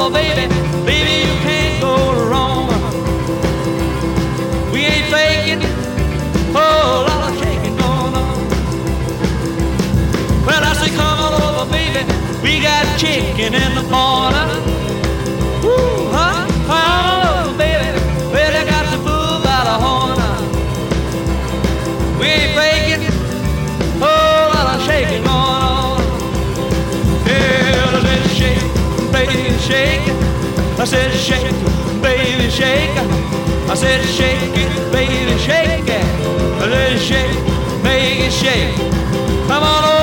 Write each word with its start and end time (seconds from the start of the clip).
Over, 0.00 0.12
baby. 0.12 0.46
Baby, 0.84 1.26
you 1.26 1.34
can't 1.44 1.80
go 1.80 1.94
wrong. 2.28 2.68
We 4.72 4.80
ain't 4.80 5.08
faking. 5.12 5.62
Oh, 6.54 7.04
lot 7.06 7.30
of 7.30 7.38
shaking 7.38 7.76
going 7.76 8.14
on. 8.14 8.38
Well, 10.46 10.62
I 10.64 10.72
say, 10.74 10.90
come 10.96 11.18
on 11.26 11.32
over, 11.42 11.70
baby. 11.70 12.04
We 12.42 12.62
got 12.62 12.98
chicken 12.98 13.54
in 13.54 13.74
the 13.74 13.82
corner. 13.90 14.79
I 30.80 30.84
said, 30.84 31.12
shake 31.12 31.44
it, 31.44 32.02
baby, 32.02 32.48
shake 32.48 32.96
it. 32.96 33.68
I 33.68 33.74
said, 33.74 34.02
shake 34.06 34.40
it, 34.56 34.90
baby, 34.90 35.38
shake 35.38 35.86
it. 35.86 36.04
I 36.58 36.68
said, 36.70 36.98
shake, 36.98 37.82
make 37.84 38.20
it 38.24 38.32
shake. 38.32 38.76
Come 39.46 39.62
on 39.62 39.84
over. 39.84 39.99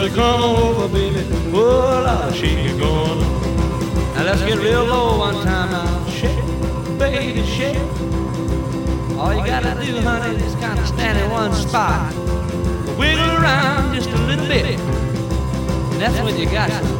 To 0.00 0.14
come 0.14 0.42
over, 0.42 0.88
baby. 0.88 1.26
Oh, 1.52 2.22
Lord, 2.22 2.34
she 2.34 2.54
get 2.54 2.78
going. 2.78 3.20
Now 4.14 4.24
let's 4.24 4.42
get 4.42 4.56
real 4.58 4.84
low 4.84 5.18
one 5.18 5.34
time 5.44 5.70
now. 5.72 6.08
Shake, 6.08 6.98
baby, 6.98 7.44
shake. 7.44 7.76
All 9.18 9.34
you 9.34 9.44
gotta 9.44 9.74
do, 9.84 10.00
honey, 10.00 10.36
is 10.42 10.54
kind 10.54 10.78
of 10.78 10.86
stand 10.86 11.18
in 11.18 11.30
one 11.30 11.52
spot. 11.52 12.14
Wiggle 12.96 13.30
around 13.36 13.94
just 13.94 14.08
a 14.08 14.18
little 14.26 14.46
bit. 14.46 14.80
And 14.80 16.00
that's 16.00 16.18
when 16.22 16.38
you 16.38 16.46
got 16.46 16.70
it. 16.70 16.99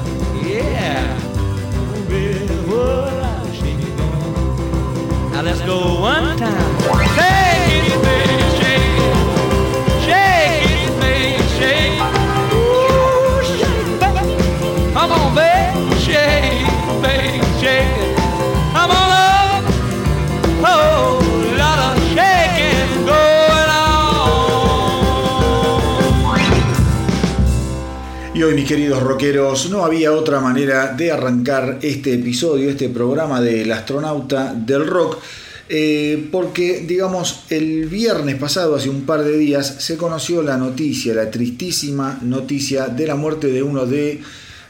Mis 28.60 28.68
queridos 28.68 29.02
rockeros, 29.02 29.70
no 29.70 29.86
había 29.86 30.12
otra 30.12 30.38
manera 30.38 30.92
de 30.92 31.10
arrancar 31.10 31.78
este 31.80 32.12
episodio, 32.12 32.68
este 32.68 32.90
programa 32.90 33.40
del 33.40 33.72
astronauta 33.72 34.52
del 34.52 34.86
rock. 34.86 35.16
eh, 35.70 36.28
porque, 36.30 36.84
digamos, 36.86 37.44
el 37.48 37.86
viernes 37.86 38.36
pasado, 38.36 38.76
hace 38.76 38.90
un 38.90 39.06
par 39.06 39.24
de 39.24 39.38
días, 39.38 39.76
se 39.78 39.96
conoció 39.96 40.42
la 40.42 40.58
noticia, 40.58 41.14
la 41.14 41.30
tristísima 41.30 42.18
noticia 42.20 42.88
de 42.88 43.06
la 43.06 43.14
muerte 43.14 43.46
de 43.46 43.62
uno 43.62 43.86
de 43.86 44.20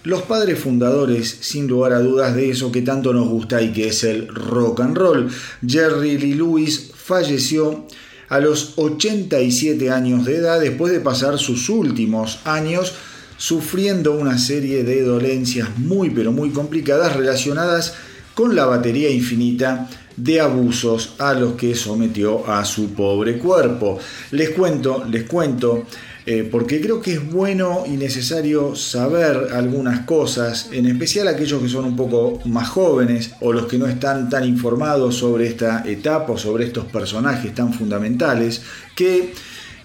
los 0.05 0.23
padres 0.23 0.61
fundadores, 0.61 1.39
sin 1.41 1.67
lugar 1.67 1.93
a 1.93 1.99
dudas, 1.99 2.37
de 2.37 2.49
eso 2.49 2.71
que 2.71 2.83
tanto 2.83 3.13
nos 3.13 3.29
gusta 3.29 3.61
y 3.61 3.73
que 3.73 3.89
es 3.89 4.05
el 4.05 4.29
rock 4.29 4.83
and 4.83 4.97
roll. 4.97 5.29
Jerry 5.67 6.17
Lee 6.17 6.35
Lewis 6.35 6.93
falleció 6.95 7.87
a 8.29 8.39
los 8.39 8.75
87 8.77 9.91
años 9.91 10.27
de 10.27 10.37
edad 10.37 10.61
después 10.61 10.93
de 10.93 11.01
pasar 11.01 11.41
sus 11.41 11.69
últimos 11.69 12.39
años 12.45 12.95
sufriendo 13.41 14.13
una 14.13 14.37
serie 14.37 14.85
de 14.85 15.01
dolencias 15.03 15.79
muy 15.79 16.11
pero 16.11 16.31
muy 16.31 16.51
complicadas 16.51 17.17
relacionadas 17.17 17.95
con 18.35 18.55
la 18.55 18.67
batería 18.67 19.09
infinita 19.09 19.89
de 20.15 20.43
abusos 20.43 21.15
a 21.19 21.33
los 21.33 21.55
que 21.55 21.75
sometió 21.75 22.47
a 22.47 22.67
su 22.67 22.91
pobre 22.93 23.39
cuerpo. 23.39 23.99
Les 24.33 24.51
cuento, 24.51 25.07
les 25.11 25.25
cuento, 25.25 25.87
eh, 26.27 26.47
porque 26.51 26.83
creo 26.83 27.01
que 27.01 27.15
es 27.15 27.33
bueno 27.33 27.85
y 27.87 27.97
necesario 27.97 28.77
saber 28.77 29.49
algunas 29.55 30.01
cosas, 30.01 30.69
en 30.71 30.85
especial 30.85 31.27
aquellos 31.27 31.63
que 31.63 31.69
son 31.71 31.87
un 31.87 31.97
poco 31.97 32.41
más 32.45 32.69
jóvenes 32.69 33.33
o 33.41 33.55
los 33.55 33.65
que 33.65 33.79
no 33.79 33.87
están 33.87 34.29
tan 34.29 34.45
informados 34.45 35.17
sobre 35.17 35.47
esta 35.47 35.83
etapa 35.87 36.33
o 36.33 36.37
sobre 36.37 36.67
estos 36.67 36.85
personajes 36.85 37.55
tan 37.55 37.73
fundamentales, 37.73 38.61
que 38.95 39.33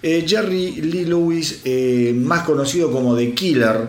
eh, 0.06 0.24
Jerry 0.24 0.80
Lee 0.82 1.04
Lewis, 1.04 1.62
eh, 1.64 2.14
más 2.16 2.44
conocido 2.44 2.92
como 2.92 3.16
The 3.16 3.34
Killer, 3.34 3.88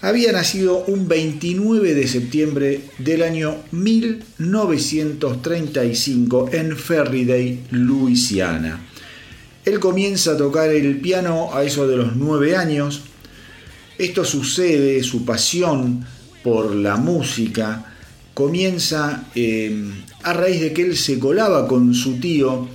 había 0.00 0.32
nacido 0.32 0.78
un 0.88 1.06
29 1.06 1.94
de 1.94 2.08
septiembre 2.08 2.80
del 2.98 3.22
año 3.22 3.58
1935 3.70 6.50
en 6.52 6.76
Ferriday, 6.76 7.60
Luisiana. 7.70 8.84
Él 9.64 9.78
comienza 9.78 10.32
a 10.32 10.36
tocar 10.36 10.70
el 10.70 10.98
piano 10.98 11.54
a 11.54 11.62
eso 11.62 11.86
de 11.86 11.98
los 11.98 12.16
9 12.16 12.56
años. 12.56 13.02
Esto 13.96 14.24
sucede, 14.24 15.04
su 15.04 15.24
pasión 15.24 16.04
por 16.42 16.74
la 16.74 16.96
música 16.96 17.94
comienza 18.34 19.28
eh, 19.36 19.88
a 20.24 20.32
raíz 20.32 20.60
de 20.60 20.72
que 20.72 20.82
él 20.82 20.96
se 20.96 21.20
colaba 21.20 21.68
con 21.68 21.94
su 21.94 22.18
tío 22.18 22.66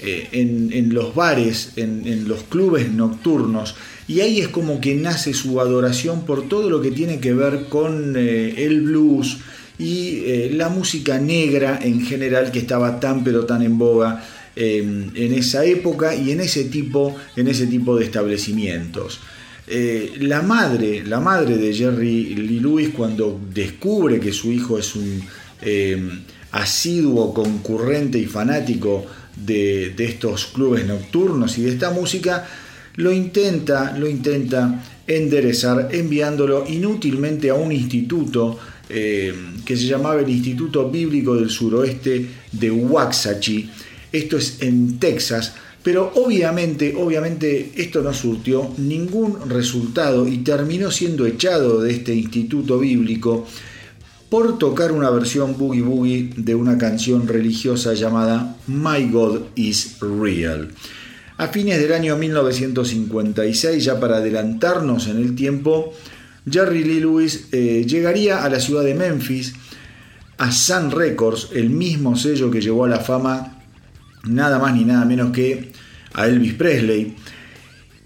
eh, 0.00 0.28
en, 0.30 0.94
los 0.94 1.12
bares, 1.16 1.72
en, 1.74 2.28
los 2.28 2.44
clubes 2.44 2.88
nocturnos, 2.92 3.74
y 4.06 4.20
ahí 4.20 4.38
es 4.38 4.46
como 4.46 4.80
que 4.80 4.94
nace 4.94 5.34
su 5.34 5.60
adoración 5.60 6.24
por 6.24 6.48
todo 6.48 6.70
lo 6.70 6.80
que 6.80 6.92
tiene 6.92 7.18
que 7.18 7.34
ver 7.34 7.64
con 7.68 8.14
eh, 8.16 8.64
el 8.64 8.82
blues 8.82 9.38
y 9.76 10.20
eh, 10.24 10.50
la 10.54 10.68
música 10.68 11.18
negra 11.18 11.80
en 11.82 12.06
general 12.06 12.52
que 12.52 12.60
estaba 12.60 13.00
tan 13.00 13.24
pero 13.24 13.44
tan 13.44 13.62
en 13.62 13.76
boga 13.76 14.24
en 14.54 15.32
esa 15.34 15.64
época 15.64 16.16
y 16.16 16.32
en 16.32 16.40
ese 16.40 16.64
tipo, 16.64 17.14
en 17.36 17.46
ese 17.46 17.68
tipo 17.68 17.96
de 17.96 18.04
establecimientos. 18.04 19.20
La 20.18 20.42
madre, 20.42 21.04
la 21.04 21.20
madre 21.20 21.56
de 21.56 21.72
Jerry 21.72 22.34
Lee 22.34 22.58
Lewis, 22.58 22.88
cuando 22.88 23.40
descubre 23.54 24.18
que 24.18 24.32
su 24.32 24.50
hijo 24.50 24.76
es 24.76 24.96
un 24.96 25.22
asiduo 26.50 27.32
concurrente 27.32 28.18
y 28.18 28.26
fanático 28.26 29.06
de, 29.44 29.94
estos 29.98 30.46
clubes 30.46 30.86
nocturnos 30.86 31.58
y 31.58 31.62
de 31.62 31.70
esta 31.70 31.90
música, 31.90 32.46
lo 32.96 33.12
intenta, 33.12 33.96
lo 33.96 34.08
intenta 34.08 34.84
enderezar 35.06 35.88
enviándolo 35.92 36.64
inútilmente 36.68 37.50
a 37.50 37.54
un 37.54 37.72
instituto 37.72 38.58
eh, 38.88 39.34
que 39.64 39.76
se 39.76 39.84
llamaba 39.84 40.20
el 40.20 40.28
Instituto 40.28 40.90
Bíblico 40.90 41.36
del 41.36 41.50
Suroeste 41.50 42.26
de 42.52 42.70
Waxahachie. 42.70 43.68
Esto 44.10 44.38
es 44.38 44.62
en 44.62 44.98
Texas, 44.98 45.54
pero 45.82 46.12
obviamente, 46.16 46.94
obviamente 46.96 47.72
esto 47.76 48.02
no 48.02 48.12
surtió 48.12 48.74
ningún 48.78 49.48
resultado 49.48 50.26
y 50.26 50.38
terminó 50.38 50.90
siendo 50.90 51.26
echado 51.26 51.80
de 51.80 51.92
este 51.92 52.14
instituto 52.14 52.78
bíblico 52.78 53.46
por 54.30 54.58
tocar 54.58 54.92
una 54.92 55.10
versión 55.10 55.56
boogie 55.56 55.82
boogie 55.82 56.30
de 56.36 56.54
una 56.54 56.76
canción 56.76 57.26
religiosa 57.26 57.94
llamada 57.94 58.56
My 58.66 59.10
God 59.10 59.42
is 59.54 59.96
Real. 60.00 60.68
A 61.38 61.48
fines 61.48 61.80
del 61.80 61.92
año 61.92 62.16
1956, 62.16 63.84
ya 63.84 64.00
para 64.00 64.16
adelantarnos 64.16 65.06
en 65.06 65.18
el 65.18 65.34
tiempo, 65.34 65.94
Jerry 66.50 66.84
Lee 66.84 67.00
Lewis 67.00 67.48
eh, 67.52 67.84
llegaría 67.86 68.44
a 68.44 68.48
la 68.48 68.60
ciudad 68.60 68.82
de 68.82 68.94
Memphis, 68.94 69.54
a 70.36 70.52
Sun 70.52 70.90
Records, 70.90 71.50
el 71.54 71.70
mismo 71.70 72.16
sello 72.16 72.50
que 72.50 72.60
llevó 72.60 72.84
a 72.84 72.88
la 72.88 73.00
fama 73.00 73.58
nada 74.24 74.58
más 74.58 74.74
ni 74.74 74.84
nada 74.84 75.04
menos 75.04 75.32
que 75.32 75.72
a 76.14 76.26
Elvis 76.26 76.54
Presley. 76.54 77.14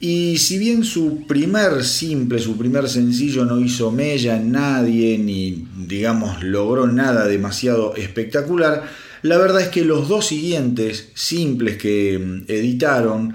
Y 0.04 0.38
si 0.38 0.58
bien 0.58 0.82
su 0.82 1.28
primer 1.28 1.84
simple, 1.84 2.40
su 2.40 2.58
primer 2.58 2.88
sencillo 2.88 3.44
no 3.44 3.60
hizo 3.60 3.92
mella 3.92 4.36
en 4.36 4.50
nadie, 4.50 5.16
ni 5.16 5.64
digamos 5.86 6.42
logró 6.42 6.88
nada 6.88 7.28
demasiado 7.28 7.94
espectacular, 7.94 8.82
la 9.22 9.38
verdad 9.38 9.60
es 9.60 9.68
que 9.68 9.84
los 9.84 10.08
dos 10.08 10.26
siguientes 10.26 11.10
simples 11.14 11.76
que 11.76 12.18
mm, 12.18 12.50
editaron 12.50 13.32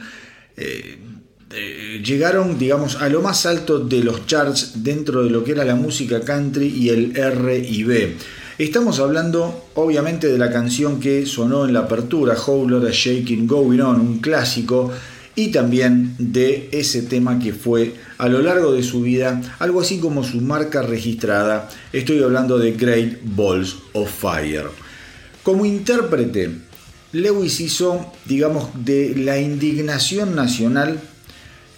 eh, 0.58 0.98
eh, 1.54 2.04
llegaron, 2.06 2.60
digamos, 2.60 2.98
a 2.98 3.08
lo 3.08 3.22
más 3.22 3.46
alto 3.46 3.80
de 3.80 4.04
los 4.04 4.25
charts 4.25 4.84
dentro 4.84 5.24
de 5.24 5.30
lo 5.30 5.46
que 5.46 5.54
era 5.54 5.64
la 5.64 5.75
música 5.75 6.19
country 6.19 6.68
y 6.68 6.90
el 6.90 7.16
R&B. 7.16 8.16
Estamos 8.58 9.00
hablando, 9.00 9.69
obviamente, 9.75 10.28
de 10.28 10.38
la 10.38 10.52
canción 10.52 11.00
que 11.00 11.25
sonó 11.25 11.66
en 11.66 11.72
la 11.72 11.81
apertura, 11.81 12.36
Howler 12.36 12.92
Shaking 12.92 13.48
Going 13.48 13.80
On, 13.80 14.02
un 14.02 14.19
clásico, 14.19 14.92
y 15.38 15.51
también 15.51 16.16
de 16.18 16.68
ese 16.72 17.04
tema 17.04 17.38
que 17.38 17.54
fue 17.54 17.94
a 18.18 18.28
lo 18.28 18.42
largo 18.42 18.74
de 18.74 18.81
su 18.81 19.01
vida 19.01 19.39
algo 19.60 19.81
así 19.81 20.00
como 20.00 20.24
su 20.24 20.42
marca 20.42 20.81
registrada. 20.81 21.69
Estoy 21.94 22.24
hablando 22.24 22.57
de 22.57 22.72
Great 22.72 23.19
Balls 23.24 23.75
of 23.94 24.10
Fire. 24.12 24.66
Como 25.44 25.63
intérprete, 25.63 26.50
Lewis 27.12 27.60
hizo, 27.60 28.12
digamos, 28.25 28.69
de 28.84 29.13
la 29.16 29.39
indignación 29.39 30.36
nacional 30.36 31.00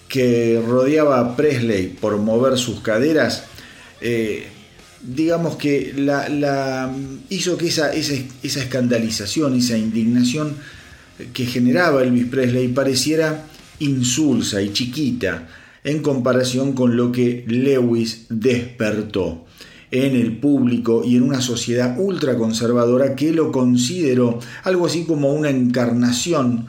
que 0.07 0.63
rodeaba 0.65 1.19
a 1.19 1.35
Presley 1.35 1.87
por 1.87 2.17
mover 2.17 2.57
sus 2.57 2.79
caderas, 2.79 3.43
eh, 3.99 4.47
digamos 5.01 5.57
que 5.57 5.93
la, 5.97 6.89
hizo 7.27 7.57
que 7.57 7.67
esa, 7.67 7.91
esa, 7.93 8.13
esa, 8.41 8.63
escandalización, 8.63 9.55
esa 9.57 9.77
indignación 9.77 10.55
que 11.33 11.45
generaba 11.45 12.01
Elvis 12.01 12.27
Presley 12.27 12.69
pareciera 12.69 13.48
insulsa 13.79 14.61
y 14.61 14.73
chiquita 14.73 15.47
en 15.83 16.01
comparación 16.01 16.73
con 16.73 16.97
lo 16.97 17.11
que 17.11 17.45
Lewis 17.47 18.25
despertó 18.29 19.45
en 19.91 20.15
el 20.15 20.37
público 20.37 21.03
y 21.03 21.15
en 21.15 21.23
una 21.23 21.41
sociedad 21.41 21.95
ultraconservadora 21.99 23.15
que 23.15 23.31
lo 23.31 23.51
consideró 23.51 24.39
algo 24.63 24.85
así 24.85 25.05
como 25.05 25.33
una 25.33 25.49
encarnación 25.49 26.67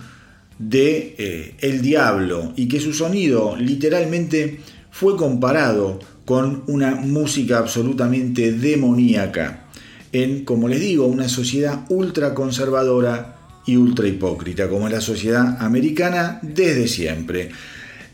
de 0.58 1.14
eh, 1.18 1.54
el 1.60 1.82
diablo 1.82 2.52
y 2.56 2.68
que 2.68 2.80
su 2.80 2.92
sonido 2.92 3.56
literalmente 3.56 4.60
fue 4.90 5.16
comparado 5.16 5.98
con 6.24 6.62
una 6.66 6.94
música 6.94 7.58
absolutamente 7.58 8.52
demoníaca 8.52 9.66
en, 10.12 10.44
como 10.44 10.68
les 10.68 10.80
digo, 10.80 11.06
una 11.06 11.28
sociedad 11.28 11.84
ultraconservadora 11.88 13.39
y 13.70 13.76
ultra 13.76 14.08
hipócrita, 14.08 14.68
como 14.68 14.88
la 14.88 15.00
sociedad 15.00 15.56
americana 15.60 16.40
desde 16.42 16.88
siempre. 16.88 17.50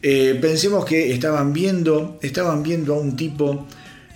Eh, 0.02 0.38
pensemos 0.40 0.84
que 0.84 1.12
estaban 1.12 1.54
viendo, 1.54 2.18
estaban 2.20 2.62
viendo 2.62 2.94
a 2.94 3.00
un 3.00 3.16
tipo 3.16 3.66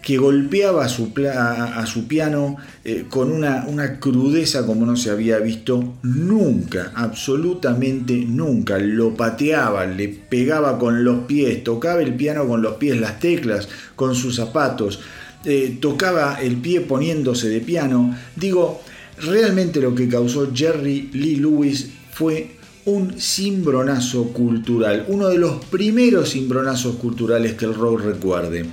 que 0.03 0.19
golpeaba 0.19 0.85
a 0.85 0.89
su, 0.89 1.13
a, 1.35 1.85
su 1.87 2.07
piano 2.07 2.57
eh, 2.85 3.05
con 3.09 3.33
una, 3.33 3.65
una, 3.67 3.99
crudeza 4.01 4.67
como 4.67 4.87
no 4.87 4.97
se 4.97 5.11
había 5.11 5.39
visto 5.39 5.95
nunca, 6.03 6.93
absolutamente 6.95 8.15
nunca. 8.27 8.79
Lo 8.79 9.15
pateaba, 9.15 9.87
le 9.87 10.09
pegaba 10.09 10.79
con 10.79 11.05
los 11.05 11.21
pies, 11.21 11.65
tocaba 11.65 12.03
el 12.03 12.15
piano 12.15 12.47
con 12.47 12.61
los 12.61 12.75
pies, 12.75 13.01
las 13.01 13.19
teclas, 13.19 13.69
con 13.97 14.15
sus 14.15 14.37
zapatos, 14.37 15.01
eh, 15.45 15.79
tocaba 15.81 16.39
el 16.41 16.57
pie 16.57 16.83
poniéndose 16.83 17.49
de 17.49 17.61
piano. 17.61 18.15
Digo, 18.37 18.83
realmente 19.21 19.81
lo 19.81 19.95
que 19.95 20.09
causó 20.09 20.51
Jerry 20.55 21.11
Lee 21.13 21.37
Lewis 21.37 21.91
fue 22.13 22.57
un 22.87 23.21
cimbronazo 23.21 24.29
cultural, 24.29 25.05
uno 25.09 25.29
de 25.29 25.39
los 25.39 25.65
primeros 25.67 26.33
cimbronazos 26.33 26.97
culturales 26.97 27.55
que 27.55 27.67
el 27.67 27.75
rock 27.75 28.01
recuerde. 28.01 28.67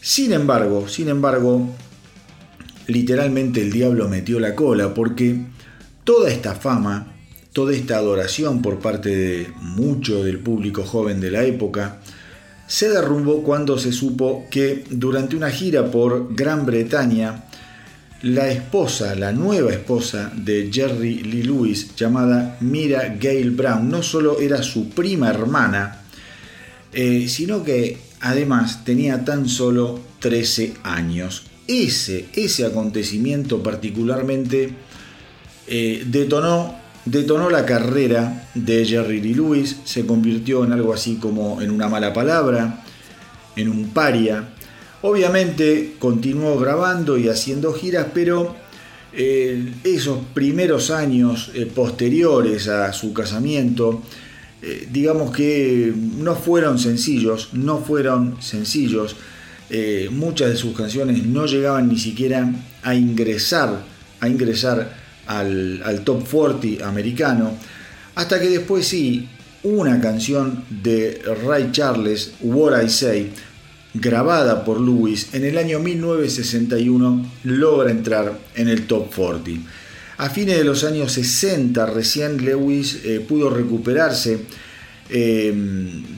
Sin 0.00 0.32
embargo, 0.32 0.88
sin 0.88 1.08
embargo, 1.08 1.68
literalmente 2.86 3.62
el 3.62 3.72
diablo 3.72 4.08
metió 4.08 4.40
la 4.40 4.54
cola 4.54 4.94
porque 4.94 5.46
toda 6.04 6.30
esta 6.30 6.54
fama, 6.54 7.14
toda 7.52 7.74
esta 7.74 7.96
adoración 7.96 8.62
por 8.62 8.78
parte 8.78 9.14
de 9.14 9.48
mucho 9.60 10.24
del 10.24 10.38
público 10.38 10.84
joven 10.84 11.20
de 11.20 11.30
la 11.30 11.44
época, 11.44 12.00
se 12.66 12.88
derrumbó 12.88 13.42
cuando 13.42 13.78
se 13.78 13.92
supo 13.92 14.46
que 14.50 14.84
durante 14.90 15.36
una 15.36 15.50
gira 15.50 15.90
por 15.90 16.34
Gran 16.34 16.66
Bretaña, 16.66 17.44
la 18.26 18.48
esposa, 18.50 19.14
la 19.14 19.30
nueva 19.30 19.72
esposa 19.72 20.32
de 20.34 20.68
Jerry 20.72 21.22
Lee 21.22 21.44
Lewis, 21.44 21.94
llamada 21.94 22.56
Mira 22.60 23.16
Gail 23.20 23.52
Brown, 23.52 23.88
no 23.88 24.02
solo 24.02 24.40
era 24.40 24.64
su 24.64 24.88
prima 24.88 25.30
hermana, 25.30 26.02
eh, 26.92 27.26
sino 27.28 27.62
que 27.62 27.98
además 28.20 28.84
tenía 28.84 29.24
tan 29.24 29.48
solo 29.48 30.00
13 30.18 30.74
años. 30.82 31.44
Ese, 31.68 32.26
ese 32.34 32.66
acontecimiento 32.66 33.62
particularmente 33.62 34.70
eh, 35.68 36.02
detonó, 36.06 36.74
detonó 37.04 37.48
la 37.48 37.64
carrera 37.64 38.48
de 38.54 38.84
Jerry 38.84 39.20
Lee 39.20 39.34
Lewis, 39.34 39.76
se 39.84 40.04
convirtió 40.04 40.64
en 40.64 40.72
algo 40.72 40.92
así 40.92 41.14
como 41.14 41.62
en 41.62 41.70
una 41.70 41.88
mala 41.88 42.12
palabra, 42.12 42.82
en 43.54 43.68
un 43.68 43.90
paria. 43.90 44.48
Obviamente 45.02 45.94
continuó 45.98 46.58
grabando 46.58 47.18
y 47.18 47.28
haciendo 47.28 47.72
giras, 47.72 48.06
pero 48.14 48.56
eh, 49.12 49.72
esos 49.84 50.18
primeros 50.34 50.90
años 50.90 51.50
posteriores 51.74 52.68
a 52.68 52.92
su 52.92 53.12
casamiento, 53.12 54.02
eh, 54.62 54.88
digamos 54.90 55.30
que 55.30 55.92
no 55.94 56.34
fueron 56.34 56.78
sencillos, 56.78 57.50
no 57.52 57.78
fueron 57.78 58.42
sencillos. 58.42 59.14
Eh, 59.68 60.08
muchas 60.10 60.50
de 60.50 60.56
sus 60.56 60.76
canciones 60.76 61.24
no 61.24 61.46
llegaban 61.46 61.88
ni 61.88 61.98
siquiera 61.98 62.50
a 62.82 62.94
ingresar, 62.94 63.84
a 64.20 64.28
ingresar 64.28 64.96
al, 65.26 65.82
al 65.84 66.00
top 66.02 66.26
40 66.28 66.88
americano, 66.88 67.52
hasta 68.14 68.40
que 68.40 68.48
después 68.48 68.86
sí, 68.88 69.28
una 69.62 70.00
canción 70.00 70.64
de 70.70 71.20
Ray 71.44 71.70
Charles, 71.72 72.32
What 72.40 72.82
I 72.82 72.88
Say, 72.88 73.32
grabada 74.00 74.64
por 74.64 74.80
Lewis 74.80 75.28
en 75.32 75.44
el 75.44 75.58
año 75.58 75.80
1961, 75.80 77.32
logra 77.44 77.90
entrar 77.90 78.38
en 78.54 78.68
el 78.68 78.86
top 78.86 79.14
40. 79.14 79.50
A 80.18 80.30
fines 80.30 80.56
de 80.56 80.64
los 80.64 80.82
años 80.84 81.12
60 81.12 81.84
recién 81.86 82.42
Lewis 82.42 83.00
eh, 83.04 83.20
pudo 83.20 83.50
recuperarse, 83.50 84.38
eh, 85.10 85.54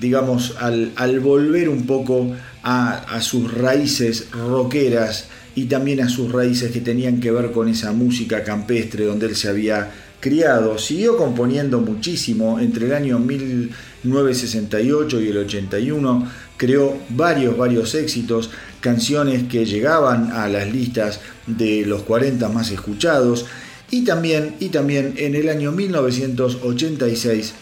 digamos, 0.01 0.55
al, 0.59 1.21
volver 1.21 1.69
un 1.69 1.85
poco 1.85 2.33
a, 2.63 3.21
sus 3.21 3.53
raíces 3.53 4.29
rockeras 4.31 5.27
y 5.57 5.65
también 5.65 6.01
a 6.01 6.09
sus 6.09 6.31
raíces 6.31 6.71
que 6.71 6.81
tenían 6.81 7.19
que 7.19 7.33
ver 7.33 7.51
con 7.51 7.69
esa 7.69 7.91
música 7.93 8.45
campestre 8.45 9.05
donde 9.05 9.27
él 9.27 9.35
se 9.35 9.49
había 9.49 9.91
criado. 10.21 10.79
Siguió 10.79 11.17
componiendo 11.17 11.81
muchísimo 11.81 12.61
entre 12.61 12.87
el 12.87 12.95
año 12.95 13.19
1968 13.19 15.21
y 15.21 15.29
el 15.29 15.39
81, 15.39 16.31
creó 16.59 16.99
varios, 17.09 17.57
varios 17.57 17.95
éxitos, 17.95 18.51
canciones 18.81 19.45
que 19.45 19.65
llegaban 19.65 20.33
a 20.33 20.47
las 20.49 20.71
listas 20.71 21.21
de 21.47 21.87
los 21.87 22.03
40 22.03 22.47
más 22.51 22.71
escuchados 22.71 23.47
y 23.91 24.05
también, 24.05 24.57
y 24.61 24.69
también 24.69 25.15
en 25.17 25.35
el 25.35 25.49
año 25.49 25.73
1986, 25.73 27.55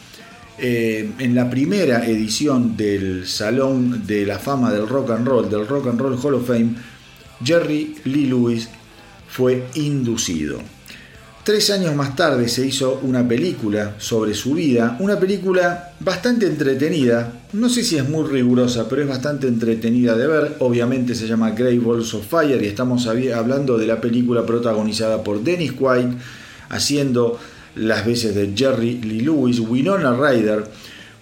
eh, 0.59 1.11
en 1.19 1.35
la 1.35 1.49
primera 1.49 2.05
edición 2.07 2.77
del 2.77 3.29
Salón 3.29 4.07
de 4.07 4.27
la 4.27 4.39
Fama 4.39 4.73
del 4.73 4.89
Rock 4.89 5.11
and 5.11 5.29
Roll, 5.29 5.49
del 5.49 5.69
Rock 5.69 5.87
and 5.89 6.01
Roll 6.01 6.19
Hall 6.21 6.35
of 6.35 6.49
Fame, 6.49 6.75
Jerry 7.45 7.95
Lee 8.05 8.27
Lewis 8.27 8.69
fue 9.29 9.67
inducido. 9.75 10.76
Tres 11.47 11.71
años 11.71 11.95
más 11.95 12.17
tarde 12.17 12.49
se 12.49 12.67
hizo 12.67 12.99
una 13.05 13.29
película 13.29 13.95
sobre 13.99 14.35
su 14.35 14.55
vida, 14.55 14.97
una 14.99 15.17
película 15.17 15.93
bastante 16.01 16.45
entretenida, 16.45 17.35
no 17.53 17.69
sé 17.69 17.85
si 17.85 17.97
es 17.97 18.09
muy 18.09 18.29
rigurosa, 18.29 18.89
pero 18.89 19.03
es 19.03 19.09
bastante 19.09 19.47
entretenida 19.47 20.17
de 20.17 20.27
ver, 20.27 20.57
obviamente 20.59 21.15
se 21.15 21.29
llama 21.29 21.53
Grey 21.53 21.79
Balls 21.79 22.15
of 22.15 22.27
Fire 22.27 22.61
y 22.61 22.67
estamos 22.67 23.07
hablando 23.07 23.79
de 23.79 23.87
la 23.87 24.01
película 24.01 24.45
protagonizada 24.45 25.23
por 25.23 25.41
Dennis 25.41 25.71
Quaid, 25.71 26.09
haciendo 26.69 27.39
las 27.77 28.05
veces 28.05 28.35
de 28.35 28.53
Jerry 28.53 29.01
Lee 29.03 29.21
Lewis, 29.21 29.61
Winona 29.61 30.17
Ryder 30.17 30.65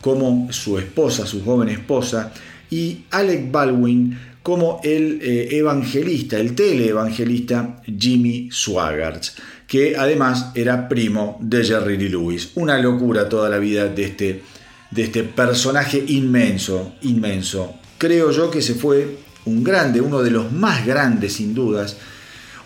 como 0.01 0.51
su 0.51 0.79
esposa, 0.79 1.27
su 1.27 1.45
joven 1.45 1.69
esposa, 1.69 2.33
y 2.71 3.03
Alec 3.11 3.53
Baldwin 3.53 4.19
como 4.43 4.81
el 4.85 5.21
eh, 5.21 5.49
evangelista, 5.51 6.39
el 6.39 6.55
teleevangelista 6.55 7.83
Jimmy 7.99 8.49
Swaggart 8.51 9.25
que 9.67 9.97
además 9.97 10.51
era 10.55 10.89
primo 10.89 11.39
de 11.41 11.65
Jerry 11.65 11.97
Lee 11.97 12.09
Lewis. 12.09 12.51
Una 12.55 12.79
locura 12.79 13.29
toda 13.29 13.49
la 13.49 13.59
vida 13.59 13.89
de 13.89 14.05
este, 14.05 14.43
de 14.91 15.03
este 15.03 15.25
personaje 15.25 16.05
inmenso, 16.09 16.95
inmenso. 17.03 17.75
Creo 17.99 18.31
yo 18.31 18.51
que 18.51 18.63
se 18.63 18.75
fue 18.75 19.19
un 19.47 19.65
grande, 19.65 20.01
uno 20.01 20.23
de 20.23 20.31
los 20.31 20.53
más 20.53 20.87
grandes 20.87 21.35
sin 21.35 21.55
dudas, 21.55 21.97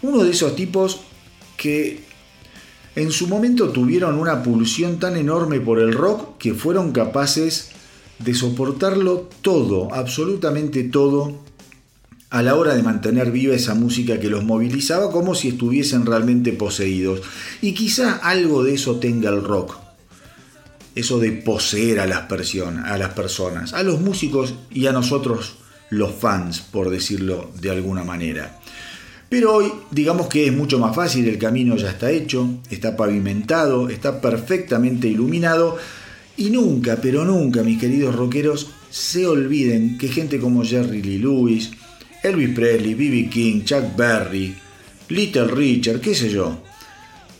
uno 0.03 0.25
de 0.25 0.31
esos 0.31 0.55
tipos 0.55 1.01
que 1.57 2.05
en 2.95 3.13
su 3.13 3.29
momento 3.29 3.71
tuvieron 3.71 4.19
una 4.19 4.43
pulsión 4.43 4.99
tan 4.99 5.17
enorme 5.17 5.61
por 5.61 5.79
el 5.79 5.93
rock 5.93 6.39
que 6.39 6.55
fueron 6.55 6.93
capaces 6.93 7.71
de 8.19 8.35
soportarlo 8.35 9.29
todo, 9.43 9.93
absolutamente 9.95 10.85
todo, 10.85 11.39
a 12.31 12.43
la 12.43 12.57
hora 12.57 12.75
de 12.75 12.83
mantener 12.83 13.31
viva 13.31 13.55
esa 13.55 13.75
música 13.75 14.21
que 14.21 14.29
los 14.29 14.45
movilizaba 14.45 15.11
como 15.11 15.35
si 15.35 15.49
estuviesen 15.49 16.05
realmente 16.05 16.53
poseídos. 16.53 17.23
Y 17.63 17.73
quizá 17.73 18.17
algo 18.17 18.63
de 18.63 18.75
eso 18.75 18.97
tenga 18.97 19.31
el 19.31 19.43
rock. 19.43 19.77
Eso 20.95 21.19
de 21.19 21.33
poseer 21.33 22.01
a 22.01 22.07
las, 22.07 22.25
a 22.85 22.99
las 22.99 23.15
personas, 23.15 23.73
a 23.73 23.83
los 23.83 24.01
músicos 24.01 24.55
y 24.71 24.87
a 24.87 24.93
nosotros 24.93 25.55
los 25.91 26.13
fans, 26.13 26.61
por 26.61 26.91
decirlo 26.91 27.51
de 27.61 27.71
alguna 27.71 28.05
manera. 28.05 28.61
Pero 29.29 29.55
hoy 29.55 29.71
digamos 29.91 30.29
que 30.29 30.47
es 30.47 30.53
mucho 30.53 30.79
más 30.79 30.97
fácil, 30.97 31.29
el 31.29 31.39
camino 31.39 31.77
ya 31.77 31.91
está 31.91 32.11
hecho, 32.11 32.49
está 32.71 32.97
pavimentado, 32.97 33.89
está 33.89 34.21
perfectamente 34.21 35.07
iluminado 35.07 35.77
y 36.37 36.51
nunca, 36.51 36.97
pero 37.01 37.25
nunca, 37.25 37.63
mis 37.63 37.79
queridos 37.79 38.15
rockeros, 38.15 38.71
se 38.91 39.27
olviden 39.27 39.99
que 39.99 40.09
gente 40.09 40.39
como 40.39 40.65
Jerry 40.65 41.03
Lee 41.03 41.19
Lewis, 41.19 41.73
Elvis 42.23 42.55
Presley, 42.55 42.95
B.B. 42.95 43.29
King, 43.31 43.63
Chuck 43.65 43.97
Berry, 43.97 44.55
Little 45.09 45.49
Richard, 45.49 46.01
qué 46.01 46.15
sé 46.15 46.31
yo. 46.31 46.59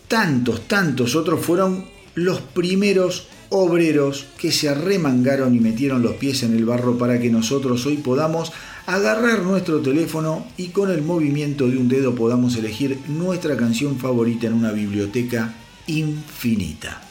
Tantos, 0.07 0.67
tantos 0.67 1.15
otros 1.15 1.45
fueron 1.45 1.85
los 2.15 2.41
primeros 2.41 3.27
obreros 3.49 4.27
que 4.37 4.51
se 4.51 4.69
arremangaron 4.69 5.55
y 5.55 5.59
metieron 5.59 6.01
los 6.01 6.13
pies 6.13 6.43
en 6.43 6.55
el 6.55 6.65
barro 6.65 6.97
para 6.97 7.19
que 7.19 7.29
nosotros 7.29 7.85
hoy 7.85 7.97
podamos 7.97 8.51
agarrar 8.85 9.43
nuestro 9.43 9.81
teléfono 9.81 10.47
y 10.57 10.67
con 10.67 10.91
el 10.91 11.01
movimiento 11.01 11.67
de 11.67 11.77
un 11.77 11.87
dedo 11.87 12.15
podamos 12.15 12.55
elegir 12.55 12.97
nuestra 13.07 13.55
canción 13.57 13.97
favorita 13.97 14.47
en 14.47 14.53
una 14.53 14.71
biblioteca 14.71 15.53
infinita. 15.87 17.01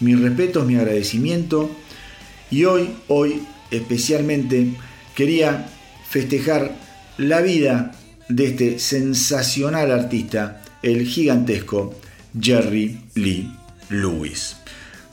Mi 0.00 0.14
respeto, 0.14 0.64
mi 0.64 0.76
agradecimiento 0.76 1.70
y 2.50 2.64
hoy, 2.64 2.90
hoy 3.08 3.42
especialmente 3.70 4.74
quería 5.14 5.68
festejar 6.08 6.74
la 7.18 7.40
vida 7.40 7.92
de 8.28 8.46
este 8.46 8.78
sensacional 8.78 9.90
artista, 9.90 10.62
el 10.82 11.06
gigantesco 11.06 11.94
Jerry 12.38 12.98
Lee 13.14 13.50
Lewis. 13.90 14.56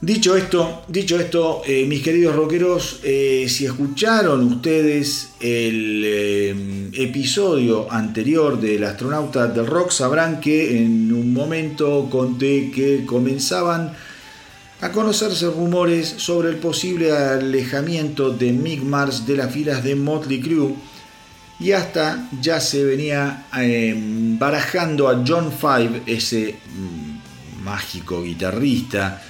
Dicho 0.01 0.35
esto, 0.35 0.83
dicho 0.87 1.17
esto, 1.19 1.61
eh, 1.65 1.85
mis 1.87 2.03
queridos 2.03 2.35
rockeros, 2.35 2.99
eh, 3.03 3.47
si 3.49 3.65
escucharon 3.65 4.43
ustedes 4.43 5.29
el 5.39 6.03
eh, 6.05 6.55
episodio 6.93 7.91
anterior 7.91 8.59
del 8.59 8.83
astronauta 8.83 9.47
del 9.47 9.65
rock, 9.65 9.91
sabrán 9.91 10.41
que 10.41 10.77
en 10.77 11.11
un 11.13 11.33
momento 11.33 12.07
conté 12.11 12.71
que 12.71 13.05
comenzaban 13.05 13.93
a 14.85 14.91
conocerse 14.91 15.47
rumores 15.47 16.07
sobre 16.17 16.49
el 16.49 16.57
posible 16.57 17.11
alejamiento 17.11 18.29
de 18.29 18.51
Mick 18.51 18.83
Mars 18.83 19.25
de 19.25 19.35
las 19.35 19.51
filas 19.51 19.83
de 19.83 19.95
Motley 19.95 20.39
Crue 20.39 20.75
y 21.59 21.71
hasta 21.71 22.29
ya 22.39 22.59
se 22.61 22.83
venía 22.83 23.47
em, 23.57 24.37
barajando 24.37 25.09
a 25.09 25.23
John 25.25 25.51
Five, 25.51 26.03
ese 26.05 26.53
mm, 26.53 27.63
mágico 27.63 28.21
guitarrista, 28.21 29.23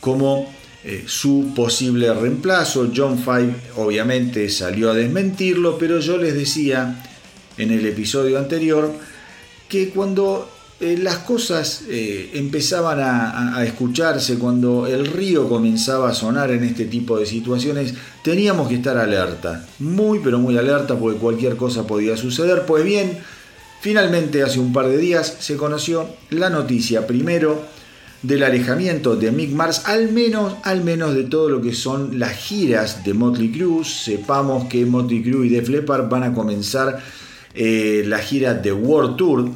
como 0.00 0.50
eh, 0.82 1.04
su 1.06 1.52
posible 1.54 2.10
reemplazo. 2.14 2.90
John 2.96 3.18
Five 3.18 3.54
obviamente 3.76 4.48
salió 4.48 4.92
a 4.92 4.94
desmentirlo, 4.94 5.76
pero 5.76 6.00
yo 6.00 6.16
les 6.16 6.32
decía 6.32 7.04
en 7.58 7.70
el 7.70 7.84
episodio 7.84 8.38
anterior 8.38 8.90
que 9.68 9.90
cuando 9.90 10.50
eh, 10.82 10.98
las 10.98 11.18
cosas 11.18 11.84
eh, 11.88 12.32
empezaban 12.34 12.98
a, 13.00 13.64
escucharse, 13.64 14.36
cuando 14.36 14.88
el 14.88 15.06
río 15.06 15.48
comenzaba 15.48 16.08
a 16.08 16.12
sonar 16.12 16.50
en 16.50 16.64
este 16.64 16.86
tipo 16.86 17.16
de 17.20 17.24
situaciones, 17.24 17.94
teníamos 18.24 18.68
que 18.68 18.74
estar 18.74 18.96
alerta, 18.96 19.64
muy 19.78 20.18
pero 20.18 20.40
muy 20.40 20.58
alerta 20.58 20.98
porque 20.98 21.20
cualquier 21.20 21.54
cosa 21.54 21.86
podía 21.86 22.16
suceder. 22.16 22.66
Pues 22.66 22.82
bien, 22.82 23.16
finalmente 23.80 24.42
hace 24.42 24.58
un 24.58 24.72
par 24.72 24.88
de 24.88 24.98
días 24.98 25.36
se 25.38 25.56
conoció 25.56 26.08
la 26.30 26.50
noticia 26.50 27.06
primero 27.06 27.62
del 28.22 28.42
alejamiento 28.42 29.14
de 29.14 29.30
Mick 29.30 29.52
Mars, 29.52 29.82
al 29.84 30.10
menos, 30.10 30.56
al 30.64 30.82
menos 30.82 31.14
de 31.14 31.22
todo 31.22 31.48
lo 31.48 31.62
que 31.62 31.74
son 31.74 32.18
las 32.18 32.32
giras 32.32 33.04
de 33.04 33.14
Motley 33.14 33.52
Crue. 33.52 33.84
Sepamos 33.84 34.68
que 34.68 34.84
Motley 34.84 35.22
Crue 35.22 35.46
y 35.46 35.50
Def 35.50 35.68
Leppard 35.68 36.08
van 36.08 36.24
a 36.24 36.34
comenzar 36.34 37.00
eh, 37.54 38.02
la 38.04 38.18
gira 38.18 38.54
de 38.54 38.72
World 38.72 39.14
Tour 39.16 39.48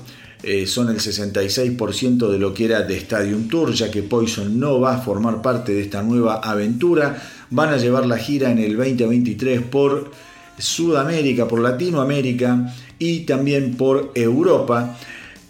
eh, 0.49 0.65
son 0.69 0.91
el 0.91 0.99
66% 0.99 2.31
de 2.31 2.39
lo 2.39 2.55
que 2.55 2.67
era 2.67 2.83
de 2.83 2.97
Stadium 2.99 3.49
Tour, 3.49 3.73
ya 3.73 3.91
que 3.91 4.05
Poison 4.05 4.61
no 4.61 4.79
va 4.79 4.95
a 4.95 4.99
formar 4.99 5.43
parte 5.43 5.75
de 5.75 5.83
esta 5.83 6.05
nueva 6.05 6.37
aventura. 6.37 7.21
Van 7.51 7.71
a 7.71 7.79
llevar 7.79 8.07
la 8.07 8.17
gira 8.17 8.53
en 8.53 8.59
el 8.59 8.77
2023 8.77 9.63
por 9.63 10.13
Sudamérica, 10.57 11.49
por 11.49 11.59
Latinoamérica 11.59 12.73
y 12.97 13.21
también 13.27 13.77
por 13.77 14.13
Europa. 14.15 14.97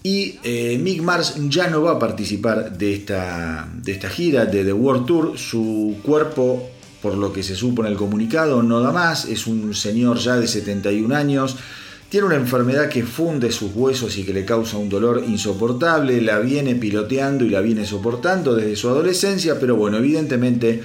Y 0.03 0.39
eh, 0.43 0.81
Mick 0.83 1.03
Mars 1.03 1.35
ya 1.51 1.69
no 1.69 1.83
va 1.83 1.93
a 1.93 1.99
participar 1.99 2.79
de 2.79 2.95
esta, 2.95 3.69
de 3.75 3.93
esta 3.93 4.09
gira 4.09 4.47
de 4.47 4.65
The 4.65 4.73
World 4.73 5.05
Tour. 5.05 5.39
Su 5.39 5.99
cuerpo, 6.03 6.71
por 7.03 7.19
lo 7.19 7.35
que 7.35 7.43
se 7.43 7.55
supo 7.55 7.85
en 7.85 7.93
el 7.93 7.99
comunicado, 7.99 8.63
no 8.63 8.81
da 8.81 8.93
más. 8.93 9.27
Es 9.27 9.47
un 9.47 9.75
señor 9.75 10.17
ya 10.17 10.37
de 10.37 10.49
71 10.49 11.15
años 11.15 11.59
tiene 12.09 12.27
una 12.27 12.37
enfermedad 12.37 12.89
que 12.89 13.03
funde 13.03 13.51
sus 13.51 13.73
huesos 13.75 14.17
y 14.17 14.25
que 14.25 14.33
le 14.33 14.45
causa 14.45 14.77
un 14.77 14.89
dolor 14.89 15.25
insoportable, 15.27 16.21
la 16.21 16.39
viene 16.39 16.75
piloteando 16.77 17.45
y 17.45 17.51
la 17.51 17.61
viene 17.61 17.85
soportando 17.85 18.55
desde 18.55 18.77
su 18.77 18.89
adolescencia, 18.89 19.59
pero 19.59 19.77
bueno, 19.77 19.99
evidentemente 19.99 20.83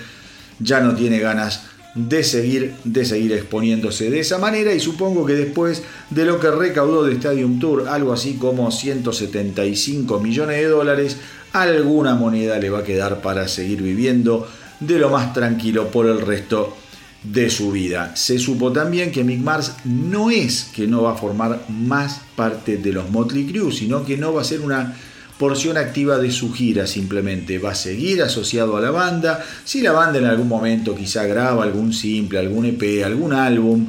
ya 0.60 0.80
no 0.80 0.96
tiene 0.96 1.20
ganas 1.20 1.64
de 1.94 2.24
seguir, 2.24 2.74
de 2.86 3.06
seguir 3.06 3.34
exponiéndose 3.34 4.10
de 4.10 4.22
esa 4.22 4.38
manera 4.38 4.74
y 4.74 4.80
supongo 4.80 5.26
que 5.26 5.34
después 5.34 5.84
de 6.10 6.26
lo 6.26 6.40
que 6.40 6.50
recaudó 6.50 7.04
de 7.04 7.14
Stadium 7.14 7.60
Tour, 7.60 7.88
algo 7.90 8.14
así 8.14 8.36
como 8.36 8.72
175 8.72 10.20
millones 10.20 10.58
de 10.58 10.68
dólares, 10.68 11.18
alguna 11.54 12.16
moneda 12.16 12.58
le 12.60 12.70
va 12.70 12.80
a 12.80 12.84
quedar 12.84 13.22
para 13.22 13.48
seguir 13.48 13.82
viviendo 13.82 14.48
de 14.80 14.98
lo 14.98 15.10
más 15.10 15.34
tranquilo 15.34 15.90
por 15.90 16.08
el 16.08 16.22
resto 16.22 16.76
de 17.24 17.50
su 17.50 17.72
vida. 17.72 18.16
Se 18.16 18.40
supo 18.40 18.72
también 18.72 19.12
que 19.12 19.24
Mick 19.24 19.40
Mars 19.40 19.74
no 19.86 20.32
es 20.32 20.70
que 20.74 20.88
no 20.88 21.04
va 21.04 21.14
a 21.14 21.18
formar 21.18 21.66
más 21.70 22.22
parte 22.36 22.78
de 22.78 22.94
los 22.94 23.10
Motley 23.10 23.46
Crue, 23.46 23.72
sino 23.72 24.06
que 24.06 24.18
no 24.18 24.34
va 24.34 24.42
a 24.42 24.46
ser 24.46 24.62
una 24.62 24.96
porción 25.38 25.78
activa 25.78 26.18
de 26.18 26.32
su 26.32 26.54
gira 26.54 26.88
simplemente. 26.88 27.60
Va 27.60 27.72
a 27.72 27.76
seguir 27.76 28.22
asociado 28.22 28.78
a 28.78 28.82
la 28.82 28.92
banda. 28.92 29.44
Si 29.64 29.82
la 29.82 29.92
banda 29.92 30.20
en 30.20 30.26
algún 30.26 30.48
momento 30.48 30.96
quizá 30.96 31.26
graba 31.26 31.64
algún 31.64 31.94
simple, 31.94 32.40
algún 32.40 32.66
EP, 32.66 33.04
algún 33.06 33.34
álbum, 33.34 33.88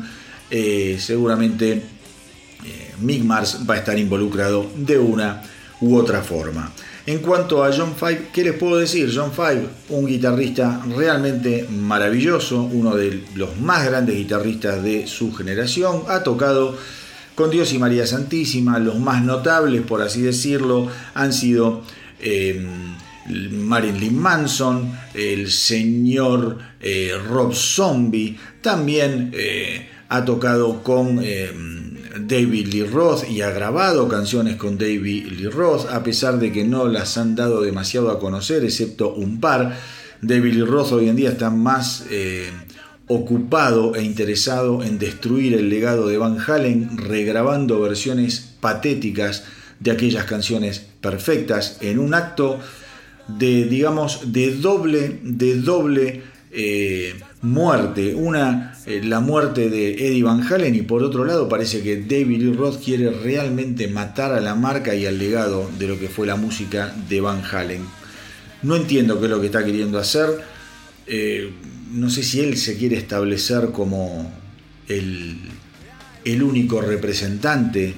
eh, 0.50 0.96
seguramente 1.00 1.72
eh, 1.72 2.92
Mick 3.00 3.24
Mars 3.24 3.60
va 3.68 3.74
a 3.74 3.78
estar 3.78 3.98
involucrado 3.98 4.70
de 4.76 4.98
una 4.98 5.42
u 5.80 5.96
otra 5.96 6.22
forma. 6.22 6.72
En 7.04 7.18
cuanto 7.18 7.64
a 7.64 7.72
John 7.76 7.96
Five, 7.96 8.28
¿qué 8.32 8.44
les 8.44 8.52
puedo 8.52 8.76
decir? 8.76 9.10
John 9.12 9.32
Five, 9.32 9.66
un 9.88 10.06
guitarrista 10.06 10.80
realmente 10.96 11.66
maravilloso, 11.68 12.62
uno 12.62 12.94
de 12.94 13.24
los 13.34 13.58
más 13.58 13.84
grandes 13.84 14.14
guitarristas 14.14 14.84
de 14.84 15.08
su 15.08 15.32
generación, 15.34 16.02
ha 16.06 16.22
tocado 16.22 16.76
con 17.34 17.50
Dios 17.50 17.72
y 17.72 17.78
María 17.78 18.06
Santísima, 18.06 18.78
los 18.78 19.00
más 19.00 19.24
notables, 19.24 19.82
por 19.82 20.00
así 20.00 20.22
decirlo, 20.22 20.86
han 21.14 21.32
sido 21.32 21.82
eh, 22.20 22.64
Marilyn 23.50 24.16
Manson, 24.16 24.96
el 25.14 25.50
señor 25.50 26.58
eh, 26.80 27.14
Rob 27.28 27.52
Zombie, 27.52 28.38
también 28.60 29.32
eh, 29.34 29.88
ha 30.08 30.24
tocado 30.24 30.84
con 30.84 31.18
David 32.18 32.68
Lee 32.68 32.84
Roth 32.84 33.28
y 33.28 33.40
ha 33.42 33.50
grabado 33.50 34.08
canciones 34.08 34.56
con 34.56 34.78
David 34.78 35.26
Lee 35.26 35.48
Roth, 35.48 35.86
a 35.90 36.02
pesar 36.02 36.38
de 36.38 36.52
que 36.52 36.64
no 36.64 36.88
las 36.88 37.16
han 37.18 37.34
dado 37.34 37.62
demasiado 37.62 38.10
a 38.10 38.18
conocer, 38.18 38.64
excepto 38.64 39.14
un 39.14 39.40
par. 39.40 39.78
David 40.20 40.54
Lee 40.54 40.62
Roth 40.62 40.92
hoy 40.92 41.08
en 41.08 41.16
día 41.16 41.30
está 41.30 41.50
más 41.50 42.06
eh, 42.10 42.50
ocupado 43.08 43.94
e 43.94 44.02
interesado 44.02 44.82
en 44.82 44.98
destruir 44.98 45.54
el 45.54 45.68
legado 45.68 46.06
de 46.08 46.18
Van 46.18 46.38
Halen, 46.38 46.98
regrabando 46.98 47.80
versiones 47.80 48.54
patéticas 48.60 49.44
de 49.80 49.90
aquellas 49.90 50.24
canciones 50.24 50.84
perfectas 51.00 51.78
en 51.80 51.98
un 51.98 52.14
acto 52.14 52.60
de, 53.26 53.64
digamos, 53.64 54.32
de 54.32 54.54
doble, 54.56 55.20
de 55.22 55.56
doble 55.56 56.22
eh, 56.52 57.14
muerte. 57.42 58.14
Una, 58.14 58.74
eh, 58.86 59.02
la 59.04 59.20
muerte 59.20 59.68
de 59.68 59.94
Eddie 59.94 60.22
Van 60.22 60.42
Halen 60.42 60.74
y 60.74 60.82
por 60.82 61.02
otro 61.02 61.24
lado 61.24 61.48
parece 61.48 61.82
que 61.82 62.00
David 62.00 62.54
Roth 62.56 62.82
quiere 62.82 63.10
realmente 63.10 63.88
matar 63.88 64.32
a 64.32 64.40
la 64.40 64.54
marca 64.54 64.94
y 64.94 65.06
al 65.06 65.18
legado 65.18 65.70
de 65.78 65.88
lo 65.88 65.98
que 65.98 66.08
fue 66.08 66.26
la 66.26 66.36
música 66.36 66.94
de 67.08 67.20
Van 67.20 67.42
Halen. 67.44 67.84
No 68.62 68.76
entiendo 68.76 69.18
qué 69.18 69.26
es 69.26 69.30
lo 69.30 69.40
que 69.40 69.46
está 69.46 69.64
queriendo 69.64 69.98
hacer. 69.98 70.40
Eh, 71.06 71.52
no 71.90 72.08
sé 72.08 72.22
si 72.22 72.40
él 72.40 72.56
se 72.56 72.78
quiere 72.78 72.96
establecer 72.96 73.70
como 73.72 74.32
el, 74.88 75.38
el 76.24 76.42
único 76.42 76.80
representante 76.80 77.94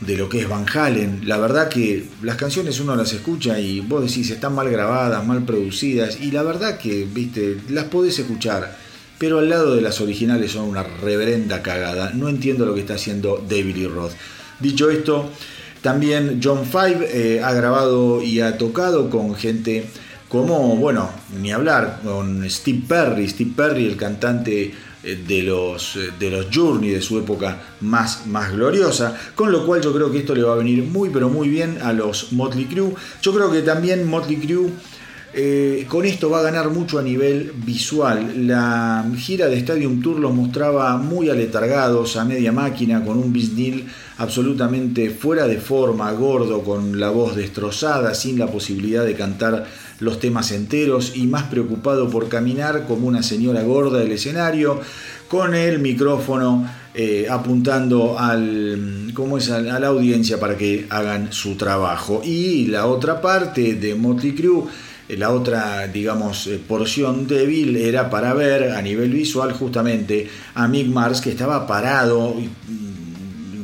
de 0.00 0.16
lo 0.16 0.28
que 0.28 0.40
es 0.40 0.48
Van 0.48 0.66
Halen. 0.72 1.22
La 1.24 1.38
verdad 1.38 1.68
que 1.68 2.06
las 2.22 2.36
canciones 2.36 2.80
uno 2.80 2.94
las 2.94 3.12
escucha 3.12 3.58
y 3.58 3.80
vos 3.80 4.02
decís 4.02 4.30
están 4.30 4.54
mal 4.54 4.70
grabadas, 4.70 5.26
mal 5.26 5.44
producidas 5.44 6.20
y 6.20 6.30
la 6.30 6.42
verdad 6.42 6.78
que, 6.78 7.04
viste, 7.04 7.58
las 7.68 7.84
podés 7.84 8.18
escuchar, 8.18 8.76
pero 9.18 9.40
al 9.40 9.48
lado 9.48 9.74
de 9.74 9.82
las 9.82 10.00
originales 10.00 10.52
son 10.52 10.64
una 10.64 10.82
reverenda 10.82 11.62
cagada. 11.62 12.12
No 12.14 12.28
entiendo 12.28 12.66
lo 12.66 12.74
que 12.74 12.80
está 12.80 12.94
haciendo 12.94 13.44
David 13.48 13.76
Lee 13.76 13.88
Roth. 13.88 14.12
Dicho 14.60 14.90
esto, 14.90 15.30
también 15.82 16.40
John 16.42 16.64
Five 16.64 17.08
eh, 17.12 17.42
ha 17.42 17.52
grabado 17.52 18.22
y 18.22 18.40
ha 18.40 18.56
tocado 18.58 19.10
con 19.10 19.34
gente 19.34 19.86
como, 20.28 20.76
bueno, 20.76 21.10
ni 21.40 21.52
hablar, 21.52 22.00
con 22.04 22.48
Steve 22.50 22.82
Perry, 22.86 23.28
Steve 23.28 23.52
Perry, 23.56 23.86
el 23.86 23.96
cantante 23.96 24.74
de 25.02 25.42
los, 25.42 25.96
eh, 25.96 26.10
de 26.18 26.30
los 26.30 26.46
Journey 26.52 26.90
de 26.90 27.00
su 27.00 27.18
época 27.18 27.60
más, 27.80 28.26
más 28.26 28.52
gloriosa, 28.52 29.16
con 29.34 29.52
lo 29.52 29.64
cual 29.64 29.80
yo 29.80 29.92
creo 29.92 30.10
que 30.10 30.18
esto 30.18 30.34
le 30.34 30.42
va 30.42 30.54
a 30.54 30.56
venir 30.56 30.82
muy 30.84 31.10
pero 31.10 31.28
muy 31.28 31.48
bien 31.48 31.78
a 31.82 31.92
los 31.92 32.32
Motley 32.32 32.66
Crue. 32.66 32.94
Yo 33.22 33.34
creo 33.34 33.50
que 33.50 33.62
también 33.62 34.08
Motley 34.08 34.36
Crue 34.36 34.70
eh, 35.34 35.86
con 35.88 36.06
esto 36.06 36.30
va 36.30 36.40
a 36.40 36.42
ganar 36.42 36.70
mucho 36.70 36.98
a 36.98 37.02
nivel 37.02 37.52
visual. 37.54 38.46
La 38.46 39.04
gira 39.16 39.46
de 39.46 39.58
Stadium 39.58 40.00
Tour 40.00 40.18
los 40.18 40.34
mostraba 40.34 40.96
muy 40.96 41.28
aletargados, 41.28 42.16
a 42.16 42.24
media 42.24 42.50
máquina, 42.50 43.04
con 43.04 43.18
un 43.18 43.32
bisnil 43.32 43.86
absolutamente 44.16 45.10
fuera 45.10 45.46
de 45.46 45.58
forma, 45.58 46.10
gordo, 46.12 46.62
con 46.62 46.98
la 46.98 47.10
voz 47.10 47.36
destrozada, 47.36 48.14
sin 48.14 48.38
la 48.38 48.46
posibilidad 48.46 49.04
de 49.04 49.14
cantar 49.14 49.66
los 50.00 50.20
temas 50.20 50.52
enteros 50.52 51.12
y 51.16 51.26
más 51.26 51.44
preocupado 51.44 52.08
por 52.08 52.28
caminar 52.28 52.86
como 52.86 53.08
una 53.08 53.22
señora 53.22 53.62
gorda 53.62 53.98
del 53.98 54.12
escenario, 54.12 54.80
con 55.28 55.54
el 55.54 55.78
micrófono 55.78 56.68
eh, 56.94 57.26
apuntando 57.30 58.18
al, 58.18 59.10
¿cómo 59.14 59.38
es? 59.38 59.50
a 59.50 59.60
la 59.60 59.86
audiencia 59.88 60.40
para 60.40 60.56
que 60.56 60.86
hagan 60.88 61.32
su 61.32 61.56
trabajo. 61.56 62.22
Y 62.24 62.66
la 62.66 62.86
otra 62.86 63.20
parte 63.20 63.74
de 63.74 63.94
Motley 63.94 64.34
Crue 64.34 64.64
eh, 65.08 65.16
la 65.16 65.30
otra, 65.30 65.88
digamos, 65.88 66.46
eh, 66.46 66.60
porción 66.66 67.26
débil 67.26 67.76
era 67.76 68.10
para 68.10 68.34
ver 68.34 68.72
a 68.72 68.82
nivel 68.82 69.10
visual 69.10 69.52
justamente 69.52 70.28
a 70.54 70.68
Mick 70.68 70.88
Mars 70.88 71.20
que 71.20 71.30
estaba 71.30 71.66
parado, 71.66 72.34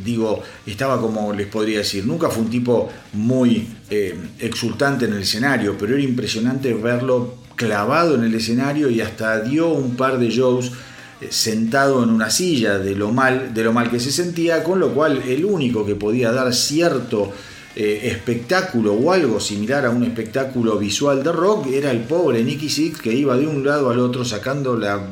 digo, 0.05 0.43
estaba 0.67 1.01
como 1.01 1.33
les 1.33 1.47
podría 1.47 1.79
decir, 1.79 2.07
nunca 2.07 2.31
fue 2.31 2.45
un 2.45 2.51
tipo 2.51 2.89
muy 3.13 3.67
eh, 3.91 4.17
exultante 4.39 5.05
en 5.05 5.13
el 5.13 5.23
escenario, 5.23 5.77
pero 5.79 5.93
era 5.93 6.03
impresionante 6.03 6.73
verlo 6.73 7.35
clavado 7.55 8.15
en 8.15 8.25
el 8.25 8.35
escenario 8.35 8.89
y 8.89 9.03
hasta 9.03 9.41
dio 9.43 9.69
un 9.69 9.95
par 9.95 10.19
de 10.19 10.31
shows 10.31 10.73
eh, 11.21 11.27
sentado 11.29 12.03
en 12.03 12.09
una 12.09 12.31
silla 12.31 12.79
de 12.79 12.97
lo 12.97 13.13
mal 13.13 13.53
de 13.53 13.63
lo 13.63 13.75
mal 13.75 13.91
que 13.91 14.01
se 14.01 14.11
sentía 14.11 14.65
con 14.65 14.81
lo 14.81 14.95
cual 14.95 15.23
el 15.29 15.45
único 15.45 15.85
que 15.85 15.97
podía 15.97 16.33
dar 16.33 16.55
cierto 16.55 17.31
eh, 17.77 18.01
espectáculo 18.05 18.95
o 18.95 19.13
algo 19.13 19.39
similar 19.39 19.85
a 19.85 19.91
un 19.91 20.03
espectáculo 20.03 20.79
visual 20.79 21.23
de 21.23 21.33
rock 21.33 21.67
era 21.67 21.91
el 21.91 22.01
pobre 22.01 22.43
Nicky 22.43 22.71
Six 22.71 23.03
que 23.03 23.13
iba 23.13 23.37
de 23.37 23.47
un 23.47 23.67
lado 23.67 23.91
al 23.91 23.99
otro 23.99 24.25
sacando 24.25 24.79
la 24.79 25.11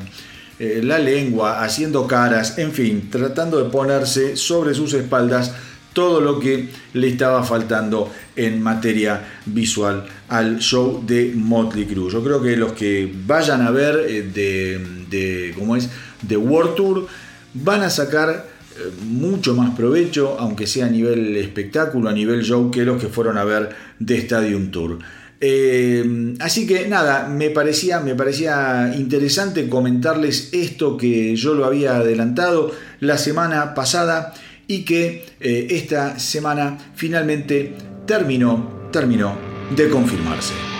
la 0.59 0.97
lengua, 0.97 1.61
haciendo 1.61 2.07
caras, 2.07 2.57
en 2.57 2.71
fin, 2.71 3.09
tratando 3.09 3.61
de 3.61 3.69
ponerse 3.69 4.37
sobre 4.37 4.73
sus 4.73 4.93
espaldas 4.93 5.51
todo 5.93 6.19
lo 6.19 6.39
que 6.39 6.69
le 6.93 7.07
estaba 7.07 7.43
faltando 7.43 8.11
en 8.35 8.61
materia 8.61 9.23
visual 9.45 10.05
al 10.29 10.59
show 10.59 11.03
de 11.05 11.33
Motley 11.35 11.85
Crue. 11.85 12.11
Yo 12.11 12.23
creo 12.23 12.41
que 12.41 12.57
los 12.57 12.73
que 12.73 13.11
vayan 13.25 13.61
a 13.61 13.71
ver 13.71 14.05
eh, 14.07 14.23
de, 14.23 15.05
de, 15.09 15.53
¿cómo 15.57 15.75
es? 15.75 15.89
de 16.21 16.37
World 16.37 16.75
Tour 16.75 17.07
van 17.53 17.83
a 17.83 17.89
sacar 17.89 18.47
eh, 18.75 18.91
mucho 19.05 19.53
más 19.55 19.75
provecho, 19.75 20.37
aunque 20.39 20.65
sea 20.65 20.87
a 20.87 20.89
nivel 20.89 21.35
espectáculo, 21.37 22.09
a 22.09 22.13
nivel 22.13 22.43
show, 22.43 22.71
que 22.71 22.83
los 22.83 22.99
que 22.99 23.07
fueron 23.07 23.37
a 23.37 23.43
ver 23.43 23.69
de 23.99 24.17
Stadium 24.17 24.71
Tour. 24.71 24.99
Eh, 25.45 26.35
así 26.39 26.65
que 26.65 26.87
nada, 26.87 27.27
me 27.27 27.49
parecía, 27.49 27.99
me 27.99 28.15
parecía 28.15 28.93
interesante 28.95 29.67
comentarles 29.67 30.49
esto 30.53 30.95
que 30.95 31.35
yo 31.35 31.53
lo 31.53 31.65
había 31.65 31.97
adelantado 31.97 32.71
la 33.01 33.17
semana 33.17 33.73
pasada 33.73 34.33
y 34.73 34.83
que 34.83 35.23
eh, 35.39 35.67
esta 35.69 36.17
semana 36.17 36.93
finalmente 36.95 37.73
terminó, 38.07 38.89
terminó 38.91 39.37
de 39.75 39.89
confirmarse. 39.89 40.72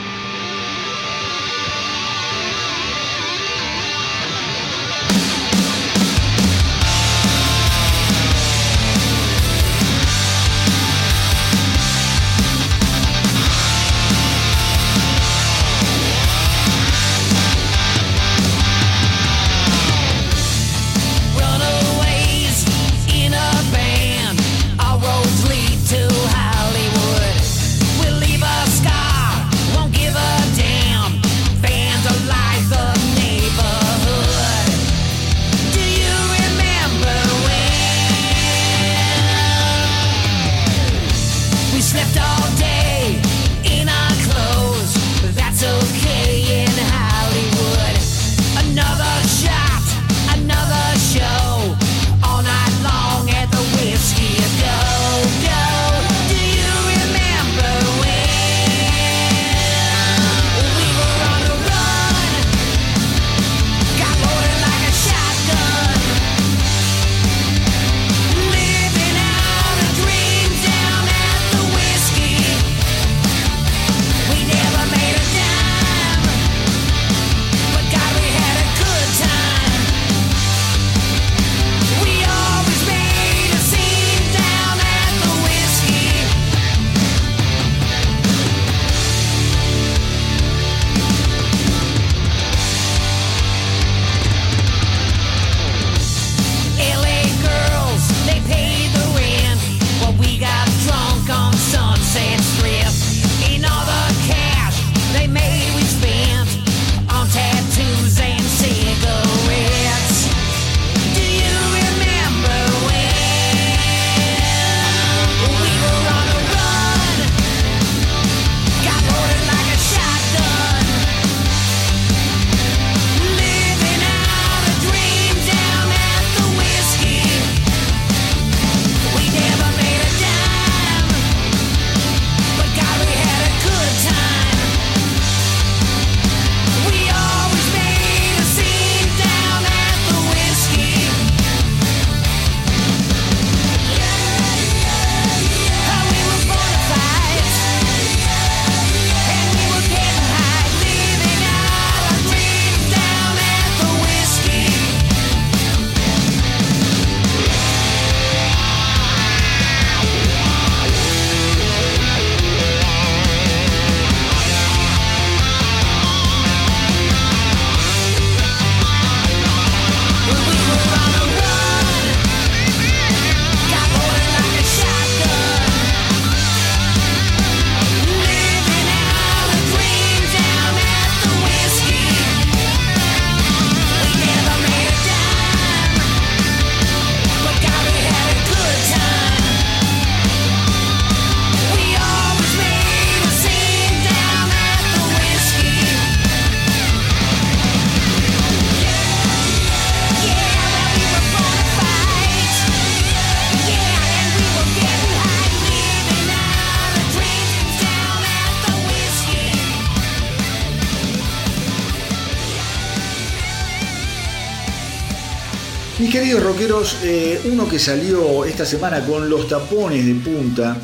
Eh, 217.03 217.39
uno 217.45 217.69
que 217.69 217.79
salió 217.79 218.43
esta 218.43 218.65
semana 218.65 219.05
con 219.05 219.29
los 219.29 219.47
tapones 219.47 220.05
de 220.05 220.15
punta 220.15 220.75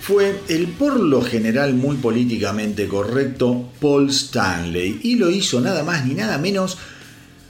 fue 0.00 0.40
el 0.48 0.68
por 0.68 1.00
lo 1.00 1.20
general 1.20 1.74
muy 1.74 1.96
políticamente 1.96 2.86
correcto 2.86 3.70
Paul 3.80 4.10
Stanley 4.10 5.00
y 5.02 5.16
lo 5.16 5.30
hizo 5.30 5.60
nada 5.60 5.82
más 5.82 6.06
ni 6.06 6.14
nada 6.14 6.38
menos 6.38 6.78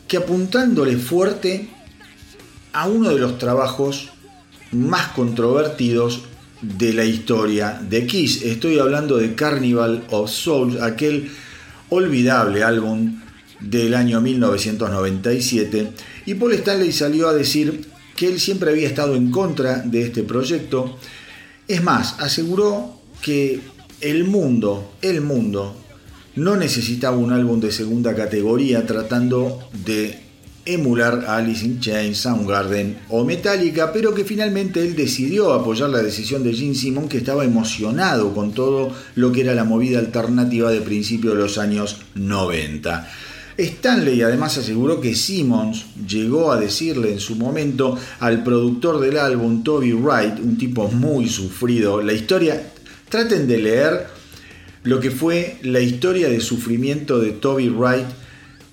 que 0.08 0.16
apuntándole 0.16 0.96
fuerte 0.96 1.68
a 2.72 2.88
uno 2.88 3.10
de 3.10 3.18
los 3.18 3.36
trabajos 3.36 4.08
más 4.70 5.08
controvertidos 5.08 6.22
de 6.62 6.94
la 6.94 7.04
historia 7.04 7.78
de 7.82 8.06
Kiss. 8.06 8.42
Estoy 8.42 8.78
hablando 8.78 9.18
de 9.18 9.34
Carnival 9.34 10.04
of 10.10 10.30
Souls, 10.30 10.80
aquel 10.80 11.30
olvidable 11.90 12.62
álbum 12.62 13.21
del 13.62 13.94
año 13.94 14.20
1997 14.20 15.92
y 16.26 16.34
Paul 16.34 16.52
Stanley 16.54 16.92
salió 16.92 17.28
a 17.28 17.34
decir 17.34 17.86
que 18.16 18.28
él 18.28 18.40
siempre 18.40 18.70
había 18.70 18.88
estado 18.88 19.14
en 19.14 19.30
contra 19.30 19.78
de 19.78 20.02
este 20.02 20.22
proyecto. 20.22 20.98
Es 21.66 21.82
más, 21.82 22.16
aseguró 22.20 23.00
que 23.20 23.60
el 24.00 24.24
mundo, 24.24 24.92
el 25.00 25.20
mundo, 25.20 25.76
no 26.34 26.56
necesitaba 26.56 27.16
un 27.16 27.32
álbum 27.32 27.60
de 27.60 27.72
segunda 27.72 28.14
categoría 28.14 28.86
tratando 28.86 29.68
de 29.84 30.18
emular 30.64 31.24
a 31.26 31.36
Alice 31.38 31.64
in 31.64 31.80
Chains, 31.80 32.18
Soundgarden 32.18 32.98
o 33.08 33.24
Metallica, 33.24 33.92
pero 33.92 34.14
que 34.14 34.24
finalmente 34.24 34.80
él 34.80 34.94
decidió 34.94 35.52
apoyar 35.52 35.90
la 35.90 36.02
decisión 36.02 36.44
de 36.44 36.54
Gene 36.54 36.74
Simon, 36.74 37.08
que 37.08 37.18
estaba 37.18 37.44
emocionado 37.44 38.32
con 38.32 38.52
todo 38.52 38.92
lo 39.16 39.32
que 39.32 39.40
era 39.40 39.54
la 39.54 39.64
movida 39.64 39.98
alternativa 39.98 40.70
de 40.70 40.80
principios 40.80 41.34
de 41.34 41.40
los 41.40 41.58
años 41.58 41.98
90. 42.14 43.08
Stanley 43.56 44.22
además 44.22 44.58
aseguró 44.58 45.00
que 45.00 45.14
Simmons 45.14 45.86
llegó 46.06 46.52
a 46.52 46.60
decirle 46.60 47.12
en 47.12 47.20
su 47.20 47.36
momento 47.36 47.98
al 48.20 48.42
productor 48.42 49.00
del 49.00 49.18
álbum, 49.18 49.62
Toby 49.62 49.92
Wright, 49.92 50.38
un 50.40 50.56
tipo 50.56 50.88
muy 50.88 51.28
sufrido, 51.28 52.02
la 52.02 52.12
historia, 52.12 52.72
traten 53.08 53.46
de 53.46 53.58
leer 53.58 54.06
lo 54.84 55.00
que 55.00 55.10
fue 55.10 55.58
la 55.62 55.80
historia 55.80 56.28
de 56.28 56.40
sufrimiento 56.40 57.18
de 57.18 57.32
Toby 57.32 57.68
Wright 57.68 58.06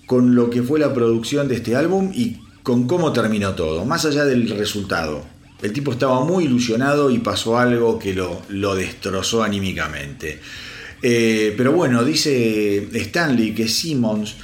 con 0.05 0.33
lo 0.33 0.49
que 0.49 0.63
fue 0.63 0.79
la 0.79 0.93
producción 0.93 1.47
de 1.47 1.55
este 1.55 1.75
álbum 1.75 2.11
y 2.13 2.37
con 2.63 2.87
cómo 2.87 3.13
terminó 3.13 3.53
todo, 3.53 3.85
más 3.85 4.05
allá 4.05 4.25
del 4.25 4.49
resultado. 4.49 5.23
El 5.61 5.73
tipo 5.73 5.91
estaba 5.91 6.23
muy 6.23 6.45
ilusionado 6.45 7.11
y 7.11 7.19
pasó 7.19 7.57
algo 7.57 7.99
que 7.99 8.13
lo, 8.13 8.41
lo 8.47 8.75
destrozó 8.75 9.43
anímicamente. 9.43 10.39
Eh, 11.01 11.53
pero 11.57 11.73
bueno, 11.73 12.03
dice 12.03 12.89
Stanley 12.93 13.53
que 13.53 13.67
Simmons 13.67 14.35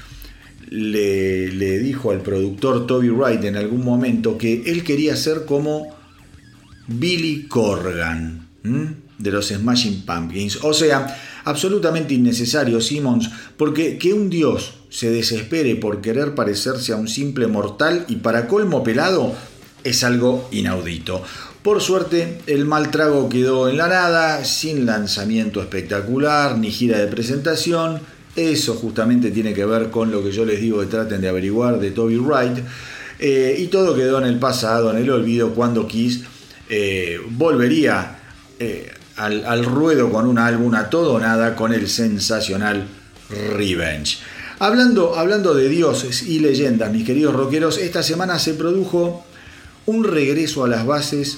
le, 0.70 1.80
dijo 1.80 2.12
al 2.12 2.22
productor 2.22 2.88
Toby 2.88 3.10
Wright 3.10 3.44
en 3.44 3.56
algún 3.56 3.84
momento 3.84 4.38
que 4.38 4.64
él 4.66 4.84
quería 4.84 5.16
ser 5.16 5.46
como 5.46 5.96
Billy 6.88 7.48
Corgan 7.48 8.48
de 9.18 9.32
los 9.32 9.48
Smashing 9.48 10.06
Pumpkins. 10.06 10.60
O 10.64 10.74
sea, 10.74 11.16
absolutamente 11.44 12.14
innecesario, 12.14 12.82
Simmons, 12.82 13.30
porque 13.58 13.98
que 13.98 14.14
un 14.14 14.30
dios 14.30 14.74
se 14.90 15.10
desespere 15.10 15.76
por 15.76 16.02
querer 16.02 16.36
parecerse 16.36 16.94
a 16.94 16.98
un 16.98 17.08
simple 17.08 17.48
mortal 17.48 18.06
y 18.08 18.18
para 18.18 18.48
colmo 18.48 18.84
pelado 18.84 19.34
es 19.84 20.04
algo 20.04 20.48
inaudito. 20.52 21.22
Por 21.62 21.82
suerte, 21.82 22.40
el 22.46 22.66
mal 22.66 22.92
trago 22.92 23.28
quedó 23.28 23.70
en 23.70 23.78
la 23.78 23.88
nada, 23.88 24.44
sin 24.46 24.86
lanzamiento 24.86 25.62
espectacular, 25.62 26.58
ni 26.58 26.70
gira 26.72 27.00
de 27.00 27.08
presentación, 27.08 28.02
eso 28.36 28.74
justamente 28.76 29.32
tiene 29.32 29.54
que 29.54 29.66
ver 29.66 29.90
con 29.90 30.12
lo 30.12 30.22
que 30.22 30.32
yo 30.32 30.44
les 30.44 30.60
digo 30.60 30.82
que 30.82 30.88
traten 30.88 31.22
de 31.22 31.30
averiguar 31.30 31.80
de 31.80 31.92
Toby 31.92 32.18
Wright. 32.18 32.58
Eh, 33.18 33.56
y 33.60 33.68
todo 33.68 33.96
quedó 33.96 34.18
en 34.20 34.26
el 34.26 34.40
pasado, 34.40 34.92
en 34.92 34.98
el 34.98 35.10
olvido, 35.10 35.54
cuando 35.54 35.88
Kiss 35.88 36.24
eh, 36.70 37.18
volvería 37.30 38.20
eh, 38.60 38.92
al, 39.16 39.64
ruedo 39.64 40.12
con 40.12 40.28
un 40.28 40.38
álbum 40.38 40.76
a 40.76 40.90
todo 40.90 41.14
o 41.14 41.20
nada 41.20 41.56
con 41.56 41.74
el 41.74 41.88
sensacional 41.88 42.88
Revenge. 43.30 44.18
Hablando, 44.60 45.18
hablando 45.18 45.54
de 45.54 45.70
dioses 45.70 46.24
y 46.24 46.40
leyendas, 46.40 46.92
mis 46.92 47.06
queridos 47.06 47.34
rockeros, 47.34 47.78
esta 47.78 48.04
semana 48.04 48.38
se 48.38 48.54
produjo 48.54 49.26
un 49.86 50.04
regreso 50.04 50.64
a 50.64 50.68
las 50.68 50.86
bases 50.86 51.38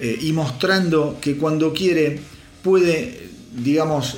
y 0.00 0.32
mostrando 0.32 1.18
que 1.20 1.36
cuando 1.36 1.72
quiere 1.72 2.20
puede, 2.62 3.28
digamos, 3.52 4.16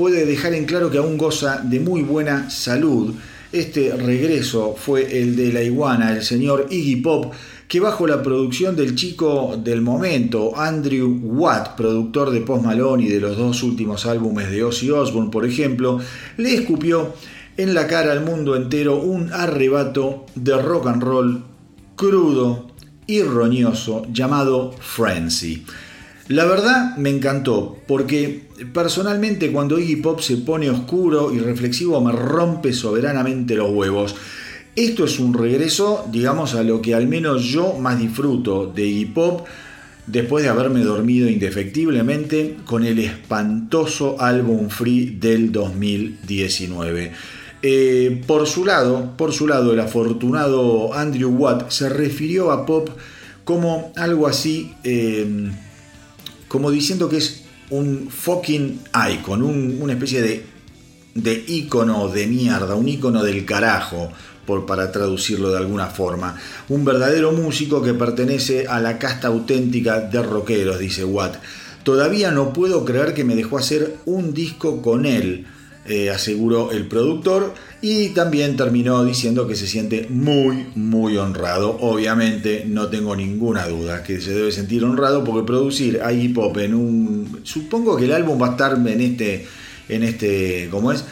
puede 0.00 0.24
dejar 0.24 0.54
en 0.54 0.64
claro 0.64 0.90
que 0.90 0.96
aún 0.96 1.18
goza 1.18 1.60
de 1.62 1.78
muy 1.78 2.00
buena 2.00 2.48
salud. 2.48 3.14
Este 3.52 3.94
regreso 3.94 4.74
fue 4.74 5.20
el 5.20 5.36
de 5.36 5.52
la 5.52 5.62
iguana, 5.62 6.16
el 6.16 6.22
señor 6.22 6.68
Iggy 6.70 7.02
Pop, 7.02 7.34
que 7.68 7.80
bajo 7.80 8.06
la 8.06 8.22
producción 8.22 8.74
del 8.74 8.94
chico 8.94 9.60
del 9.62 9.82
momento, 9.82 10.58
Andrew 10.58 11.20
Watt, 11.22 11.76
productor 11.76 12.30
de 12.30 12.40
Post 12.40 12.64
Malone 12.64 13.02
y 13.02 13.08
de 13.08 13.20
los 13.20 13.36
dos 13.36 13.62
últimos 13.62 14.06
álbumes 14.06 14.50
de 14.50 14.64
Ozzy 14.64 14.90
Osbourne, 14.90 15.30
por 15.30 15.44
ejemplo, 15.44 16.00
le 16.38 16.54
escupió 16.54 17.12
en 17.58 17.74
la 17.74 17.86
cara 17.86 18.12
al 18.12 18.24
mundo 18.24 18.56
entero 18.56 19.02
un 19.02 19.30
arrebato 19.34 20.24
de 20.34 20.56
rock 20.62 20.86
and 20.86 21.02
roll 21.02 21.44
crudo 21.94 22.70
y 23.06 23.20
roñoso 23.20 24.06
llamado 24.10 24.72
Frenzy. 24.80 25.62
La 26.28 26.44
verdad 26.44 26.96
me 26.96 27.10
encantó, 27.10 27.76
porque 27.88 28.48
personalmente 28.72 29.50
cuando 29.52 29.78
Iggy 29.78 29.96
Pop 29.96 30.20
se 30.20 30.38
pone 30.38 30.70
oscuro 30.70 31.32
y 31.34 31.38
reflexivo 31.38 32.00
me 32.00 32.12
rompe 32.12 32.72
soberanamente 32.72 33.54
los 33.54 33.70
huevos. 33.70 34.14
Esto 34.76 35.04
es 35.04 35.18
un 35.18 35.34
regreso, 35.34 36.06
digamos, 36.10 36.54
a 36.54 36.62
lo 36.62 36.80
que 36.80 36.94
al 36.94 37.08
menos 37.08 37.44
yo 37.44 37.74
más 37.74 37.98
disfruto 37.98 38.66
de 38.66 38.86
Iggy 38.86 39.06
Pop 39.06 39.46
después 40.06 40.44
de 40.44 40.50
haberme 40.50 40.80
dormido 40.80 41.28
indefectiblemente 41.28 42.56
con 42.64 42.84
el 42.84 42.98
espantoso 42.98 44.20
álbum 44.20 44.68
Free 44.68 45.16
del 45.18 45.52
2019. 45.52 47.12
Eh, 47.62 48.22
por 48.26 48.46
su 48.46 48.64
lado, 48.64 49.12
por 49.16 49.32
su 49.32 49.46
lado, 49.46 49.72
el 49.72 49.80
afortunado 49.80 50.94
Andrew 50.94 51.30
Watt 51.30 51.70
se 51.70 51.88
refirió 51.88 52.50
a 52.52 52.64
Pop 52.64 52.88
como 53.44 53.92
algo 53.96 54.26
así. 54.26 54.72
Eh, 54.84 55.50
como 56.50 56.72
diciendo 56.72 57.08
que 57.08 57.18
es 57.18 57.39
un 57.70 58.08
fucking 58.10 58.80
icon, 59.12 59.42
una 59.42 59.92
especie 59.92 60.22
de, 60.22 60.44
de 61.14 61.44
icono 61.48 62.08
de 62.08 62.26
mierda, 62.26 62.74
un 62.74 62.88
icono 62.88 63.22
del 63.22 63.44
carajo, 63.44 64.10
por, 64.46 64.66
para 64.66 64.90
traducirlo 64.90 65.50
de 65.50 65.58
alguna 65.58 65.86
forma. 65.86 66.36
Un 66.68 66.84
verdadero 66.84 67.32
músico 67.32 67.82
que 67.82 67.94
pertenece 67.94 68.66
a 68.66 68.80
la 68.80 68.98
casta 68.98 69.28
auténtica 69.28 70.00
de 70.00 70.22
rockeros, 70.22 70.78
dice 70.78 71.04
Watt. 71.04 71.36
Todavía 71.84 72.30
no 72.30 72.52
puedo 72.52 72.84
creer 72.84 73.14
que 73.14 73.24
me 73.24 73.36
dejó 73.36 73.58
hacer 73.58 73.96
un 74.04 74.34
disco 74.34 74.82
con 74.82 75.06
él 75.06 75.46
eh, 75.86 76.10
aseguró 76.10 76.72
el 76.72 76.86
productor 76.86 77.54
y 77.80 78.10
también 78.10 78.56
terminó 78.56 79.02
diciendo 79.04 79.46
que 79.48 79.56
se 79.56 79.66
siente 79.66 80.06
muy 80.10 80.66
muy 80.74 81.16
honrado. 81.16 81.78
Obviamente 81.80 82.64
no 82.66 82.88
tengo 82.88 83.16
ninguna 83.16 83.66
duda 83.66 84.02
que 84.02 84.20
se 84.20 84.32
debe 84.32 84.52
sentir 84.52 84.84
honrado 84.84 85.24
porque 85.24 85.46
producir 85.46 86.02
a 86.02 86.12
hip 86.12 86.36
hop 86.36 86.58
en 86.58 86.74
un 86.74 87.40
supongo 87.44 87.96
que 87.96 88.04
el 88.04 88.12
álbum 88.12 88.40
va 88.40 88.48
a 88.48 88.50
estar 88.50 88.76
en 88.76 89.00
este 89.00 89.46
en 89.88 90.02
este 90.02 90.68
cómo 90.70 90.92
es 90.92 91.04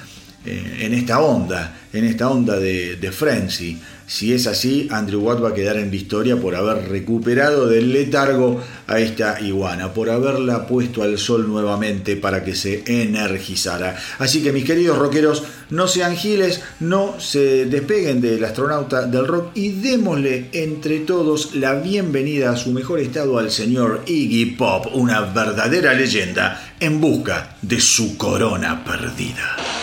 en 0.48 0.94
esta 0.94 1.20
onda 1.20 1.76
en 1.92 2.04
esta 2.04 2.28
onda 2.28 2.58
de, 2.58 2.96
de 2.96 3.12
frenzy 3.12 3.78
si 4.08 4.32
es 4.32 4.46
así, 4.46 4.88
Andrew 4.90 5.20
Watt 5.20 5.44
va 5.44 5.50
a 5.50 5.54
quedar 5.54 5.76
en 5.76 5.90
victoria 5.90 6.36
por 6.36 6.56
haber 6.56 6.88
recuperado 6.88 7.68
del 7.68 7.92
letargo 7.92 8.58
a 8.86 9.00
esta 9.00 9.38
iguana, 9.38 9.92
por 9.92 10.08
haberla 10.08 10.66
puesto 10.66 11.02
al 11.02 11.18
sol 11.18 11.46
nuevamente 11.46 12.16
para 12.16 12.42
que 12.42 12.54
se 12.54 12.84
energizara. 12.86 13.98
Así 14.18 14.42
que 14.42 14.50
mis 14.50 14.64
queridos 14.64 14.96
rockeros, 14.96 15.42
no 15.68 15.86
sean 15.86 16.16
giles, 16.16 16.62
no 16.80 17.20
se 17.20 17.66
despeguen 17.66 18.22
del 18.22 18.42
astronauta 18.42 19.02
del 19.02 19.26
rock 19.26 19.50
y 19.54 19.72
démosle 19.72 20.48
entre 20.52 21.00
todos 21.00 21.54
la 21.54 21.74
bienvenida 21.74 22.52
a 22.52 22.56
su 22.56 22.72
mejor 22.72 23.00
estado 23.00 23.38
al 23.38 23.50
señor 23.50 24.04
Iggy 24.06 24.56
Pop, 24.56 24.86
una 24.94 25.20
verdadera 25.20 25.92
leyenda 25.92 26.74
en 26.80 26.98
busca 26.98 27.58
de 27.60 27.78
su 27.78 28.16
corona 28.16 28.82
perdida. 28.86 29.77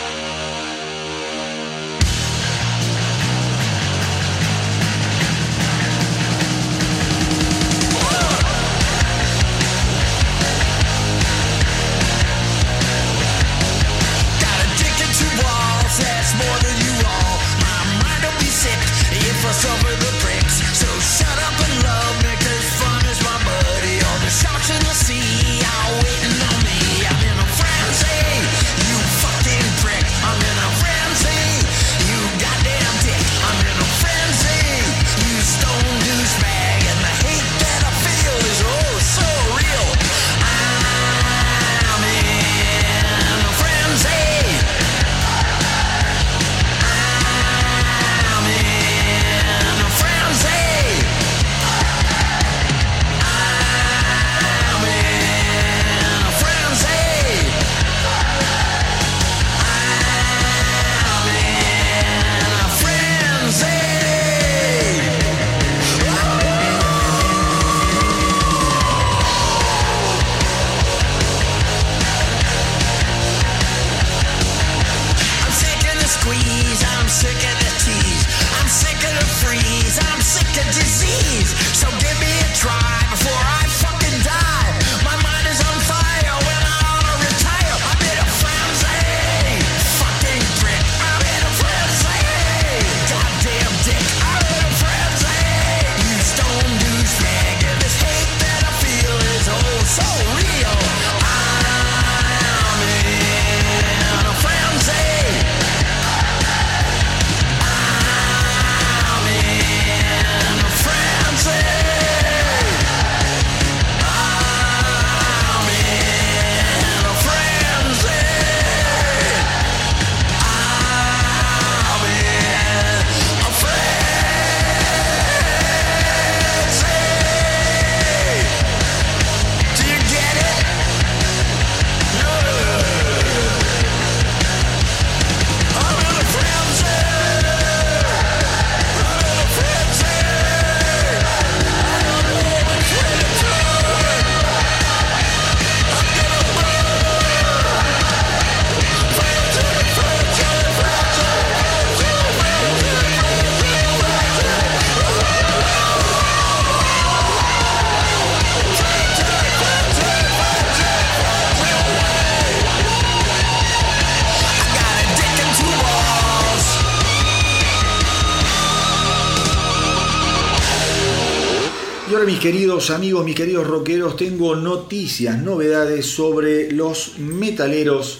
Mis 172.36 172.42
queridos 172.42 172.90
amigos, 172.90 173.24
mis 173.24 173.34
queridos 173.34 173.66
rockeros, 173.66 174.14
tengo 174.14 174.54
noticias, 174.56 175.40
novedades 175.42 176.04
sobre 176.04 176.70
los 176.70 177.18
metaleros 177.18 178.18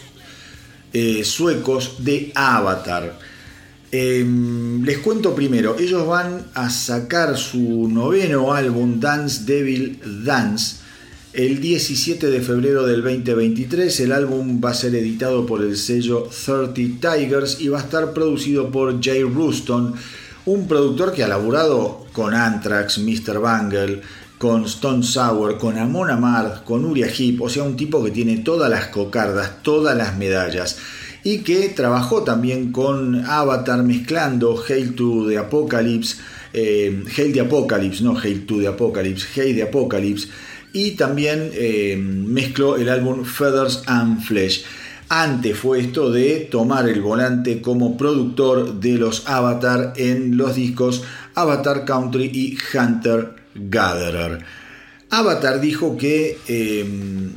eh, 0.95 1.23
suecos 1.23 1.97
de 1.99 2.33
Avatar. 2.35 3.19
Em, 3.93 4.83
les 4.85 4.99
cuento 4.99 5.35
primero, 5.35 5.77
ellos 5.79 6.07
van 6.07 6.47
a 6.55 6.71
sacar 6.71 7.37
su 7.37 7.91
noveno 7.91 8.55
álbum 8.55 9.01
Dance 9.01 9.43
Devil 9.45 10.01
Dance 10.25 10.77
el 11.35 11.61
17 11.61 12.31
de 12.31 12.41
febrero 12.41 12.87
del 12.87 13.03
2023. 13.03 14.01
El 14.01 14.13
álbum 14.13 14.63
va 14.65 14.71
a 14.71 14.75
ser 14.75 14.95
editado 14.95 15.45
por 15.45 15.61
el 15.61 15.77
sello 15.77 16.27
30 16.47 17.17
Tigers 17.17 17.61
y 17.61 17.69
va 17.69 17.81
a 17.81 17.83
estar 17.83 18.15
producido 18.15 18.71
por 18.71 18.99
Jay 18.99 19.25
Ruston 19.25 19.95
un 20.47 20.69
productor 20.69 21.13
que 21.13 21.25
ha 21.25 21.29
laburado 21.29 22.07
con 22.13 22.33
Anthrax, 22.33 22.99
Mr. 22.99 23.41
Bangle, 23.41 24.01
con 24.39 24.65
Stone 24.65 25.03
Sour, 25.03 25.59
con 25.59 25.77
Amon 25.77 26.11
Amarth, 26.11 26.65
con 26.65 26.85
Uriah 26.85 27.09
Heep, 27.09 27.43
o 27.43 27.49
sea, 27.49 27.65
un 27.65 27.77
tipo 27.77 28.03
que 28.03 28.13
tiene 28.13 28.39
todas 28.39 28.71
las 28.71 28.87
cocardas, 28.87 29.63
todas 29.63 29.97
las 29.97 30.17
medallas, 30.17 30.79
y 31.25 31.39
que 31.39 31.71
trabajó 31.71 32.23
también 32.23 32.71
con 32.71 33.25
Avatar 33.25 33.83
mezclando 33.83 34.63
Hail 34.69 34.95
to 34.95 35.27
the 35.29 35.39
Apocalypse, 35.39 36.17
eh, 36.53 37.03
Hail 37.17 37.41
Apocalypse, 37.41 38.05
no 38.05 38.17
Hail 38.17 38.47
to 38.47 38.61
the 38.61 38.69
Apocalypse, 38.69 39.27
Hail 39.35 39.57
the 39.57 39.63
Apocalypse, 39.65 40.29
y 40.73 40.93
también 40.93 41.51
eh, 41.55 41.97
mezcló 41.97 42.77
el 42.77 42.89
álbum 42.89 43.25
Feathers 43.25 43.83
and 43.87 44.23
Flesh. 44.23 44.65
Antes 45.09 45.57
fue 45.57 45.81
esto 45.81 46.11
de 46.11 46.49
tomar 46.51 46.89
el 46.89 47.01
volante 47.01 47.61
como 47.61 47.97
productor 47.97 48.81
de 48.81 48.95
los 48.95 49.29
Avatar 49.29 49.93
en 49.97 50.37
los 50.37 50.57
discos 50.57 51.05
Avatar 51.35 51.85
Country 51.85 52.25
y 52.25 52.59
Hunter 52.77 53.35
Gatherer. 53.55 54.45
Avatar 55.11 55.61
dijo 55.61 55.97
que, 55.97 56.39
em, 56.49 57.31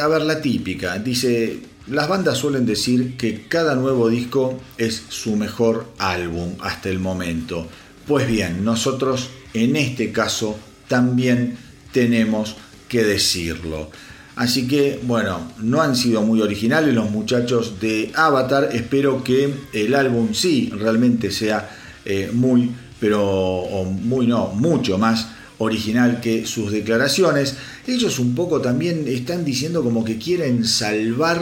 a 0.00 0.08
ver, 0.08 0.22
la 0.22 0.40
típica, 0.40 0.98
dice, 0.98 1.60
las 1.86 2.08
bandas 2.08 2.38
suelen 2.38 2.66
decir 2.66 3.16
que 3.16 3.46
cada 3.46 3.76
nuevo 3.76 4.08
disco 4.08 4.60
es 4.76 5.04
su 5.10 5.36
mejor 5.36 5.86
álbum 5.98 6.54
hasta 6.60 6.88
el 6.88 6.98
momento. 6.98 7.68
Pues 8.06 8.26
bien, 8.26 8.64
nosotros 8.64 9.30
en 9.52 9.76
este 9.76 10.10
caso 10.10 10.58
también 10.88 11.56
tenemos 11.92 12.56
que 12.88 13.04
decirlo. 13.04 13.90
Así 14.36 14.66
que, 14.66 15.00
bueno, 15.04 15.52
no 15.60 15.80
han 15.80 15.94
sido 15.94 16.22
muy 16.22 16.40
originales 16.40 16.92
los 16.92 17.10
muchachos 17.10 17.80
de 17.80 18.10
Avatar. 18.14 18.70
Espero 18.72 19.22
que 19.22 19.54
el 19.72 19.94
álbum 19.94 20.34
sí 20.34 20.72
realmente 20.76 21.30
sea 21.30 21.70
eh, 22.04 22.30
muy, 22.32 22.70
pero 22.98 23.84
muy 23.84 24.26
no, 24.26 24.48
mucho 24.48 24.98
más 24.98 25.28
original 25.58 26.20
que 26.20 26.46
sus 26.46 26.72
declaraciones. 26.72 27.56
Ellos 27.86 28.18
un 28.18 28.34
poco 28.34 28.60
también 28.60 29.04
están 29.06 29.44
diciendo 29.44 29.84
como 29.84 30.04
que 30.04 30.18
quieren 30.18 30.64
salvar 30.64 31.40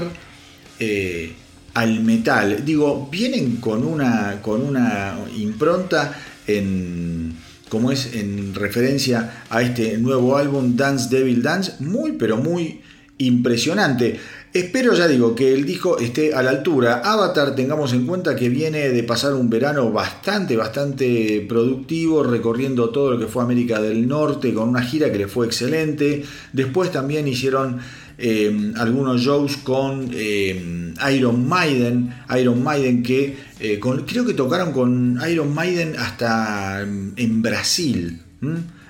eh, 0.79 1.33
al 1.75 2.01
metal. 2.01 2.63
Digo, 2.65 3.09
vienen 3.11 3.57
con 3.57 3.87
una, 3.87 4.41
con 4.43 4.61
una 4.61 5.17
impronta 5.39 6.15
en 6.47 7.32
como 7.73 7.91
es 7.91 8.13
en 8.13 8.55
referencia 8.55 9.45
a 9.49 9.63
este 9.63 9.97
nuevo 9.97 10.37
álbum 10.37 10.77
Dance 10.77 11.09
Devil 11.09 11.43
Dance, 11.43 11.77
muy 11.79 12.13
pero 12.13 12.37
muy 12.37 12.83
impresionante. 13.17 14.21
Espero, 14.53 14.93
ya 14.93 15.09
digo, 15.09 15.35
que 15.35 15.55
el 15.55 15.65
disco 15.65 15.99
esté 15.99 16.35
a 16.35 16.43
la 16.43 16.51
altura. 16.51 17.01
Avatar, 17.03 17.55
tengamos 17.55 17.95
en 17.95 18.05
cuenta 18.05 18.37
que 18.37 18.51
viene 18.51 18.91
de 18.91 19.03
pasar 19.05 19.33
un 19.33 19.49
verano 19.49 19.91
bastante, 19.91 20.55
bastante 20.55 21.47
productivo, 21.49 22.23
recorriendo 22.23 22.91
todo 22.91 23.13
lo 23.13 23.19
que 23.19 23.27
fue 23.27 23.43
América 23.43 23.81
del 23.81 24.07
Norte, 24.07 24.53
con 24.53 24.69
una 24.69 24.83
gira 24.83 25.11
que 25.11 25.17
le 25.17 25.29
fue 25.29 25.47
excelente. 25.47 26.23
Después 26.53 26.93
también 26.93 27.27
hicieron 27.27 27.81
eh, 28.19 28.73
algunos 28.77 29.23
shows 29.23 29.57
con 29.57 30.11
eh, 30.13 30.93
Iron 31.11 31.49
Maiden, 31.49 32.15
Iron 32.39 32.63
Maiden 32.63 33.03
que 33.03 33.35
eh, 33.63 33.81
creo 33.81 34.27
que 34.27 34.35
tocaron 34.35 34.73
con 34.73 35.21
Iron 35.31 35.55
Maiden 35.55 35.95
hasta 35.97 36.85
mm, 36.85 37.13
en 37.17 37.43
Brasil. 37.43 38.21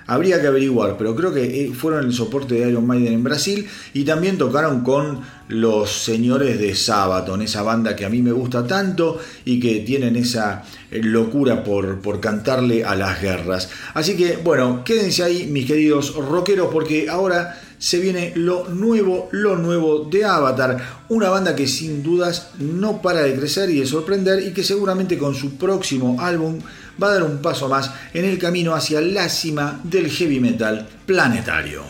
Habría 0.07 0.41
que 0.41 0.47
averiguar, 0.47 0.97
pero 0.97 1.15
creo 1.15 1.31
que 1.31 1.65
eh, 1.65 1.71
fueron 1.73 2.05
el 2.05 2.13
soporte 2.13 2.55
de 2.55 2.69
Iron 2.69 2.87
Maiden 2.87 3.13
en 3.13 3.23
Brasil 3.23 3.67
y 3.93 4.03
también 4.03 4.39
tocaron 4.39 4.81
con 4.81 5.21
los 5.47 5.91
señores 5.91 6.59
de 6.59 6.73
Sabaton, 6.73 7.43
esa 7.43 7.61
banda 7.61 7.95
que 7.95 8.03
a 8.03 8.09
mí 8.09 8.23
me 8.23 8.31
gusta 8.31 8.65
tanto 8.65 9.19
y 9.45 9.59
que 9.59 9.81
tienen 9.81 10.15
esa 10.15 10.63
eh, 10.89 11.01
locura 11.03 11.63
por, 11.63 11.99
por 12.01 12.19
cantarle 12.19 12.83
a 12.83 12.95
las 12.95 13.21
guerras. 13.21 13.69
Así 13.93 14.17
que 14.17 14.37
bueno, 14.37 14.83
quédense 14.83 15.23
ahí 15.23 15.45
mis 15.45 15.67
queridos 15.67 16.15
rockeros 16.15 16.69
porque 16.73 17.09
ahora 17.09 17.61
se 17.83 17.99
viene 17.99 18.31
lo 18.35 18.69
nuevo, 18.69 19.27
lo 19.33 19.57
nuevo 19.57 20.07
de 20.09 20.23
Avatar, 20.23 21.01
una 21.09 21.27
banda 21.27 21.53
que 21.53 21.67
sin 21.67 22.01
dudas 22.01 22.51
no 22.57 23.01
para 23.01 23.23
de 23.23 23.35
crecer 23.35 23.69
y 23.71 23.81
de 23.81 23.85
sorprender 23.85 24.41
y 24.41 24.53
que 24.53 24.63
seguramente 24.63 25.17
con 25.17 25.35
su 25.35 25.57
próximo 25.57 26.15
álbum 26.21 26.59
va 27.01 27.07
a 27.07 27.13
dar 27.15 27.23
un 27.23 27.41
paso 27.41 27.67
más 27.67 27.91
en 28.13 28.23
el 28.23 28.39
camino 28.39 28.73
hacia 28.73 29.01
la 29.01 29.27
cima 29.27 29.81
del 29.83 30.09
heavy 30.09 30.39
metal 30.39 30.87
planetario. 31.05 31.83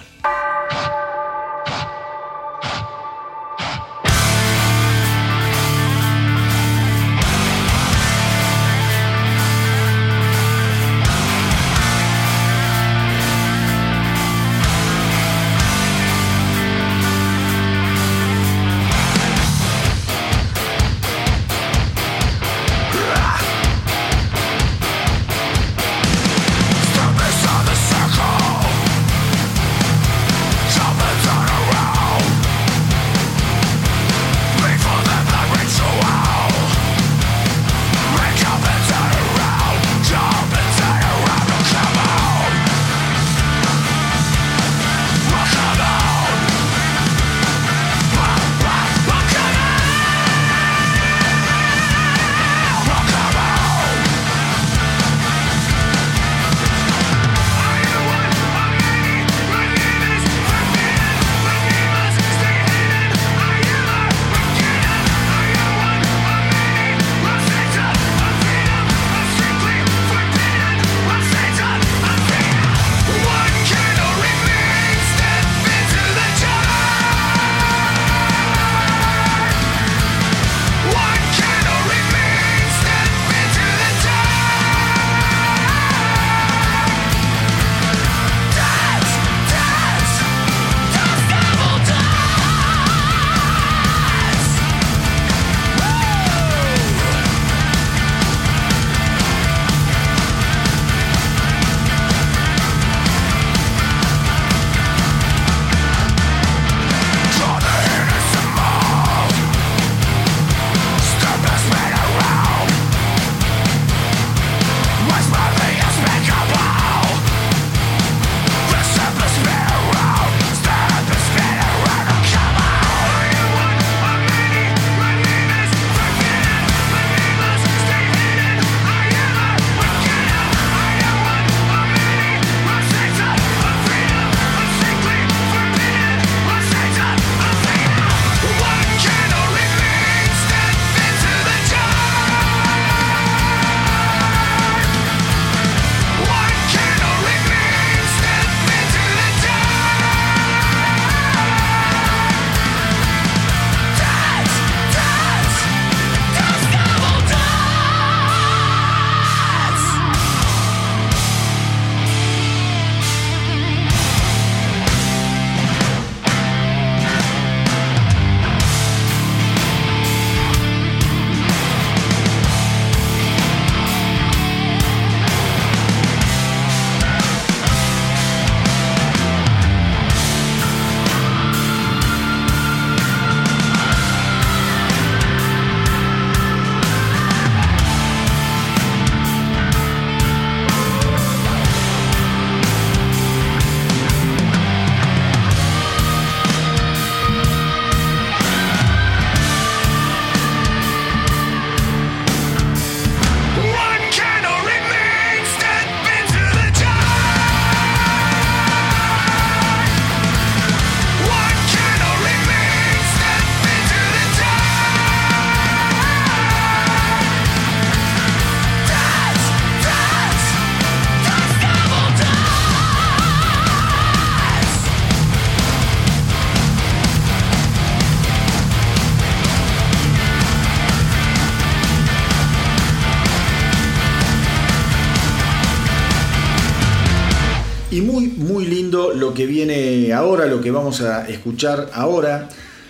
A 241.02 241.27
escuchar 241.27 241.89
ahora. 241.94 242.50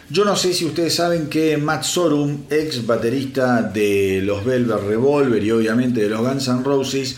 Yo 0.09 0.25
no 0.25 0.35
sé 0.35 0.53
si 0.53 0.65
ustedes 0.65 0.95
saben 0.95 1.27
que 1.27 1.57
Matt 1.57 1.83
Sorum, 1.83 2.43
ex 2.49 2.85
baterista 2.85 3.61
de 3.61 4.21
los 4.23 4.43
Velvet 4.43 4.81
Revolver 4.87 5.43
y 5.43 5.51
obviamente 5.51 6.01
de 6.01 6.09
los 6.09 6.21
Guns 6.21 6.47
N' 6.47 6.63
Roses, 6.63 7.15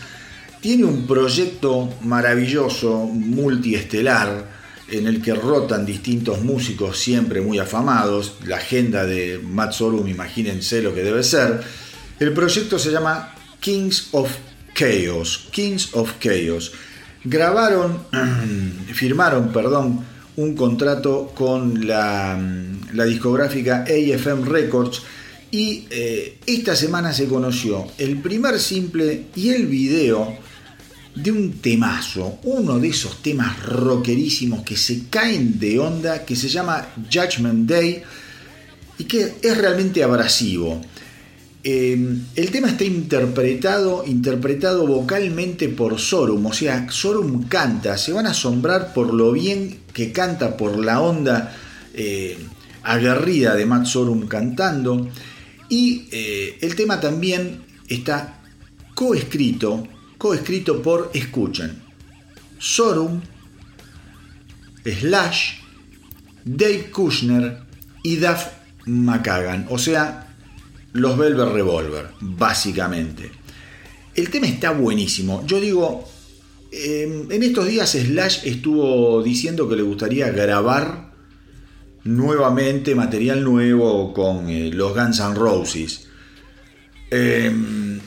tiene 0.60 0.84
un 0.84 1.06
proyecto 1.06 1.88
maravilloso, 2.02 3.06
multiestelar, 3.06 4.56
en 4.88 5.06
el 5.06 5.20
que 5.20 5.34
rotan 5.34 5.84
distintos 5.84 6.42
músicos 6.42 6.98
siempre 6.98 7.40
muy 7.40 7.58
afamados. 7.58 8.34
La 8.44 8.56
agenda 8.56 9.04
de 9.04 9.40
Matt 9.42 9.72
Sorum, 9.72 10.06
imagínense 10.08 10.80
lo 10.80 10.94
que 10.94 11.02
debe 11.02 11.22
ser. 11.22 11.60
El 12.18 12.32
proyecto 12.32 12.78
se 12.78 12.90
llama 12.90 13.34
Kings 13.60 14.08
of 14.12 14.30
Chaos. 14.74 15.48
Kings 15.50 15.90
of 15.94 16.14
Chaos 16.20 16.72
grabaron, 17.24 17.98
firmaron, 18.94 19.52
perdón, 19.52 20.04
un 20.36 20.54
contrato 20.54 21.32
con 21.34 21.86
la, 21.86 22.38
discográfica 23.06 23.84
AFM 23.84 24.44
Records 24.44 25.02
y 25.50 25.86
eh, 25.90 26.38
esta 26.46 26.76
semana 26.76 27.12
se 27.12 27.26
conoció 27.26 27.86
el 27.98 28.18
primer 28.20 28.58
simple 28.60 29.26
y 29.34 29.50
el 29.50 29.66
video 29.66 30.36
de 31.14 31.32
un 31.32 31.52
temazo, 31.60 32.40
uno 32.42 32.78
de 32.78 32.88
esos 32.88 33.22
temas 33.22 33.62
rockerísimos 33.64 34.62
que 34.62 34.76
se 34.76 35.08
caen 35.08 35.58
de 35.58 35.78
onda, 35.78 36.24
que 36.26 36.36
se 36.36 36.48
llama 36.48 36.88
Judgment 37.10 37.68
Day 37.68 38.02
y 38.98 39.04
que 39.04 39.36
es 39.40 39.56
realmente 39.56 40.02
abrasivo. 40.02 40.82
Em, 41.68 42.26
el 42.36 42.52
tema 42.52 42.68
está 42.68 42.84
interpretado, 42.84 44.04
interpretado 44.06 44.86
vocalmente 44.86 45.68
por 45.68 45.98
Sorum, 45.98 46.46
o 46.46 46.52
sea, 46.52 46.86
Sorum 46.88 47.48
canta, 47.48 47.98
se 47.98 48.12
van 48.12 48.28
a 48.28 48.30
asombrar 48.30 48.94
por 48.94 49.12
lo 49.12 49.32
bien 49.32 49.80
que 49.92 50.12
canta, 50.12 50.56
por 50.56 50.78
la 50.78 51.00
onda 51.00 51.56
eh, 51.92 52.38
aguerrida 52.84 53.56
de 53.56 53.66
Matt 53.66 53.86
Sorum 53.86 54.28
cantando. 54.28 55.08
Y 55.68 56.06
eh, 56.12 56.56
el 56.60 56.76
tema 56.76 57.00
también 57.00 57.64
está 57.88 58.40
coescrito, 58.94 59.88
coescrito 60.18 60.80
por, 60.80 61.10
escuchen, 61.14 61.82
Sorum, 62.60 63.22
Slash, 64.84 65.54
Dave 66.44 66.92
Kushner 66.92 67.58
y 68.04 68.18
Duff 68.18 68.44
McKagan, 68.84 69.66
o 69.68 69.78
sea, 69.78 70.25
los 70.96 71.16
Velvet 71.16 71.48
Revolver, 71.48 72.08
básicamente. 72.20 73.30
El 74.14 74.30
tema 74.30 74.46
está 74.46 74.70
buenísimo. 74.70 75.44
Yo 75.46 75.60
digo, 75.60 76.08
em, 76.72 77.30
en 77.30 77.42
estos 77.42 77.66
días 77.66 77.90
Slash 77.90 78.46
estuvo 78.46 79.22
diciendo 79.22 79.68
que 79.68 79.76
le 79.76 79.82
gustaría 79.82 80.30
grabar 80.30 81.12
nuevamente 82.04 82.94
material 82.94 83.44
nuevo 83.44 84.14
con 84.14 84.48
eh, 84.48 84.70
los 84.72 84.94
Guns 84.94 85.20
N' 85.20 85.34
Roses. 85.34 86.08
Em, 87.10 88.00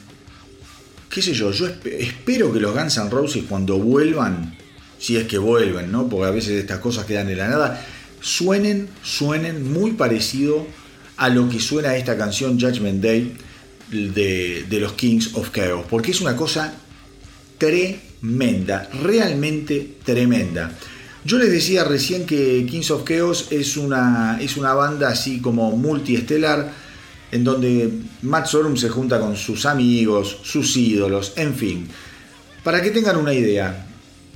qué 1.10 1.22
sé 1.22 1.34
yo, 1.34 1.52
yo 1.52 1.68
espero 1.68 2.52
que 2.52 2.60
los 2.60 2.74
Guns 2.74 2.98
N' 2.98 3.10
Roses 3.10 3.44
cuando 3.48 3.78
vuelvan, 3.78 4.58
si 4.98 5.18
es 5.18 5.28
que 5.28 5.38
vuelven, 5.38 5.92
¿no? 5.92 6.10
Porque 6.10 6.28
a 6.28 6.32
veces 6.32 6.52
estas 6.52 6.80
cosas 6.80 7.06
quedan 7.06 7.30
en 7.30 7.38
la 7.38 7.48
nada, 7.50 7.86
suenen, 8.20 8.90
suenen 9.04 9.72
muy 9.72 9.92
parecido 9.92 10.66
a 11.20 11.28
lo 11.28 11.50
que 11.50 11.60
suena 11.60 11.98
esta 11.98 12.18
canción 12.18 12.60
Judgment 12.60 13.04
Day 13.04 13.34
de, 13.92 14.66
los 14.80 14.94
Kings 14.94 15.36
of 15.36 15.52
Chaos, 15.52 15.86
porque 15.90 16.12
es 16.12 16.22
una 16.22 16.36
cosa 16.36 16.74
tremenda, 17.58 18.90
realmente 19.04 19.98
tremenda. 20.06 20.72
Yo 21.26 21.38
les 21.38 21.52
decía 21.52 21.84
recién 21.84 22.26
que 22.26 22.66
Kings 22.66 22.92
of 22.92 23.04
Chaos 23.04 23.48
es 23.52 23.76
una, 23.76 24.40
es 24.42 24.56
una 24.56 24.74
banda 24.74 25.10
así 25.10 25.42
como 25.42 25.72
multiestelar, 25.76 26.72
en 27.32 27.44
donde 27.44 27.92
Matt 28.22 28.48
Sorum 28.48 28.78
se 28.78 28.88
junta 28.88 29.20
con 29.20 29.36
sus 29.36 29.66
amigos, 29.66 30.38
sus 30.44 30.76
ídolos, 30.78 31.34
en 31.36 31.54
fin. 31.54 31.88
Para 32.64 32.82
que 32.82 32.92
tengan 32.92 33.18
una 33.18 33.34
idea, 33.34 33.88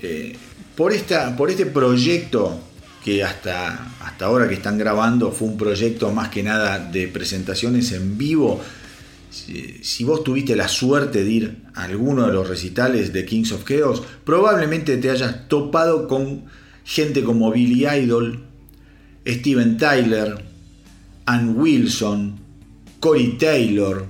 eh, 0.02 0.36
por, 0.76 0.92
esta, 0.92 1.34
por 1.38 1.50
este 1.50 1.66
proyecto 1.66 2.60
que 3.04 3.24
hasta, 3.24 3.92
hasta 4.00 4.26
ahora 4.26 4.48
que 4.48 4.56
están 4.56 4.78
grabando 4.78 5.32
fue 5.32 5.50
un 5.50 5.58
proyecto 5.58 6.12
más 6.12 6.30
que 6.30 6.42
nada 6.42 6.80
de 6.80 7.08
presentaciones 7.08 7.92
en 7.92 8.18
vivo. 8.18 8.62
Si, 9.30 10.04
vos 10.04 10.24
tuviste 10.24 10.56
la 10.56 10.68
suerte 10.68 11.24
de 11.24 11.32
ir 11.32 11.58
a 11.74 11.84
alguno 11.84 12.28
de 12.28 12.34
los 12.34 12.48
recitales 12.48 13.12
de 13.12 13.26
Kings 13.26 13.52
of 13.52 13.66
Chaos, 13.66 14.04
probablemente 14.24 14.98
te 14.98 15.10
hayas 15.10 15.48
topado 15.48 16.08
con 16.08 16.44
gente 16.86 17.24
como 17.24 17.52
Billy 17.52 17.86
Idol, 17.88 18.44
Steven 19.28 19.78
Tyler, 19.78 20.44
Ann 21.26 21.58
Wilson, 21.58 22.40
Corey 23.00 23.38
Taylor, 23.38 24.06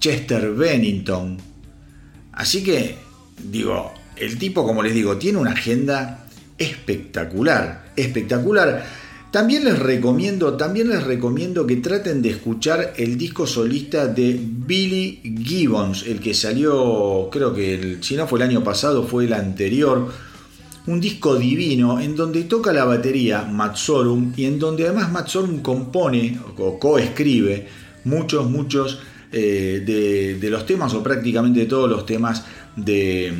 Chester 0.00 0.54
Bennington. 0.54 1.38
Así 2.32 2.64
que, 2.64 2.96
digo, 3.38 3.92
el 4.16 4.38
tipo, 4.38 4.66
como 4.66 4.82
les 4.82 4.94
digo, 4.94 5.18
tiene 5.18 5.38
una 5.38 5.52
agenda 5.52 6.23
espectacular, 6.58 7.92
espectacular. 7.96 8.84
También 9.30 9.64
les 9.64 9.76
recomiendo, 9.76 10.56
también 10.56 10.88
les 10.88 11.02
recomiendo 11.02 11.66
que 11.66 11.76
traten 11.76 12.22
de 12.22 12.30
escuchar 12.30 12.94
el 12.96 13.18
disco 13.18 13.48
solista 13.48 14.06
de 14.06 14.38
Billy 14.40 15.20
Gibbons, 15.44 16.06
el 16.06 16.20
que 16.20 16.34
salió, 16.34 17.28
creo 17.32 17.52
que 17.52 17.74
el, 17.74 18.04
si 18.04 18.14
no 18.14 18.28
fue 18.28 18.38
el 18.38 18.48
año 18.48 18.62
pasado, 18.62 19.02
fue 19.02 19.24
el 19.24 19.32
anterior. 19.32 20.08
Un 20.86 21.00
disco 21.00 21.34
divino 21.34 21.98
en 21.98 22.14
donde 22.14 22.44
toca 22.44 22.72
la 22.72 22.84
batería 22.84 23.42
Matt 23.42 23.74
Sorum 23.74 24.32
y 24.36 24.44
en 24.44 24.60
donde 24.60 24.86
además 24.86 25.10
Matt 25.10 25.28
Sorum 25.28 25.62
compone 25.62 26.38
o 26.58 26.78
coescribe 26.78 27.66
muchos, 28.04 28.48
muchos 28.48 29.00
eh, 29.32 29.82
de, 29.84 30.38
de 30.38 30.50
los 30.50 30.64
temas 30.64 30.94
o 30.94 31.02
prácticamente 31.02 31.64
todos 31.66 31.90
los 31.90 32.06
temas 32.06 32.44
de, 32.76 33.32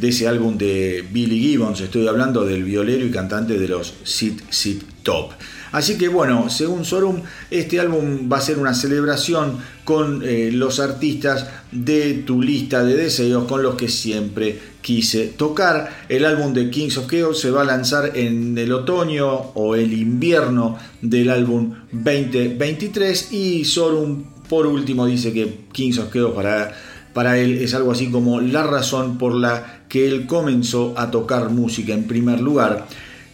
ese 0.00 0.28
álbum 0.28 0.56
de 0.56 1.04
Billy 1.10 1.40
Gibbons, 1.40 1.80
estoy 1.80 2.06
hablando 2.06 2.44
del 2.44 2.64
violero 2.64 3.04
y 3.04 3.10
cantante 3.10 3.58
de 3.58 3.68
los 3.68 3.94
Sit 4.04 4.40
Sit 4.50 4.82
Top. 5.02 5.32
Así 5.72 5.98
que 5.98 6.08
bueno, 6.08 6.48
según 6.48 6.84
Sorum, 6.84 7.20
este 7.50 7.80
álbum 7.80 8.30
va 8.32 8.38
a 8.38 8.40
ser 8.40 8.58
una 8.58 8.72
celebración 8.72 9.58
con 9.84 10.22
eh, 10.24 10.50
los 10.52 10.80
artistas 10.80 11.48
de 11.72 12.14
tu 12.14 12.40
lista 12.40 12.84
de 12.84 12.96
deseos 12.96 13.46
con 13.46 13.62
los 13.62 13.74
que 13.74 13.88
siempre 13.88 14.58
quise 14.80 15.26
tocar. 15.26 16.04
El 16.08 16.24
álbum 16.24 16.54
de 16.54 16.70
Kings 16.70 16.96
of 16.98 17.10
Chaos 17.10 17.40
se 17.40 17.50
va 17.50 17.62
a 17.62 17.64
lanzar 17.64 18.12
en 18.16 18.56
el 18.56 18.72
otoño 18.72 19.28
o 19.54 19.74
el 19.74 19.92
invierno 19.92 20.78
del 21.02 21.30
álbum 21.30 21.74
2023 21.92 23.32
y 23.32 23.64
Sorum 23.64 24.24
por 24.48 24.66
último 24.66 25.06
dice 25.06 25.32
que 25.32 25.66
Kings 25.72 25.98
of 25.98 26.12
Chaos 26.12 26.32
para 26.34 26.72
para 27.16 27.38
él 27.38 27.62
es 27.62 27.72
algo 27.72 27.92
así 27.92 28.10
como 28.10 28.42
la 28.42 28.62
razón 28.62 29.16
por 29.16 29.34
la 29.34 29.84
que 29.88 30.06
él 30.06 30.26
comenzó 30.26 30.92
a 30.98 31.10
tocar 31.10 31.48
música 31.48 31.94
en 31.94 32.04
primer 32.06 32.42
lugar, 32.42 32.84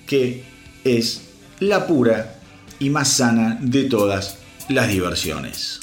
que 0.07 0.45
es 0.85 1.23
la 1.59 1.89
pura 1.89 2.37
y 2.79 2.91
más 2.91 3.09
sana 3.09 3.59
de 3.61 3.83
todas 3.83 4.39
las 4.69 4.89
diversiones. 4.89 5.81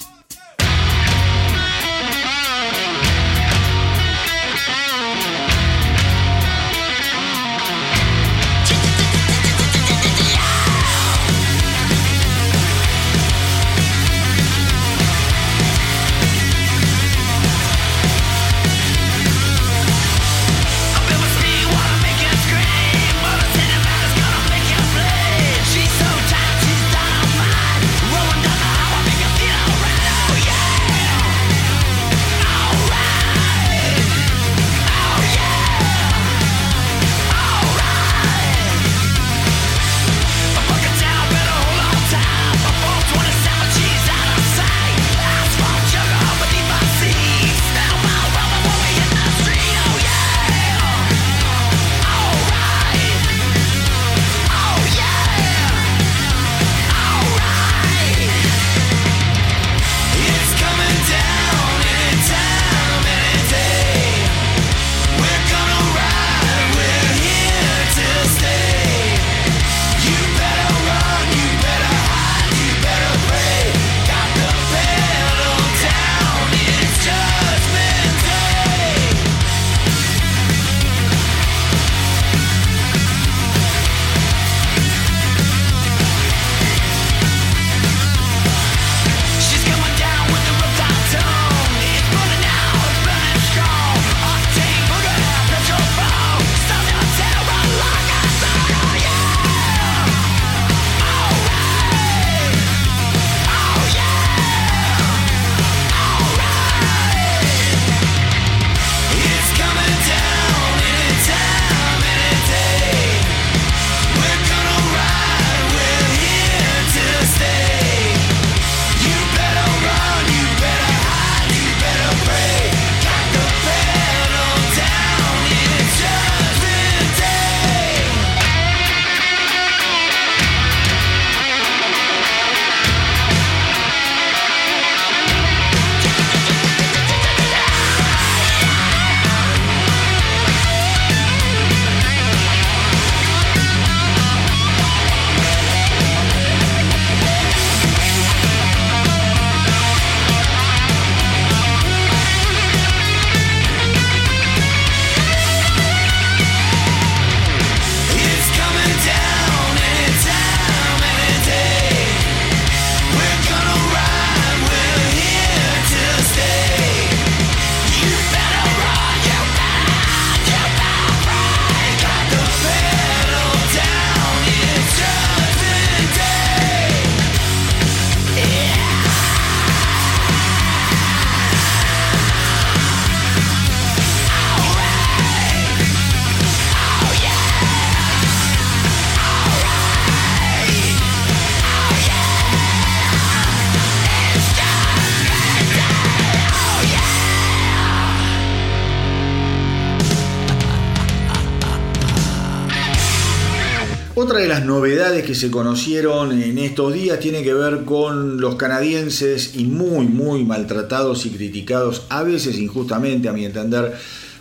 Otra 204.21 204.39
de 204.39 204.49
las 204.49 204.65
novedades 204.65 205.23
que 205.23 205.33
se 205.33 205.49
conocieron 205.49 206.33
en 206.41 206.57
estos 206.57 206.93
días 206.93 207.21
tiene 207.21 207.41
que 207.41 207.53
ver 207.53 207.85
con 207.85 208.41
los 208.41 208.55
canadienses 208.55 209.55
y 209.55 209.63
muy, 209.63 210.07
muy 210.07 210.43
maltratados 210.43 211.25
y 211.25 211.29
criticados, 211.29 212.03
a 212.09 212.23
veces 212.23 212.57
injustamente, 212.57 213.29
a 213.29 213.31
mi 213.31 213.45
entender, 213.45 213.95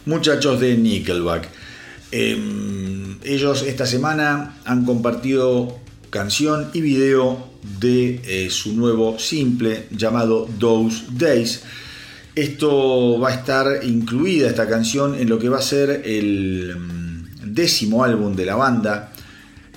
muchachos 0.05 0.59
de 0.59 0.77
Nickelback. 0.77 1.49
Em, 2.11 3.19
ellos 3.23 3.63
esta 3.63 3.87
semana 3.87 4.59
han 4.65 4.85
compartido 4.85 5.79
canción 6.11 6.71
y 6.73 6.81
video 6.81 7.49
de 7.79 8.21
eh, 8.25 8.51
su 8.51 8.75
nuevo 8.75 9.21
simple 9.21 9.87
llamado 9.93 10.49
Those 10.59 11.05
Days. 11.13 11.63
Esto 12.35 13.21
va 13.21 13.29
a 13.29 13.35
estar 13.35 13.85
incluida 13.85 14.49
esta 14.49 14.69
canción 14.69 15.15
en 15.15 15.29
lo 15.29 15.39
que 15.39 15.49
va 15.49 15.59
a 15.59 15.63
ser 15.63 16.03
el 16.05 16.75
mm, 16.77 17.55
décimo 17.55 18.03
álbum 18.03 18.35
de 18.35 18.45
la 18.45 18.57
banda, 18.57 19.13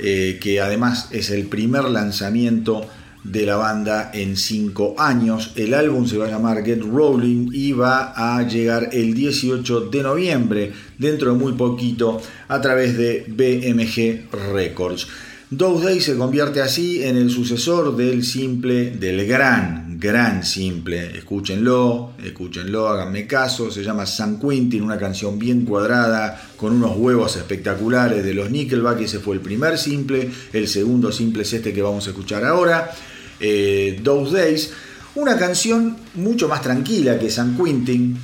eh, 0.02 0.40
que 0.42 0.60
además 0.60 1.10
es 1.12 1.30
el 1.30 1.46
primer 1.46 1.86
lanzamiento 1.86 2.88
de 3.24 3.46
la 3.46 3.56
banda 3.56 4.10
en 4.14 4.36
cinco 4.36 4.96
años. 4.98 5.52
El 5.56 5.74
álbum 5.74 6.08
se 6.08 6.18
va 6.18 6.26
a 6.26 6.32
llamar 6.32 6.64
Get 6.66 6.82
Rolling 6.82 7.50
y 7.54 7.74
va 7.74 8.14
a 8.16 8.42
llegar 8.48 8.90
el 8.92 9.14
18 9.14 9.90
de 9.90 10.04
noviembre, 10.04 10.72
dentro 10.98 11.34
de 11.34 11.38
muy 11.38 11.54
poquito, 11.54 12.22
a 12.48 12.62
través 12.62 12.98
de 12.98 13.26
BMG 13.28 14.54
Records. 14.54 15.08
Those 15.56 15.84
Days 15.84 16.06
se 16.06 16.16
convierte 16.16 16.62
así 16.62 17.04
en 17.04 17.18
el 17.18 17.30
sucesor 17.30 17.96
del 17.98 18.24
simple, 18.24 18.92
del 18.92 19.28
gran, 19.28 19.91
gran 20.02 20.44
simple. 20.44 21.16
Escúchenlo, 21.16 22.14
escúchenlo, 22.24 22.90
háganme 22.90 23.28
caso. 23.28 23.70
Se 23.70 23.84
llama 23.84 24.08
San 24.08 24.40
Quentin, 24.40 24.82
una 24.82 24.98
canción 24.98 25.38
bien 25.38 25.64
cuadrada, 25.64 26.42
con 26.58 26.74
unos 26.74 26.98
huevos 26.98 27.38
espectaculares 27.38 28.24
de 28.24 28.34
los 28.34 28.50
Nickelback. 28.50 29.02
Ese 29.02 29.20
fue 29.20 29.36
el 29.36 29.42
primer 29.42 29.78
simple. 29.78 30.30
El 30.52 30.68
segundo 30.68 31.12
simple 31.12 31.44
es 31.44 31.54
este 31.54 31.72
que 31.72 31.84
vamos 31.84 32.08
a 32.08 32.10
escuchar 32.10 32.44
ahora, 32.44 32.92
eh, 33.40 34.02
Those 34.04 34.36
Days. 34.36 34.74
Una 35.14 35.38
canción 35.38 35.96
mucho 36.16 36.48
más 36.48 36.64
tranquila 36.64 37.20
que 37.20 37.30
San 37.30 37.56
Quentin 37.56 38.18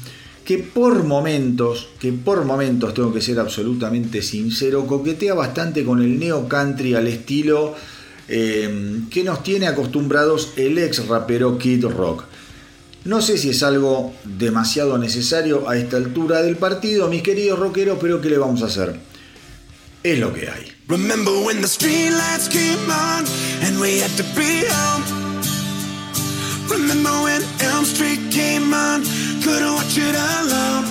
que 0.43 0.59
por 0.59 1.03
momentos, 1.03 1.89
que 1.99 2.13
por 2.13 2.45
momentos 2.45 2.93
tengo 2.93 3.13
que 3.13 3.19
ser 3.19 3.37
absolutamente 3.37 4.21
sincero, 4.21 4.87
coquetea 4.87 5.33
bastante 5.33 5.83
con 5.83 6.01
el 6.01 6.17
neo 6.17 6.47
country 6.47 6.95
al 6.95 7.07
estilo 7.07 7.75
eh, 8.27 9.01
que 9.09 9.23
nos 9.23 9.43
tiene 9.43 9.67
acostumbrados 9.67 10.53
el 10.55 10.77
ex 10.77 11.07
rapero 11.07 11.57
Kid 11.57 11.85
Rock. 11.85 12.25
No 13.05 13.21
sé 13.21 13.37
si 13.37 13.51
es 13.51 13.63
algo 13.63 14.13
demasiado 14.25 14.97
necesario 14.97 15.69
a 15.69 15.77
esta 15.77 15.97
altura 15.97 16.41
del 16.41 16.57
partido, 16.57 17.07
mis 17.07 17.21
queridos 17.21 17.57
rockeros, 17.57 17.97
pero 18.01 18.19
¿qué 18.19 18.29
le 18.29 18.37
vamos 18.37 18.61
a 18.63 18.65
hacer? 18.65 18.99
Es 20.03 20.19
lo 20.19 20.33
que 20.33 20.49
hay. 20.49 20.71
Remember 20.89 21.33
when 21.45 21.61
the 21.61 21.67
came 22.49 22.89
on 22.89 23.25
and 23.63 23.79
we 23.79 23.99
had 23.99 24.11
to 24.17 24.23
be 24.35 24.67
Remember 26.69 27.11
when 27.23 27.41
Elm 27.61 27.85
Street 27.85 28.19
came 28.29 28.73
on? 28.73 29.03
Couldn't 29.41 29.73
watch 29.73 29.97
it 29.97 30.15
alone. 30.15 30.83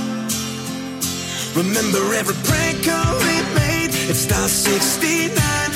Remember 1.55 2.15
every 2.15 2.35
prank 2.45 2.83
call 2.83 3.15
we 3.19 3.37
made? 3.55 3.91
It's 4.09 4.21
Star 4.21 4.49
69. 4.49 5.76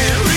man 0.00 0.29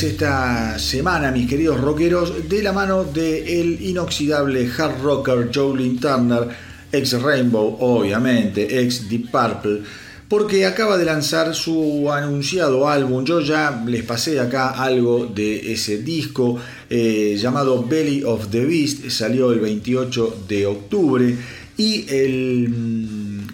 novedades 0.00 0.02
esta 0.02 0.78
semana, 0.78 1.30
mis 1.30 1.48
queridos 1.48 1.80
rockeros, 1.80 2.48
de 2.48 2.62
la 2.62 2.72
mano 2.72 3.04
del 3.04 3.80
inoxidable 3.80 4.68
hard 4.76 5.02
rocker 5.02 5.50
Jolene 5.52 5.98
Turner, 5.98 6.48
ex 6.92 7.20
Rainbow, 7.20 7.76
obviamente, 7.80 8.80
ex 8.80 9.08
Deep 9.08 9.30
Purple, 9.30 9.82
porque 10.28 10.64
acaba 10.64 10.96
de 10.96 11.04
lanzar 11.04 11.54
su 11.54 12.10
anunciado 12.12 12.88
álbum. 12.88 13.24
Yo 13.24 13.40
ya 13.40 13.82
les 13.86 14.04
pasé 14.04 14.38
acá 14.38 14.70
algo 14.70 15.26
de 15.26 15.72
ese 15.72 15.98
disco 15.98 16.56
eh, 16.88 17.36
llamado 17.38 17.84
Belly 17.84 18.22
of 18.24 18.48
the 18.50 18.64
Beast, 18.64 19.08
salió 19.10 19.52
el 19.52 19.60
28 19.60 20.44
de 20.48 20.66
octubre 20.66 21.36
y 21.76 22.06
el 22.08 22.68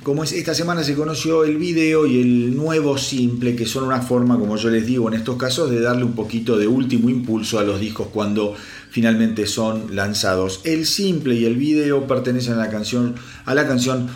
como 0.06 0.22
es, 0.22 0.30
esta 0.30 0.54
semana 0.54 0.84
se 0.84 0.94
conoció 0.94 1.42
el 1.42 1.56
video 1.56 2.06
y 2.06 2.20
el 2.20 2.54
nuevo 2.54 2.96
simple, 2.96 3.56
que 3.56 3.66
son 3.66 3.82
una 3.82 4.00
forma, 4.00 4.38
como 4.38 4.56
yo 4.56 4.70
les 4.70 4.86
digo 4.86 5.08
en 5.08 5.14
estos 5.14 5.36
casos, 5.36 5.68
de 5.68 5.80
darle 5.80 6.04
un 6.04 6.12
poquito 6.12 6.56
de 6.56 6.68
último 6.68 7.10
impulso 7.10 7.58
a 7.58 7.64
los 7.64 7.80
discos 7.80 8.06
cuando 8.12 8.54
finalmente 8.88 9.48
son 9.48 9.96
lanzados. 9.96 10.60
El 10.62 10.86
simple 10.86 11.34
y 11.34 11.44
el 11.44 11.56
video 11.56 12.06
pertenecen 12.06 12.54
a 12.54 12.58
la 12.58 12.70
canción, 12.70 13.16
a 13.46 13.52
la 13.56 13.66
canción 13.66 14.08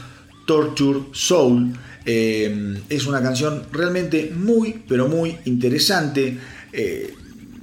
Torture 0.46 1.06
Soul. 1.10 1.72
Eh, 2.06 2.80
es 2.88 3.08
una 3.08 3.20
canción 3.20 3.64
realmente 3.72 4.32
muy, 4.32 4.84
pero 4.86 5.08
muy 5.08 5.38
interesante. 5.44 6.38
Eh, 6.72 7.14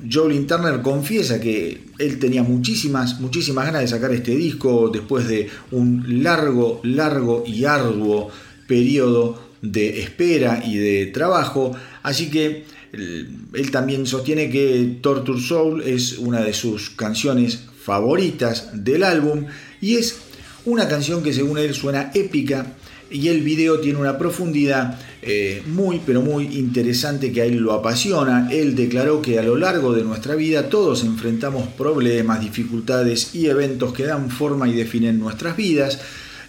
Jolin 0.10 0.47
Turner 0.47 0.82
confiesa 0.82 1.39
que 1.39 1.82
él 1.97 2.20
tenía 2.20 2.43
muchísimas, 2.43 3.20
muchísimas 3.20 3.66
ganas 3.66 3.82
de 3.82 3.88
sacar 3.88 4.12
este 4.12 4.36
disco 4.36 4.89
después 4.89 5.28
de 5.28 5.49
un 5.72 6.24
largo, 6.24 6.82
largo 6.84 7.43
y 7.45 7.66
arduo 7.66 8.30
periodo 8.68 9.41
de 9.62 10.01
espera 10.01 10.62
y 10.66 10.78
de 10.78 11.08
trabajo. 11.08 11.76
Así 12.03 12.30
que 12.30 12.66
él 12.93 13.72
también 13.72 14.05
sostiene 14.05 14.49
que 14.49 14.99
Torture 15.01 15.41
Soul 15.41 15.84
es 15.84 16.18
una 16.18 16.41
de 16.41 16.53
sus 16.53 16.89
canciones 16.91 17.66
favoritas 17.82 18.70
del 18.74 19.03
álbum 19.03 19.45
y 19.82 19.95
es 19.95 20.18
una 20.66 20.88
canción 20.88 21.24
que 21.24 21.34
según 21.34 21.58
él 21.58 21.74
suena 21.74 22.12
épica 22.14 22.76
y 23.10 23.30
el 23.30 23.41
video 23.41 23.80
tiene 23.80 23.99
una 23.99 24.18
profundidad 24.18 24.99
eh, 25.22 25.63
muy 25.65 25.99
pero 26.05 26.22
muy 26.22 26.57
interesante 26.57 27.32
que 27.32 27.41
a 27.41 27.45
él 27.45 27.57
lo 27.57 27.74
apasiona. 27.74 28.49
Él 28.51 28.76
declaró 28.76 29.22
que 29.22 29.39
a 29.39 29.43
lo 29.43 29.57
largo 29.57 29.93
de 29.93 30.03
nuestra 30.03 30.36
vida 30.36 30.70
todos 30.70 31.03
enfrentamos 31.03 31.68
problemas, 31.70 32.41
dificultades 32.41 33.34
y 33.34 33.47
eventos 33.47 33.93
que 33.93 34.05
dan 34.05 34.30
forma 34.30 34.68
y 34.70 34.74
definen 34.74 35.20
nuestras 35.20 35.57
vidas. 35.57 35.99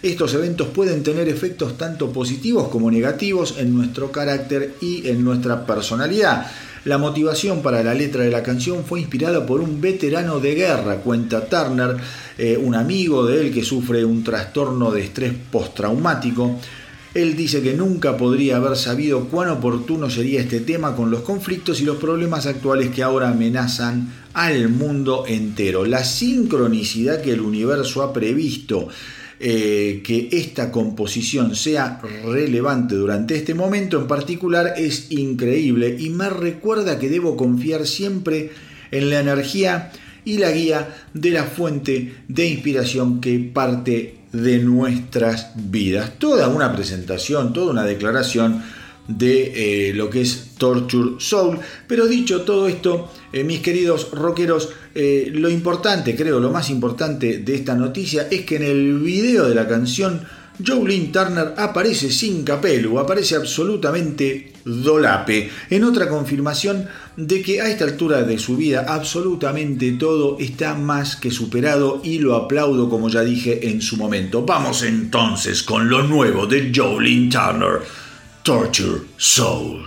Estos 0.01 0.33
eventos 0.33 0.67
pueden 0.69 1.03
tener 1.03 1.27
efectos 1.27 1.77
tanto 1.77 2.13
positivos 2.13 2.69
como 2.69 2.89
negativos 2.89 3.55
en 3.57 3.75
nuestro 3.75 4.11
carácter 4.11 4.75
y 4.81 5.07
en 5.09 5.25
nuestra 5.25 5.65
personalidad. 5.65 6.45
La 6.85 6.97
motivación 6.97 7.61
para 7.61 7.83
la 7.83 7.93
letra 7.93 8.23
de 8.23 8.31
la 8.31 8.41
canción 8.41 8.85
fue 8.85 9.01
inspirada 9.01 9.45
por 9.45 9.59
un 9.59 9.81
veterano 9.81 10.39
de 10.39 10.55
guerra, 10.55 10.95
cuenta 10.97 11.45
Turner, 11.45 11.97
eh, 12.37 12.55
un 12.55 12.73
amigo 12.73 13.25
de 13.25 13.41
él 13.41 13.53
que 13.53 13.65
sufre 13.65 14.05
un 14.05 14.23
trastorno 14.23 14.89
de 14.89 15.01
estrés 15.01 15.33
postraumático. 15.51 16.57
Él 17.15 17.35
dice 17.35 17.61
que 17.61 17.73
nunca 17.73 18.17
podría 18.17 18.57
haber 18.57 18.77
sabido 18.77 19.25
cuán 19.29 19.49
oportuno 19.49 20.11
sería 20.11 20.41
este 20.41 20.59
tema 20.59 20.95
con 20.95 21.09
los 21.09 21.21
conflictos 21.21 21.81
y 21.81 21.85
los 21.85 21.97
problemas 21.97 22.45
actuales 22.45 22.89
que 22.89 23.01
ahora 23.01 23.29
amenazan 23.29 24.13
al 24.33 24.69
mundo 24.69 25.25
entero. 25.27 25.85
La 25.85 26.03
sincronicidad 26.03 27.21
que 27.21 27.31
el 27.31 27.41
universo 27.41 28.03
ha 28.03 28.13
previsto 28.13 28.89
eh, 29.39 30.03
que 30.05 30.29
esta 30.33 30.71
composición 30.71 31.55
sea 31.55 31.99
relevante 32.25 32.93
durante 32.93 33.37
este 33.37 33.55
momento 33.55 33.97
en 33.97 34.05
particular 34.05 34.73
es 34.77 35.11
increíble 35.11 35.95
y 35.97 36.09
me 36.09 36.29
recuerda 36.29 36.99
que 36.99 37.09
debo 37.09 37.35
confiar 37.37 37.87
siempre 37.87 38.51
en 38.91 39.09
la 39.09 39.21
energía 39.21 39.91
y 40.25 40.37
la 40.37 40.51
guía 40.51 40.95
de 41.13 41.31
la 41.31 41.45
fuente 41.45 42.13
de 42.27 42.47
inspiración 42.47 43.21
que 43.21 43.39
parte 43.39 44.18
de 44.31 44.59
nuestras 44.59 45.51
vidas. 45.55 46.19
Toda 46.19 46.47
una 46.47 46.75
presentación, 46.75 47.53
toda 47.53 47.71
una 47.71 47.83
declaración 47.83 48.63
de 49.07 49.89
eh, 49.89 49.93
lo 49.93 50.09
que 50.09 50.21
es 50.21 50.51
Torture 50.57 51.15
Soul. 51.19 51.59
Pero 51.87 52.07
dicho 52.07 52.41
todo 52.41 52.67
esto, 52.67 53.11
eh, 53.33 53.43
mis 53.43 53.59
queridos 53.59 54.11
rockeros, 54.11 54.69
eh, 54.93 55.31
lo 55.33 55.49
importante, 55.49 56.15
creo, 56.15 56.39
lo 56.39 56.51
más 56.51 56.69
importante 56.69 57.39
de 57.39 57.55
esta 57.55 57.75
noticia 57.75 58.27
es 58.29 58.45
que 58.45 58.57
en 58.57 58.63
el 58.63 58.99
video 58.99 59.47
de 59.47 59.55
la 59.55 59.67
canción 59.67 60.21
Jolene 60.65 61.07
Turner 61.07 61.53
aparece 61.57 62.11
sin 62.11 62.43
capelo, 62.43 62.99
aparece 62.99 63.35
absolutamente 63.35 64.53
dolape, 64.65 65.49
en 65.69 65.83
otra 65.85 66.09
confirmación 66.09 66.85
de 67.19 67.41
que 67.41 67.61
a 67.61 67.67
esta 67.67 67.83
altura 67.83 68.23
de 68.23 68.37
su 68.37 68.55
vida 68.55 68.85
absolutamente 68.87 69.91
todo 69.93 70.37
está 70.39 70.73
más 70.73 71.17
que 71.17 71.31
superado 71.31 72.01
y 72.03 72.19
lo 72.19 72.35
aplaudo 72.35 72.89
como 72.89 73.09
ya 73.09 73.21
dije 73.21 73.69
en 73.69 73.81
su 73.81 73.97
momento. 73.97 74.43
Vamos 74.43 74.83
entonces 74.83 75.61
con 75.63 75.89
lo 75.89 76.03
nuevo 76.03 76.47
de 76.47 76.71
Jolene 76.73 77.29
Turner. 77.29 77.81
Torture 78.43 79.01
Soul. 79.17 79.83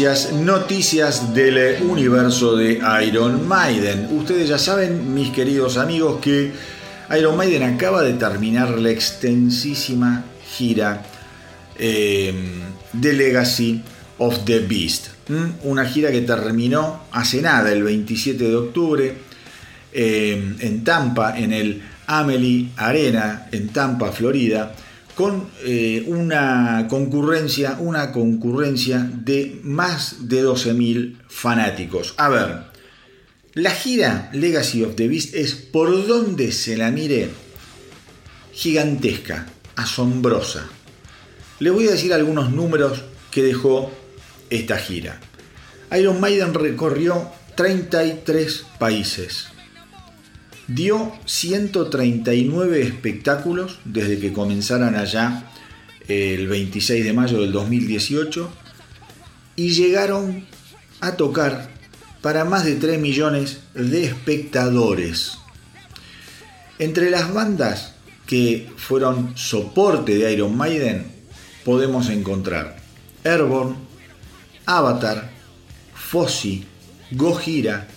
Noticias, 0.00 1.34
del 1.34 1.82
universo 1.82 2.56
de 2.56 2.80
Iron 3.06 3.46
Maiden. 3.46 4.08
Ustedes 4.12 4.48
ya 4.48 4.56
saben, 4.56 5.12
mis 5.12 5.28
queridos 5.28 5.76
amigos, 5.76 6.20
que 6.22 6.52
Iron 7.18 7.36
Maiden 7.36 7.62
acaba 7.64 8.02
de 8.02 8.14
terminar 8.14 8.70
la 8.78 8.88
extensísima 8.88 10.24
gira 10.56 11.02
eh, 11.78 12.32
de 12.94 13.12
Legacy 13.12 13.82
of 14.16 14.46
the 14.46 14.60
Beast. 14.60 15.08
Una 15.64 15.84
gira 15.84 16.10
que 16.10 16.22
terminó 16.22 17.02
hace 17.12 17.42
nada, 17.42 17.70
el 17.70 17.82
27 17.82 18.42
de 18.42 18.56
octubre, 18.56 19.14
eh, 19.92 20.54
en 20.60 20.82
Tampa, 20.82 21.38
en 21.38 21.52
el 21.52 21.82
Amelie 22.06 22.70
Arena, 22.76 23.48
en 23.52 23.68
Tampa, 23.68 24.12
Florida 24.12 24.74
con 25.20 25.50
eh, 25.66 26.02
una 26.06 26.86
concurrencia, 26.88 27.76
una 27.78 28.10
concurrencia 28.10 29.06
de 29.12 29.60
más 29.62 30.30
de 30.30 30.42
12.000 30.42 31.18
fanáticos. 31.28 32.14
A 32.16 32.30
ver, 32.30 32.62
la 33.52 33.70
gira 33.70 34.30
Legacy 34.32 34.82
of 34.82 34.94
the 34.94 35.08
Beast 35.08 35.34
es 35.34 35.54
por 35.54 36.06
donde 36.06 36.52
se 36.52 36.78
la 36.78 36.90
mire 36.90 37.28
gigantesca, 38.54 39.46
asombrosa. 39.76 40.66
Le 41.58 41.68
voy 41.68 41.88
a 41.88 41.90
decir 41.90 42.14
algunos 42.14 42.50
números 42.50 43.02
que 43.30 43.42
dejó 43.42 43.92
esta 44.48 44.78
gira. 44.78 45.20
Iron 45.98 46.18
Maiden 46.18 46.54
recorrió 46.54 47.28
33 47.56 48.64
países 48.78 49.48
dio 50.74 51.12
139 51.26 52.82
espectáculos 52.82 53.80
desde 53.84 54.20
que 54.20 54.32
comenzaran 54.32 54.94
allá 54.94 55.50
el 56.06 56.46
26 56.46 57.04
de 57.04 57.12
mayo 57.12 57.40
del 57.40 57.52
2018 57.52 58.50
y 59.56 59.70
llegaron 59.70 60.46
a 61.00 61.16
tocar 61.16 61.70
para 62.22 62.44
más 62.44 62.64
de 62.64 62.76
3 62.76 63.00
millones 63.00 63.60
de 63.74 64.04
espectadores. 64.04 65.38
Entre 66.78 67.10
las 67.10 67.32
bandas 67.34 67.94
que 68.26 68.70
fueron 68.76 69.36
soporte 69.36 70.16
de 70.18 70.32
Iron 70.32 70.56
Maiden 70.56 71.06
podemos 71.64 72.08
encontrar 72.10 72.76
Airborne, 73.24 73.74
Avatar, 74.66 75.30
Fossi, 75.94 76.64
Gojira, 77.10 77.88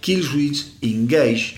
Killswitch 0.00 0.74
Engage, 0.80 1.57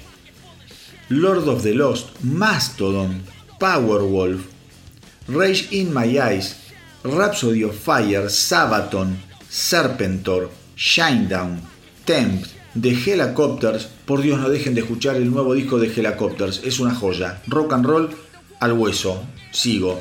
Lord 1.10 1.48
of 1.48 1.64
the 1.64 1.74
Lost, 1.74 2.22
Mastodon, 2.22 3.22
Powerwolf, 3.58 4.44
Rage 5.26 5.72
in 5.72 5.92
My 5.92 6.06
Eyes, 6.20 6.54
Rhapsody 7.02 7.64
of 7.64 7.74
Fire, 7.74 8.28
Sabaton, 8.28 9.16
Serpentor, 9.48 10.48
Shinedown, 10.76 11.58
Tempt, 12.04 12.54
The 12.76 12.94
Helicopters. 12.94 13.88
Por 14.06 14.22
Dios, 14.22 14.38
no 14.38 14.48
dejen 14.48 14.76
de 14.76 14.82
escuchar 14.82 15.16
el 15.16 15.28
nuevo 15.28 15.54
disco 15.54 15.80
de 15.80 15.92
Helicopters, 15.92 16.62
es 16.64 16.78
una 16.78 16.94
joya. 16.94 17.42
Rock 17.48 17.72
and 17.72 17.86
roll 17.86 18.10
al 18.60 18.72
hueso, 18.74 19.20
sigo. 19.50 20.00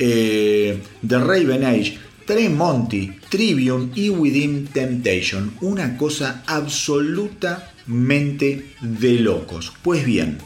Eh, 0.00 0.82
The 1.06 1.18
Raven 1.18 1.64
Age, 1.64 1.96
Tremonti, 2.26 3.20
Trivium 3.28 3.92
y 3.94 4.10
Within 4.10 4.66
Temptation. 4.66 5.54
Una 5.60 5.96
cosa 5.96 6.42
absoluta 6.44 7.70
mente 7.90 8.72
de 8.80 9.14
locos. 9.14 9.72
Pues 9.82 10.04
bien, 10.04 10.38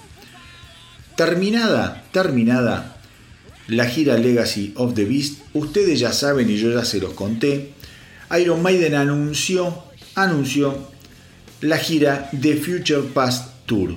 terminada, 1.16 2.04
terminada 2.10 2.96
la 3.68 3.86
gira 3.86 4.18
Legacy 4.18 4.72
of 4.76 4.94
the 4.94 5.04
Beast, 5.04 5.40
ustedes 5.54 5.98
ya 6.00 6.12
saben 6.12 6.50
y 6.50 6.56
yo 6.56 6.70
ya 6.70 6.84
se 6.84 7.00
los 7.00 7.14
conté, 7.14 7.72
Iron 8.38 8.62
Maiden 8.62 8.94
anunció, 8.94 9.84
anunció 10.14 10.90
la 11.60 11.78
gira 11.78 12.30
The 12.38 12.56
Future 12.56 13.02
Past 13.12 13.66
Tour, 13.66 13.94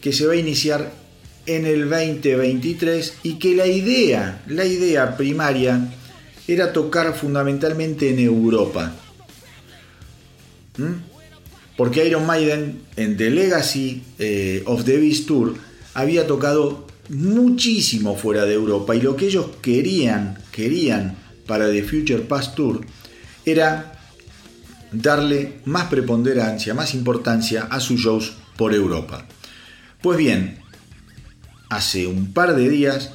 que 0.00 0.12
se 0.12 0.26
va 0.26 0.34
a 0.34 0.36
iniciar 0.36 0.92
en 1.46 1.64
el 1.64 1.88
2023 1.88 3.18
y 3.22 3.34
que 3.38 3.54
la 3.54 3.66
idea, 3.66 4.42
la 4.46 4.66
idea 4.66 5.16
primaria 5.16 5.88
era 6.46 6.72
tocar 6.72 7.14
fundamentalmente 7.14 8.10
en 8.10 8.18
Europa 8.18 8.94
porque 11.78 12.04
Iron 12.08 12.26
Maiden 12.26 12.82
en 12.96 13.16
The 13.16 13.30
Legacy 13.30 14.02
eh, 14.18 14.64
of 14.66 14.84
the 14.84 14.98
Beast 14.98 15.28
Tour 15.28 15.54
había 15.94 16.26
tocado 16.26 16.88
muchísimo 17.08 18.16
fuera 18.16 18.46
de 18.46 18.54
Europa 18.54 18.96
y 18.96 19.00
lo 19.00 19.14
que 19.14 19.26
ellos 19.26 19.46
querían, 19.62 20.38
querían 20.50 21.16
para 21.46 21.70
The 21.70 21.84
Future 21.84 22.22
Past 22.22 22.56
Tour 22.56 22.80
era 23.44 23.92
darle 24.90 25.60
más 25.66 25.84
preponderancia, 25.84 26.74
más 26.74 26.94
importancia 26.94 27.68
a 27.70 27.78
sus 27.78 28.00
shows 28.00 28.32
por 28.56 28.74
Europa. 28.74 29.28
Pues 30.02 30.18
bien, 30.18 30.58
hace 31.70 32.08
un 32.08 32.32
par 32.32 32.56
de 32.56 32.68
días 32.68 33.12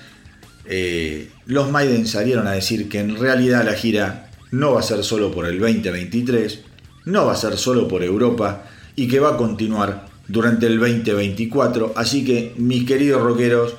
eh, 0.64 1.30
los 1.46 1.70
Maiden 1.70 2.08
salieron 2.08 2.48
a 2.48 2.54
decir 2.54 2.88
que 2.88 3.02
en 3.02 3.18
realidad 3.18 3.66
la 3.66 3.74
gira 3.74 4.32
no 4.52 4.72
va 4.72 4.80
a 4.80 4.84
ser 4.84 5.04
solo 5.04 5.34
por 5.34 5.48
el 5.48 5.60
2023, 5.60 6.62
no 7.06 7.26
va 7.26 7.34
a 7.34 7.38
ser 7.38 7.58
solo 7.58 7.88
por 7.88 8.04
Europa 8.04 8.64
y 8.96 9.08
que 9.08 9.20
va 9.20 9.34
a 9.34 9.38
continuar 9.38 10.08
durante 10.28 10.68
el 10.68 10.80
2024. 10.80 11.94
Así 11.96 12.24
que, 12.24 12.54
mis 12.58 12.86
queridos 12.86 13.22
rockeros, 13.22 13.76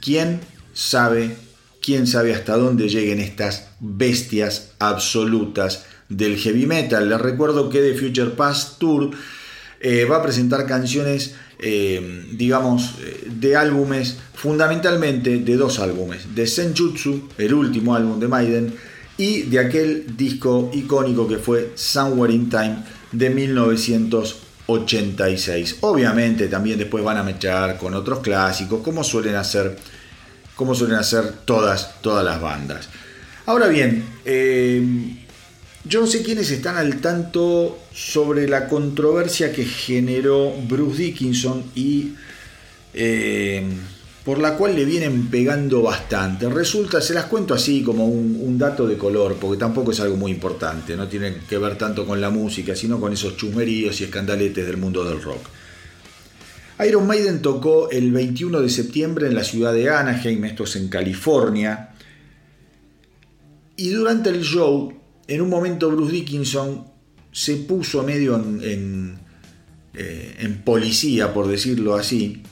¿quién 0.00 0.40
sabe, 0.72 1.36
quién 1.80 2.06
sabe 2.06 2.34
hasta 2.34 2.56
dónde 2.56 2.88
lleguen 2.88 3.20
estas 3.20 3.68
bestias 3.80 4.72
absolutas 4.78 5.86
del 6.08 6.36
heavy 6.36 6.66
metal? 6.66 7.08
Les 7.08 7.20
recuerdo 7.20 7.70
que 7.70 7.80
The 7.80 7.94
Future 7.94 8.30
Past 8.30 8.78
Tour 8.78 9.10
eh, 9.80 10.04
va 10.04 10.16
a 10.16 10.22
presentar 10.22 10.66
canciones, 10.66 11.34
eh, 11.60 12.26
digamos, 12.32 12.94
eh, 13.00 13.28
de 13.30 13.56
álbumes, 13.56 14.16
fundamentalmente 14.34 15.38
de 15.38 15.56
dos 15.56 15.78
álbumes, 15.78 16.34
de 16.34 16.46
Senjutsu, 16.46 17.28
el 17.38 17.54
último 17.54 17.94
álbum 17.94 18.18
de 18.18 18.28
Maiden, 18.28 18.74
y 19.18 19.42
de 19.42 19.58
aquel 19.58 20.16
disco 20.16 20.70
icónico 20.72 21.28
que 21.28 21.36
fue 21.38 21.72
Somewhere 21.74 22.32
in 22.32 22.48
Time 22.48 22.76
de 23.12 23.28
1986. 23.28 25.76
Obviamente 25.80 26.48
también 26.48 26.78
después 26.78 27.04
van 27.04 27.18
a 27.18 27.24
mechar 27.24 27.76
con 27.76 27.92
otros 27.94 28.20
clásicos, 28.20 28.80
como 28.82 29.04
suelen 29.04 29.34
hacer, 29.34 29.76
como 30.54 30.74
suelen 30.74 30.96
hacer 30.96 31.30
todas, 31.44 32.00
todas 32.00 32.24
las 32.24 32.40
bandas. 32.40 32.88
Ahora 33.46 33.66
bien, 33.66 34.04
eh, 34.24 34.80
yo 35.84 36.00
no 36.00 36.06
sé 36.06 36.22
quiénes 36.22 36.50
están 36.52 36.76
al 36.76 37.00
tanto 37.00 37.80
sobre 37.92 38.46
la 38.46 38.68
controversia 38.68 39.50
que 39.52 39.64
generó 39.64 40.52
Bruce 40.68 41.02
Dickinson 41.02 41.64
y 41.74 42.12
eh, 42.94 43.66
por 44.28 44.40
la 44.40 44.58
cual 44.58 44.76
le 44.76 44.84
vienen 44.84 45.28
pegando 45.28 45.80
bastante. 45.80 46.50
Resulta, 46.50 47.00
se 47.00 47.14
las 47.14 47.24
cuento 47.24 47.54
así 47.54 47.82
como 47.82 48.04
un, 48.04 48.58
dato 48.58 48.86
de 48.86 48.98
color, 48.98 49.36
porque 49.40 49.56
tampoco 49.56 49.92
es 49.92 50.00
algo 50.00 50.18
muy 50.18 50.30
importante, 50.30 50.94
no 50.96 51.08
tiene 51.08 51.36
que 51.48 51.56
ver 51.56 51.78
tanto 51.78 52.06
con 52.06 52.20
la 52.20 52.28
música, 52.28 52.76
sino 52.76 53.00
con 53.00 53.10
esos 53.10 53.38
chusmeríos 53.38 53.98
y 53.98 54.04
escandaletes 54.04 54.66
del 54.66 54.76
mundo 54.76 55.02
del 55.02 55.22
rock. 55.22 55.40
Iron 56.86 57.06
Maiden 57.06 57.40
tocó 57.40 57.88
el 57.90 58.12
21 58.12 58.60
de 58.60 58.68
septiembre 58.68 59.28
en 59.28 59.34
la 59.34 59.44
ciudad 59.44 59.72
de 59.72 59.88
Anaheim, 59.88 60.44
esto 60.44 60.64
es 60.64 60.76
en 60.76 60.88
California, 60.88 61.94
y 63.76 63.88
durante 63.88 64.28
el 64.28 64.42
show, 64.42 64.92
en 65.26 65.40
un 65.40 65.48
momento 65.48 65.90
Bruce 65.90 66.12
Dickinson 66.12 66.84
se 67.32 67.56
puso 67.56 68.02
medio 68.02 68.36
en, 68.36 69.18
eh, 69.94 70.36
en 70.40 70.60
policía, 70.64 71.32
por 71.32 71.48
decirlo 71.48 71.94
así, 71.94 72.42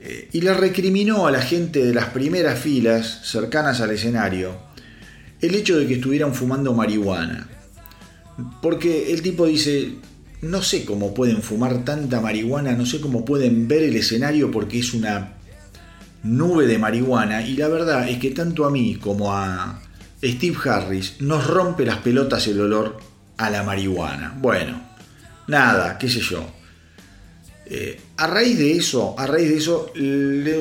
eh, 0.00 0.28
y 0.32 0.40
le 0.40 0.54
recriminó 0.54 1.26
a 1.26 1.30
la 1.30 1.42
gente 1.42 1.84
de 1.84 1.94
las 1.94 2.06
primeras 2.06 2.58
filas 2.58 3.20
cercanas 3.24 3.80
al 3.80 3.90
escenario 3.90 4.68
el 5.40 5.54
hecho 5.54 5.78
de 5.78 5.86
que 5.86 5.94
estuvieran 5.94 6.34
fumando 6.34 6.72
marihuana. 6.74 7.48
Porque 8.62 9.12
el 9.12 9.22
tipo 9.22 9.46
dice, 9.46 9.94
no 10.42 10.62
sé 10.62 10.84
cómo 10.84 11.14
pueden 11.14 11.42
fumar 11.42 11.84
tanta 11.84 12.20
marihuana, 12.20 12.72
no 12.72 12.86
sé 12.86 13.00
cómo 13.00 13.24
pueden 13.24 13.66
ver 13.68 13.82
el 13.82 13.96
escenario 13.96 14.50
porque 14.50 14.78
es 14.78 14.94
una 14.94 15.34
nube 16.22 16.66
de 16.66 16.78
marihuana 16.78 17.42
y 17.42 17.56
la 17.56 17.68
verdad 17.68 18.08
es 18.08 18.18
que 18.18 18.30
tanto 18.30 18.64
a 18.64 18.70
mí 18.70 18.96
como 18.96 19.32
a 19.32 19.80
Steve 20.22 20.56
Harris 20.64 21.16
nos 21.20 21.46
rompe 21.46 21.86
las 21.86 21.98
pelotas 21.98 22.46
el 22.48 22.60
olor 22.60 22.98
a 23.36 23.50
la 23.50 23.62
marihuana. 23.62 24.36
Bueno, 24.40 24.80
nada, 25.46 25.98
qué 25.98 26.08
sé 26.08 26.20
yo. 26.20 26.57
Eh, 27.70 28.00
a 28.16 28.26
raíz 28.26 28.56
de 28.56 28.72
eso, 28.72 29.14
a 29.18 29.26
raíz 29.26 29.50
de 29.50 29.56
eso, 29.58 29.92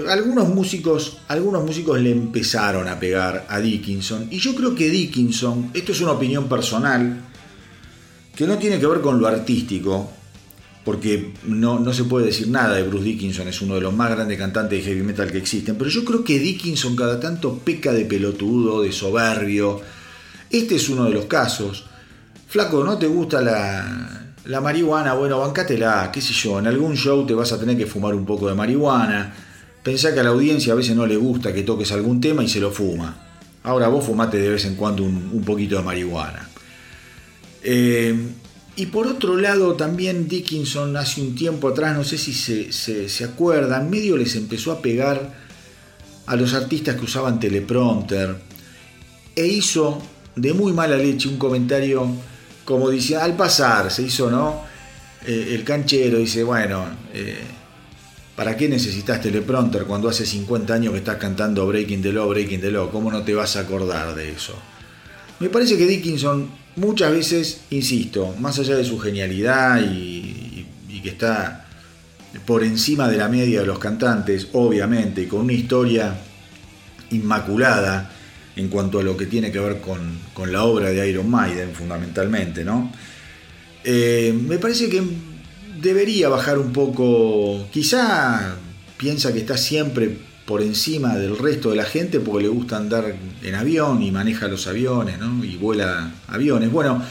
algunos 0.10 0.49
músicos, 0.49 1.20
algunos 1.30 1.64
músicos 1.64 2.01
le 2.01 2.12
empezaron 2.12 2.86
a 2.89 2.99
pegar 2.99 3.45
a 3.47 3.60
Dickinson. 3.60 4.28
Y 4.30 4.39
yo 4.39 4.53
creo 4.53 4.76
que 4.76 4.89
Dickinson, 4.89 5.72
esto 5.74 5.93
es 5.93 6.01
una 6.01 6.12
opinión 6.12 6.49
personal, 6.49 7.22
que 8.36 8.45
no 8.45 8.58
tiene 8.58 8.78
que 8.78 8.88
ver 8.88 8.99
con 8.99 9.22
lo 9.22 9.28
artístico, 9.28 10.12
porque 10.84 11.32
no, 11.45 11.80
no 11.80 11.93
se 11.93 12.03
puede 12.03 12.26
decir 12.26 12.49
nada 12.49 12.76
de 12.76 12.84
Bruce 12.84 13.05
Dickinson, 13.05 13.47
es 13.47 13.62
uno 13.62 13.76
de 13.76 13.82
los 13.82 13.93
más 13.93 14.12
grandes 14.12 14.38
cantantes 14.38 14.80
de 14.80 14.91
heavy 14.91 15.03
metal 15.03 15.32
que 15.32 15.38
existen, 15.38 15.78
pero 15.78 15.89
yo 15.89 16.03
creo 16.03 16.26
que 16.26 16.39
Dickinson 16.39 16.93
cada 16.93 17.22
tanto 17.22 17.58
peca 17.58 17.93
de 17.93 18.03
pelotudo, 18.03 18.82
de 18.82 18.91
soberbio, 18.91 19.82
Este 20.49 20.76
es 20.76 20.89
uno 20.89 21.05
de 21.05 21.12
los 21.12 21.26
casos. 21.26 21.86
Flaco, 22.47 22.84
¿no 22.84 22.97
te 22.97 23.08
gusta 23.08 23.41
la, 23.41 24.16
la 24.47 24.61
marihuana? 24.61 25.13
Bueno, 25.13 25.39
bancátela, 25.39 26.09
qué 26.11 26.21
sé 26.21 26.33
yo, 26.33 26.59
en 26.59 26.67
algún 26.67 26.95
show 26.95 27.25
te 27.25 27.33
vas 27.33 27.51
a 27.51 27.59
tener 27.59 27.77
que 27.77 27.85
fumar 27.85 28.15
un 28.15 28.25
poco 28.25 28.47
de 28.47 28.55
marihuana. 28.55 29.33
Pensá 29.83 30.13
que 30.13 30.21
a 30.21 30.23
la 30.23 30.29
audiencia 30.29 30.73
a 30.73 30.75
veces 30.75 30.95
no 30.95 31.05
le 31.05 31.17
gusta 31.17 31.53
que 31.53 31.63
toques 31.63 31.91
algún 31.91 32.19
tema 32.19 32.43
y 32.43 32.47
se 32.47 32.59
lo 32.59 32.71
fuma. 32.71 33.15
Ahora 33.63 33.89
vos 33.89 34.05
fumate 34.05 34.37
de 34.37 34.49
vez 34.49 34.65
en 34.65 34.75
cuando 34.75 35.03
un, 35.03 35.43
poquito 35.45 35.77
de 35.77 35.83
marihuana. 35.83 36.47
Eh, 37.61 38.15
y 38.77 38.85
por 38.85 39.07
otro 39.07 39.35
lado, 39.35 39.73
también 39.73 40.27
Dickinson 40.27 40.95
hace 40.95 41.21
un 41.21 41.35
tiempo 41.35 41.67
atrás, 41.67 41.97
no 41.97 42.03
sé 42.03 42.17
si 42.17 42.33
se, 42.33 42.71
se, 42.71 43.09
se 43.09 43.23
acuerdan, 43.25 43.89
medio 43.89 44.15
les 44.15 44.35
empezó 44.35 44.71
a 44.71 44.81
pegar 44.81 45.33
a 46.25 46.35
los 46.35 46.53
artistas 46.53 46.95
que 46.95 47.03
usaban 47.03 47.39
teleprompter 47.39 48.37
e 49.35 49.45
hizo 49.45 50.01
de 50.35 50.53
muy 50.53 50.71
mala 50.71 50.97
leche 50.97 51.27
un 51.27 51.37
comentario 51.37 52.07
como 52.68 52.89
dice, 52.89 53.15
al 53.15 53.38
pasar, 53.38 53.89
se 53.89 54.03
hizo, 54.03 54.30
¿no? 54.30 54.61
Eh, 55.26 55.55
el 55.55 55.63
canchero 55.63 56.18
dice, 56.18 56.43
bueno, 56.43 56.84
eh, 57.13 57.38
¿para 58.36 58.57
qué 58.57 58.68
necesitas 58.68 59.22
teleprompter 59.22 59.86
cuando 59.86 60.09
hace 60.09 60.26
50 60.26 60.74
años 60.74 60.91
que 60.91 60.99
estás 60.99 61.15
cantando 61.15 61.65
Breaking 61.65 62.01
the 62.01 62.11
Law, 62.11 62.28
Breaking 62.28 62.59
the 62.59 62.70
Law? 62.70 62.91
¿Cómo 62.91 63.09
no 63.09 63.24
te 63.24 63.34
vas 63.34 63.55
a 63.55 63.61
acordar 63.61 64.13
de 64.15 64.34
eso? 64.34 64.53
Me 65.39 65.47
parece 65.47 65.78
que 65.78 65.86
Dickinson 65.86 66.49
muchas 66.76 67.09
veces, 67.13 67.61
insisto, 67.70 68.36
más 68.38 68.59
allá 68.59 68.76
de 68.76 68.84
su 68.84 68.99
genialidad 68.99 69.80
y, 69.82 70.65
que 71.01 71.09
está 71.09 71.68
por 72.45 72.65
encima 72.65 73.07
de 73.07 73.15
la 73.15 73.30
media 73.30 73.61
de 73.61 73.65
los 73.65 73.80
cantantes, 73.80 74.49
obviamente, 74.51 75.26
con 75.30 75.39
una 75.39 75.53
historia 75.53 76.18
inmaculada, 77.11 78.11
en 78.58 78.70
cuanto 78.70 78.99
a 78.99 79.03
lo 79.03 79.16
que 79.16 79.28
tiene 79.28 79.51
que 79.51 79.60
ver 79.60 79.80
con, 79.80 80.51
la 80.51 80.64
obra 80.64 80.89
de 80.89 81.10
Iron 81.10 81.30
Maiden, 81.30 81.74
fundamentalmente, 81.74 82.66
¿no? 82.66 82.91
Eh, 83.84 84.38
me 84.47 84.58
parece 84.58 84.89
que 84.89 85.01
debería 85.80 86.28
bajar 86.28 86.58
un 86.58 86.74
poco, 86.74 87.68
quizá 87.72 88.55
piensa 88.97 89.32
que 89.32 89.39
está 89.39 89.58
siempre 89.58 90.18
por 90.45 90.62
encima 90.62 91.16
del 91.16 91.38
resto 91.38 91.70
de 91.70 91.76
la 91.76 91.84
gente 91.84 92.20
porque 92.20 92.43
le 92.43 92.49
gusta 92.49 92.78
andar 92.78 93.16
en 93.43 93.55
avión 93.55 94.01
y 94.01 94.12
maneja 94.12 94.47
los 94.47 94.66
aviones, 94.66 95.20
¿no? 95.20 95.45
Y 95.45 95.55
vuela 95.55 96.12
aviones. 96.28 96.72
Bueno, 96.72 97.03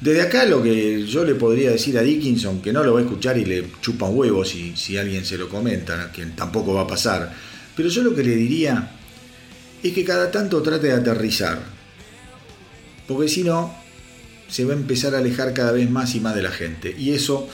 desde 0.00 0.22
acá 0.22 0.44
lo 0.44 0.62
que 0.62 1.06
yo 1.06 1.24
le 1.24 1.34
podría 1.36 1.70
decir 1.70 1.96
a 1.96 2.02
Dickinson, 2.02 2.60
que 2.60 2.72
no 2.72 2.82
lo 2.82 2.92
va 2.92 3.00
a 3.00 3.02
escuchar 3.02 3.38
y 3.38 3.46
le 3.46 3.66
chupa 3.80 4.06
un 4.06 4.18
huevo 4.18 4.44
si, 4.44 4.76
si 4.76 4.98
alguien 4.98 5.24
se 5.24 5.38
lo 5.38 5.48
comenta, 5.48 6.12
que 6.12 6.26
tampoco 6.26 6.74
va 6.74 6.82
a 6.82 6.86
pasar, 6.86 7.32
pero 7.74 7.88
yo 7.88 8.02
lo 8.02 8.14
que 8.14 8.22
le 8.22 8.34
diría 8.34 8.90
es 9.82 9.92
que 9.92 10.04
cada 10.04 10.30
tanto 10.30 10.62
trate 10.62 10.88
de 10.88 10.92
aterrizar. 10.92 11.58
Porque 13.08 13.28
si 13.28 13.42
no, 13.42 13.74
se 14.48 14.64
va 14.64 14.72
a 14.72 14.76
empezar 14.76 15.14
a 15.14 15.18
alejar 15.18 15.54
cada 15.54 15.72
vez 15.72 15.90
más 15.90 16.14
y 16.14 16.20
más 16.20 16.34
de 16.34 16.42
la 16.42 16.50
gente. 16.50 16.94
Y 16.96 17.12
eso, 17.12 17.48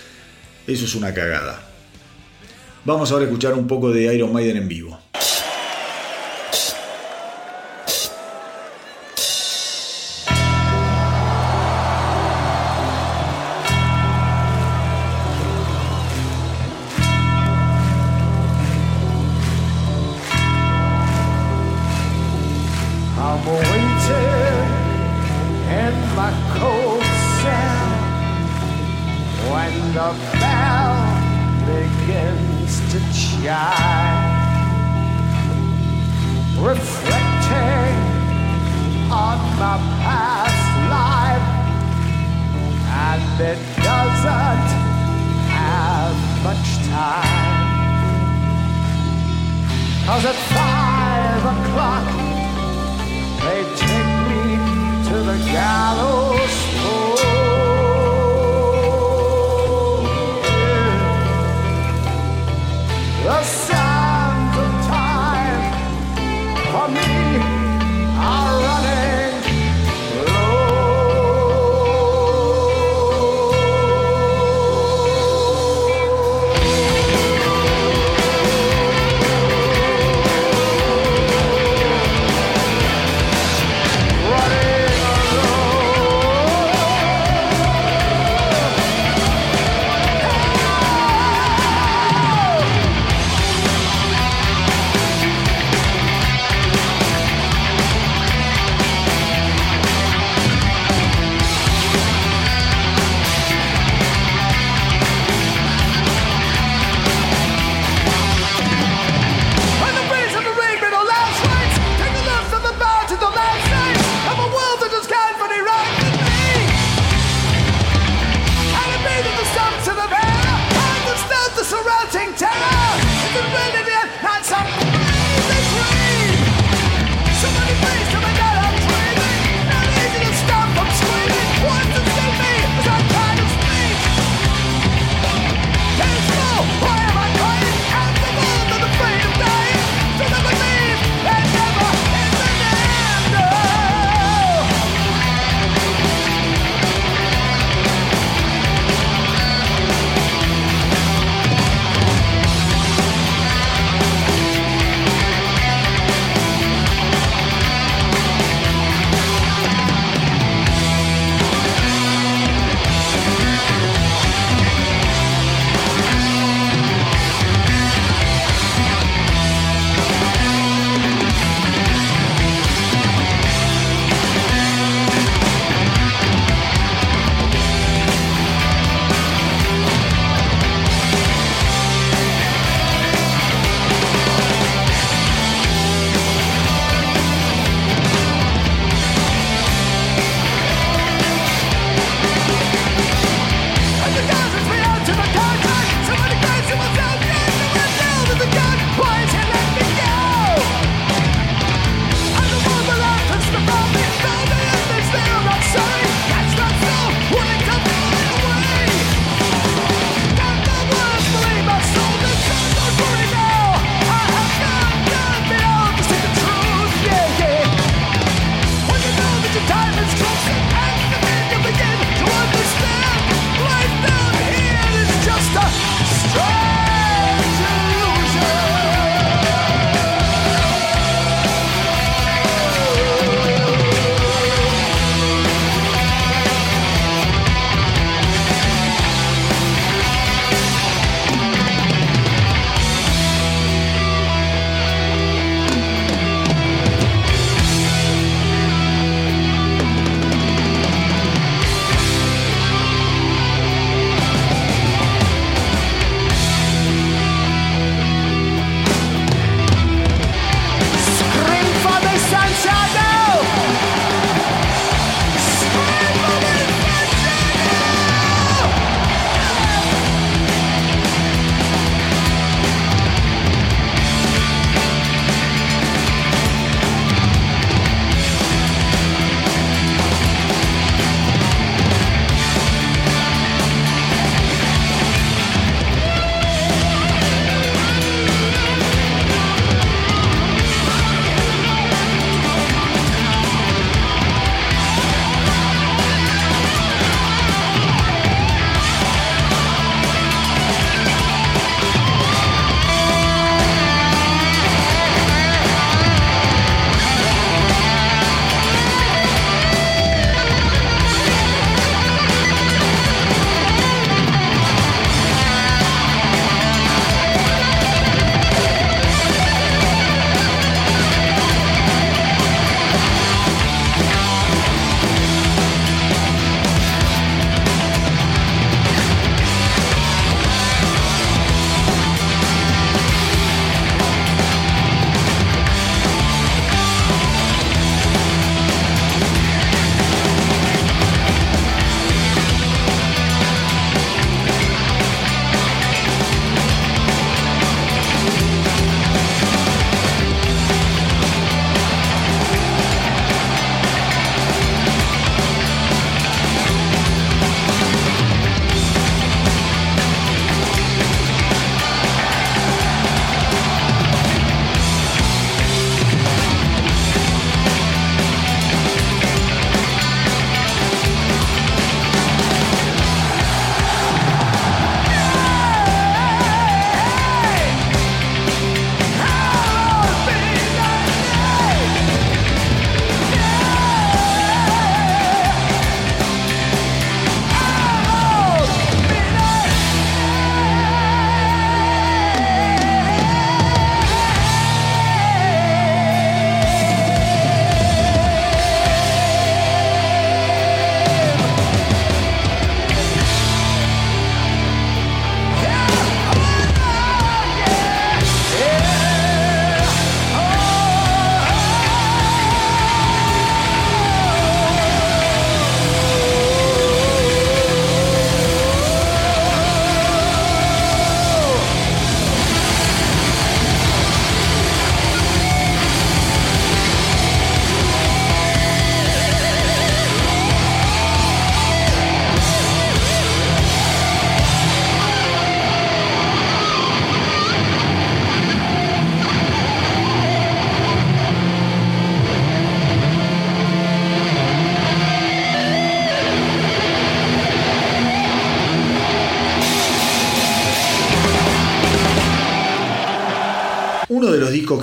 eso 0.66 0.84
es 0.84 0.94
una 0.94 1.14
cagada. 1.14 1.70
Vamos 2.84 3.10
ahora 3.10 3.24
a 3.24 3.28
escuchar 3.28 3.54
un 3.54 3.66
poco 3.66 3.90
de 3.90 4.14
Iron 4.14 4.32
Maiden 4.32 4.56
en 4.56 4.68
vivo. 4.68 4.98
that 43.38 43.58
doesn't 43.84 44.68
have 45.52 46.16
much 46.42 46.68
time. 46.88 47.56
Cause 50.06 50.24
at 50.24 50.38
five 50.56 51.42
o'clock 51.54 52.06
they 53.44 53.60
take 53.76 54.12
me 54.28 54.56
to 55.08 55.16
the 55.22 55.36
gallows. 55.52 56.25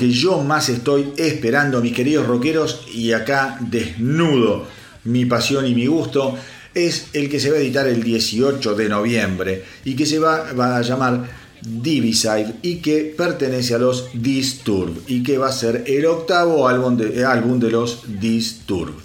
Que 0.04 0.12
yo 0.12 0.44
más 0.44 0.68
estoy 0.68 1.14
esperando, 1.16 1.80
mis 1.80 1.94
queridos 1.94 2.28
rockeros, 2.28 2.82
y 2.94 3.14
acá 3.14 3.58
desnudo 3.62 4.68
mi 5.06 5.24
pasión 5.24 5.66
y 5.66 5.74
mi 5.74 5.86
gusto, 5.86 6.38
es 6.74 7.08
el 7.14 7.30
que 7.30 7.40
se 7.40 7.50
va 7.50 7.56
a 7.56 7.62
editar 7.62 7.88
el 7.88 8.04
18 8.04 8.76
de 8.76 8.90
noviembre 8.90 9.64
y 9.86 9.96
que 9.96 10.06
se 10.06 10.20
va, 10.20 10.50
a 10.50 10.82
llamar 10.82 11.24
Divisive 11.62 12.56
y 12.62 12.80
que 12.80 13.16
pertenece 13.18 13.76
a 13.76 13.78
los 13.78 14.10
Disturb 14.14 15.04
y 15.08 15.24
que 15.24 15.38
va 15.38 15.48
a 15.48 15.54
ser 15.54 15.86
el 15.88 16.06
octavo 16.06 16.68
álbum 16.68 16.98
de, 16.98 17.24
álbum 17.24 17.58
de 17.58 17.72
los 17.72 18.02
Disturb. 18.20 18.96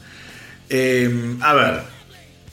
Em, 0.68 1.40
a 1.40 1.54
ver, 1.54 1.82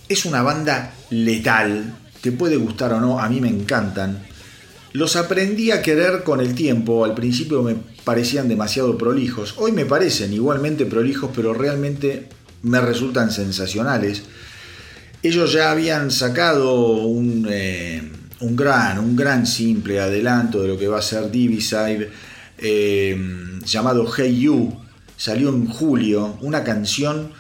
es 0.08 0.24
una 0.26 0.44
banda 0.44 0.94
letal, 1.10 1.96
te 2.22 2.32
puede 2.32 2.58
gustar 2.58 2.94
o 2.94 3.02
no, 3.02 3.20
a 3.20 3.28
mí 3.28 3.42
me 3.42 3.50
encantan. 3.50 4.24
Los 4.94 5.16
aprendí 5.16 5.72
a 5.72 5.82
querer 5.82 6.22
con 6.22 6.42
el 6.42 6.54
tiempo, 6.54 7.06
al 7.06 7.16
principio 7.16 7.64
me 7.64 7.95
parecían 8.06 8.48
demasiado 8.48 8.98
prolijos, 8.98 9.56
hoy 9.58 9.72
me 9.72 9.86
parecen 9.86 10.32
igualmente 10.32 10.86
prolijos, 10.86 11.32
pero 11.36 11.54
realmente 11.54 12.30
me 12.62 12.80
resultan 12.80 13.32
sensacionales. 13.32 14.24
Ellos 15.22 15.52
ya 15.52 15.72
habían 15.72 16.12
sacado 16.12 16.98
un, 16.98 17.48
eh, 17.50 18.02
un 18.42 18.56
gran, 18.56 19.00
un 19.00 19.16
gran 19.16 19.48
simple 19.48 20.00
adelanto 20.00 20.62
de 20.62 20.68
lo 20.68 20.78
que 20.78 20.88
va 20.88 21.00
a 21.00 21.02
ser 21.02 21.32
Divisive, 21.32 22.12
eh, 22.60 23.60
llamado 23.66 24.06
Hey 24.16 24.40
You, 24.40 24.72
salió 25.18 25.50
en 25.50 25.68
julio, 25.68 26.38
una 26.42 26.64
canción 26.64 27.32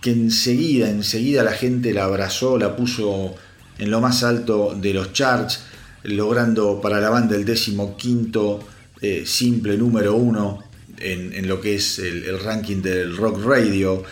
que 0.00 0.12
enseguida, 0.12 0.90
enseguida 0.90 1.42
la 1.42 1.52
gente 1.52 1.92
la 1.92 2.04
abrazó, 2.04 2.56
la 2.56 2.76
puso 2.76 3.34
en 3.78 3.90
lo 3.90 4.00
más 4.00 4.22
alto 4.22 4.76
de 4.80 4.94
los 4.94 5.12
charts, 5.12 5.60
logrando 6.04 6.80
para 6.80 7.00
la 7.00 7.10
banda 7.10 7.34
el 7.34 7.44
décimo 7.44 7.96
quinto 7.96 8.60
eh, 9.04 9.26
simple 9.26 9.76
número 9.76 10.14
uno 10.14 10.64
en, 10.98 11.46
lo 11.46 11.60
que 11.60 11.74
es 11.74 11.98
el, 11.98 12.38
ranking 12.40 12.80
del 12.82 13.16
rock 13.16 13.44
radio 13.44 14.04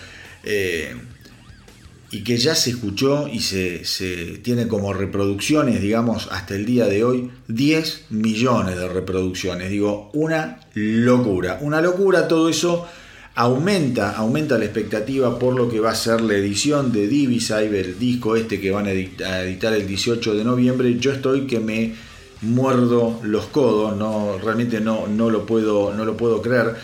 y 2.13 2.23
que 2.23 2.37
ya 2.37 2.55
se 2.55 2.71
escuchó 2.71 3.27
y 3.27 3.41
se, 3.41 4.41
tiene 4.43 4.69
como 4.69 4.93
reproducciones, 4.93 5.81
digamos, 5.81 6.29
hasta 6.31 6.55
el 6.55 6.67
día 6.67 6.85
de 6.85 7.05
hoy, 7.05 7.31
10 7.49 8.07
millones 8.11 8.77
de 8.77 8.87
reproducciones. 8.87 9.71
Digo, 9.71 10.11
una 10.13 10.61
locura, 10.75 11.59
una 11.63 11.81
locura, 11.81 12.29
todo 12.29 12.51
eso 12.51 12.87
aumenta, 13.35 14.15
aumenta 14.15 14.59
la 14.59 14.67
expectativa 14.67 15.39
por 15.39 15.57
lo 15.57 15.71
que 15.71 15.81
va 15.81 15.93
a 15.93 15.95
ser 15.95 16.21
la 16.21 16.35
edición 16.35 16.93
de 16.93 17.09
Divisive, 17.09 17.81
el 17.81 17.99
disco 17.99 18.37
este 18.37 18.61
que 18.61 18.71
van 18.71 18.89
a 18.89 18.93
editar 18.93 19.73
el 19.73 19.87
18 19.87 20.35
de 20.35 20.45
noviembre. 20.45 20.99
Yo 20.99 21.13
estoy 21.13 21.47
que 21.47 21.61
me 21.61 21.95
muerdo 22.43 23.21
los 23.23 23.47
codos, 23.47 23.97
no, 23.97 24.39
realmente 24.39 24.81
no, 24.81 25.07
no, 25.07 25.31
lo, 25.31 25.47
puedo, 25.47 25.95
no 25.95 26.05
lo 26.05 26.17
puedo 26.17 26.43
creer. 26.43 26.77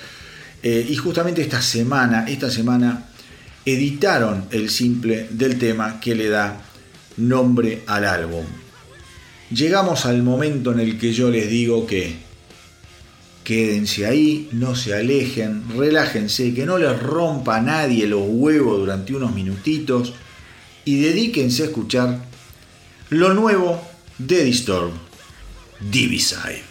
Eh, 0.63 0.87
y 0.89 0.97
justamente 0.97 1.43
esta 1.43 1.63
semana, 1.63 2.25
esta 2.29 2.51
semana 2.51 3.09
editaron 3.65 4.47
el 4.51 4.71
simple 4.71 5.29
del 5.31 5.59
tema 5.59 6.01
que 6.01 6.15
le 6.15 6.29
da 6.29 6.61
nombre 7.17 7.83
al 7.87 8.05
álbum. 8.05 8.45
Llegamos 9.51 10.07
al 10.07 10.23
momento 10.23 10.73
en 10.73 10.81
el 10.81 10.99
que 10.99 11.13
yo 11.13 11.31
les 11.31 11.49
digo 11.49 11.87
que 11.87 12.17
quédense 13.45 14.05
ahí, 14.05 14.49
no 14.53 14.75
se 14.75 14.95
alejen, 14.95 15.65
relájense, 15.75 16.53
que 16.53 16.67
no 16.67 16.77
les 16.77 17.01
rompa 17.03 17.57
a 17.57 17.63
nadie 17.63 18.07
los 18.07 18.23
huevos 18.27 18.79
durante 18.79 19.15
unos 19.15 19.35
minutitos 19.35 20.13
y 20.85 21.01
dedíquense 21.01 21.63
a 21.63 21.67
escuchar 21.67 22.21
lo 23.09 23.33
nuevo 23.33 23.81
de 24.19 24.45
Disturb, 24.45 24.91
Divisive. 25.81 26.68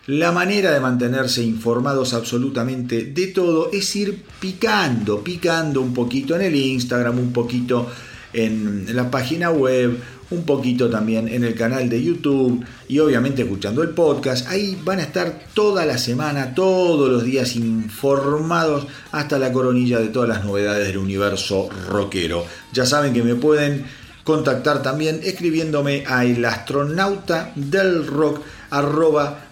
la 0.07 0.33
manera 0.33 0.71
de 0.71 0.81
mantenerse 0.81 1.41
informados 1.43 2.13
absolutamente 2.13 3.05
de 3.05 3.27
todo 3.27 3.71
es 3.71 3.95
ir 3.95 4.23
picando, 4.39 5.23
picando 5.23 5.79
un 5.81 5.93
poquito 5.93 6.35
en 6.35 6.41
el 6.41 6.55
Instagram, 6.55 7.19
un 7.19 7.31
poquito 7.31 7.89
en 8.33 8.93
la 8.93 9.09
página 9.09 9.51
web, 9.51 9.97
un 10.31 10.43
poquito 10.43 10.89
también 10.89 11.27
en 11.27 11.43
el 11.43 11.53
canal 11.53 11.87
de 11.87 12.03
YouTube 12.03 12.65
y 12.89 12.99
obviamente 12.99 13.43
escuchando 13.43 13.83
el 13.83 13.89
podcast. 13.89 14.47
Ahí 14.49 14.77
van 14.83 14.99
a 14.99 15.03
estar 15.03 15.45
toda 15.53 15.85
la 15.85 15.97
semana, 15.97 16.55
todos 16.55 17.09
los 17.09 17.23
días 17.23 17.55
informados 17.55 18.87
hasta 19.11 19.37
la 19.37 19.53
coronilla 19.53 19.99
de 19.99 20.07
todas 20.07 20.27
las 20.27 20.43
novedades 20.43 20.87
del 20.87 20.97
universo 20.97 21.69
rockero. 21.87 22.45
Ya 22.73 22.85
saben 22.85 23.13
que 23.13 23.23
me 23.23 23.35
pueden 23.35 23.85
contactar 24.23 24.81
también 24.81 25.19
escribiéndome 25.23 26.03
a 26.07 26.25
el 26.25 26.43
astronauta 26.45 27.51
del 27.55 28.07
rock 28.07 28.41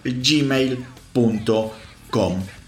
gmail.com. 0.03 1.63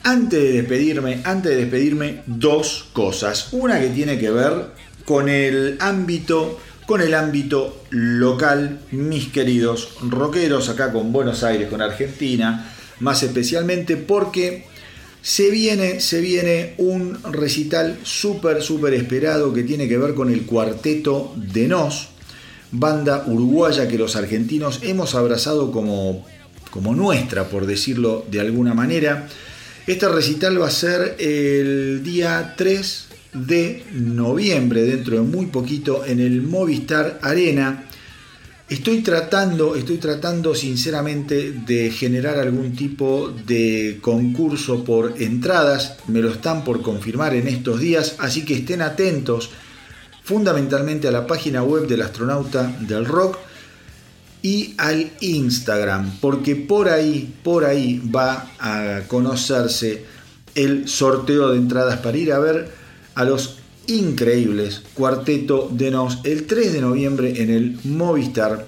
Antes 0.03 0.39
de 0.43 0.51
despedirme, 0.51 1.21
antes 1.23 1.51
de 1.51 1.57
despedirme, 1.57 2.23
dos 2.25 2.87
cosas. 2.93 3.47
Una 3.53 3.79
que 3.79 3.87
tiene 3.87 4.19
que 4.19 4.29
ver 4.29 4.67
con 5.05 5.29
el 5.29 5.77
ámbito, 5.79 6.59
con 6.85 6.99
el 7.01 7.13
ámbito 7.13 7.83
local, 7.89 8.79
mis 8.91 9.29
queridos 9.29 9.95
rockeros, 10.01 10.67
acá 10.69 10.91
con 10.91 11.13
Buenos 11.13 11.43
Aires, 11.43 11.69
con 11.69 11.81
Argentina, 11.81 12.69
más 12.99 13.23
especialmente 13.23 13.95
porque 13.95 14.65
se 15.23 15.49
viene, 15.49 16.01
se 16.01 16.19
viene 16.19 16.73
un 16.77 17.17
recital 17.31 17.97
súper, 18.03 18.61
súper 18.61 18.93
esperado 18.93 19.53
que 19.53 19.63
tiene 19.63 19.87
que 19.87 19.97
ver 19.97 20.13
con 20.13 20.29
el 20.29 20.45
cuarteto 20.45 21.33
de 21.37 21.69
Nos, 21.69 22.09
banda 22.71 23.23
uruguaya 23.25 23.87
que 23.87 23.97
los 23.97 24.17
argentinos 24.17 24.81
hemos 24.83 25.15
abrazado 25.15 25.71
como, 25.71 26.25
como 26.71 26.93
nuestra, 26.93 27.47
por 27.47 27.65
decirlo 27.65 28.25
de 28.29 28.41
alguna 28.41 28.73
manera. 28.73 29.29
Este 29.87 30.09
recital 30.09 30.61
va 30.61 30.67
a 30.67 30.71
ser 30.71 31.15
el 31.19 32.03
día 32.03 32.55
3 32.57 33.05
de 33.33 33.83
noviembre, 33.93 34.83
dentro 34.83 35.15
de 35.15 35.21
muy 35.21 35.45
poquito, 35.45 36.03
en 36.05 36.19
el 36.19 36.41
Movistar 36.41 37.19
Arena. 37.21 37.85
Estoy 38.69 39.01
tratando, 39.01 39.75
estoy 39.75 39.97
tratando 39.97 40.55
sinceramente 40.55 41.51
de 41.51 41.91
generar 41.91 42.39
algún 42.39 42.73
tipo 42.75 43.29
de 43.45 43.99
concurso 44.01 44.85
por 44.85 45.21
entradas, 45.21 45.97
me 46.07 46.21
lo 46.21 46.31
están 46.31 46.63
por 46.63 46.81
confirmar 46.81 47.35
en 47.35 47.49
estos 47.49 47.81
días, 47.81 48.15
así 48.19 48.45
que 48.45 48.55
estén 48.55 48.81
atentos 48.81 49.49
fundamentalmente 50.23 51.09
a 51.09 51.11
la 51.11 51.27
página 51.27 51.61
web 51.61 51.87
del 51.87 52.03
astronauta 52.03 52.73
del 52.79 53.05
rock 53.05 53.37
y 54.41 54.75
al 54.77 55.11
Instagram, 55.19 56.19
porque 56.21 56.55
por 56.55 56.87
ahí, 56.87 57.33
por 57.43 57.65
ahí 57.65 58.01
va 58.15 58.49
a 58.59 59.01
conocerse 59.09 60.05
el 60.55 60.87
sorteo 60.87 61.49
de 61.49 61.57
entradas 61.57 61.99
para 61.99 62.17
ir 62.17 62.31
a 62.31 62.39
ver 62.39 62.71
a 63.15 63.25
los 63.25 63.57
increíbles 63.87 64.83
Cuarteto 64.93 65.69
de 65.71 65.91
Nos 65.91 66.19
el 66.23 66.45
3 66.45 66.73
de 66.73 66.81
noviembre 66.81 67.41
en 67.41 67.49
el 67.49 67.79
Movistar 67.83 68.65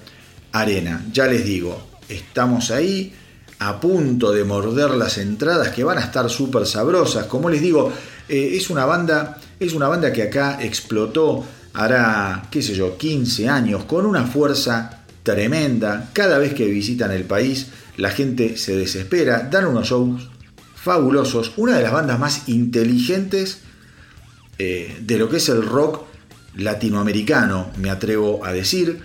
Arena. 0.51 1.05
Ya 1.11 1.27
les 1.27 1.45
digo, 1.45 1.87
estamos 2.09 2.71
ahí 2.71 3.13
a 3.59 3.79
punto 3.79 4.31
de 4.31 4.43
morder 4.43 4.91
las 4.91 5.17
entradas 5.17 5.69
que 5.69 5.83
van 5.83 5.97
a 5.97 6.01
estar 6.01 6.29
súper 6.29 6.65
sabrosas. 6.65 7.25
Como 7.25 7.49
les 7.49 7.61
digo, 7.61 7.91
eh, 8.27 8.51
es, 8.53 8.69
una 8.69 8.85
banda, 8.85 9.39
es 9.59 9.73
una 9.73 9.87
banda 9.87 10.11
que 10.11 10.23
acá 10.23 10.59
explotó 10.61 11.45
hará, 11.73 12.47
qué 12.51 12.61
sé 12.61 12.73
yo, 12.73 12.97
15 12.97 13.49
años 13.49 13.85
con 13.85 14.05
una 14.05 14.25
fuerza 14.25 15.03
tremenda. 15.23 16.09
Cada 16.13 16.37
vez 16.37 16.53
que 16.53 16.65
visitan 16.65 17.11
el 17.11 17.23
país, 17.23 17.67
la 17.97 18.11
gente 18.11 18.57
se 18.57 18.75
desespera, 18.75 19.47
dan 19.51 19.65
unos 19.65 19.87
shows 19.87 20.29
fabulosos, 20.75 21.53
una 21.57 21.77
de 21.77 21.83
las 21.83 21.91
bandas 21.91 22.19
más 22.19 22.47
inteligentes 22.47 23.61
eh, 24.57 24.97
de 25.01 25.17
lo 25.17 25.29
que 25.29 25.37
es 25.37 25.49
el 25.49 25.65
rock 25.65 26.03
latinoamericano, 26.55 27.71
me 27.77 27.89
atrevo 27.89 28.45
a 28.45 28.53
decir. 28.53 28.99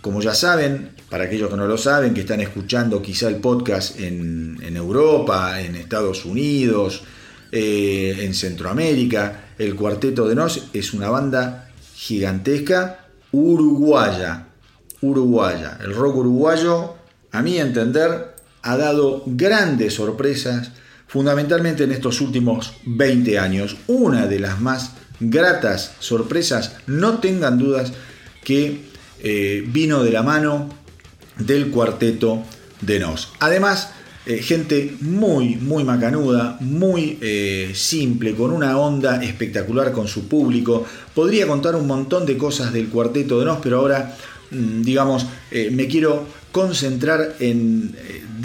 Como 0.00 0.20
ya 0.20 0.34
saben, 0.34 0.90
para 1.08 1.24
aquellos 1.24 1.48
que 1.48 1.56
no 1.56 1.66
lo 1.66 1.78
saben, 1.78 2.12
que 2.12 2.20
están 2.20 2.40
escuchando 2.40 3.00
quizá 3.00 3.28
el 3.28 3.36
podcast 3.36 3.98
en, 3.98 4.76
Europa, 4.76 5.60
en 5.60 5.76
Estados 5.76 6.24
Unidos, 6.26 7.02
eh, 7.50 8.16
en 8.20 8.34
Centroamérica, 8.34 9.44
el 9.58 9.74
Cuarteto 9.74 10.28
de 10.28 10.34
Nos 10.34 10.68
es 10.72 10.92
una 10.92 11.08
banda 11.08 11.70
gigantesca 11.94 13.06
uruguaya. 13.32 14.48
Uruguaya. 15.00 15.78
El 15.82 15.94
rock 15.94 16.16
uruguayo, 16.16 16.94
a 17.32 17.40
mi 17.40 17.58
entender, 17.58 18.34
ha 18.62 18.76
dado 18.76 19.22
grandes 19.26 19.94
sorpresas 19.94 20.72
fundamentalmente 21.14 21.84
en 21.84 21.92
estos 21.92 22.20
últimos 22.20 22.72
20 22.86 23.38
años. 23.38 23.76
Una 23.86 24.26
de 24.26 24.40
las 24.40 24.60
más 24.60 24.94
gratas 25.20 25.92
sorpresas, 26.00 26.72
no 26.88 27.20
tengan 27.20 27.56
dudas, 27.56 27.92
que 28.42 28.80
eh, 29.22 29.64
vino 29.64 30.02
de 30.02 30.10
la 30.10 30.24
mano 30.24 30.68
del 31.38 31.70
cuarteto 31.70 32.42
de 32.80 32.98
Nos. 32.98 33.32
Además, 33.38 33.90
eh, 34.26 34.38
gente 34.38 34.96
muy, 35.02 35.54
muy 35.54 35.84
macanuda, 35.84 36.56
muy 36.58 37.16
eh, 37.20 37.70
simple, 37.76 38.34
con 38.34 38.50
una 38.50 38.76
onda 38.76 39.22
espectacular 39.22 39.92
con 39.92 40.08
su 40.08 40.26
público. 40.26 40.84
Podría 41.14 41.46
contar 41.46 41.76
un 41.76 41.86
montón 41.86 42.26
de 42.26 42.36
cosas 42.36 42.72
del 42.72 42.88
cuarteto 42.88 43.38
de 43.38 43.44
Nos, 43.44 43.58
pero 43.62 43.78
ahora, 43.78 44.16
mm, 44.50 44.82
digamos, 44.82 45.26
me 45.52 45.86
quiero 45.86 46.26
concentrar 46.50 47.36
en 47.38 47.94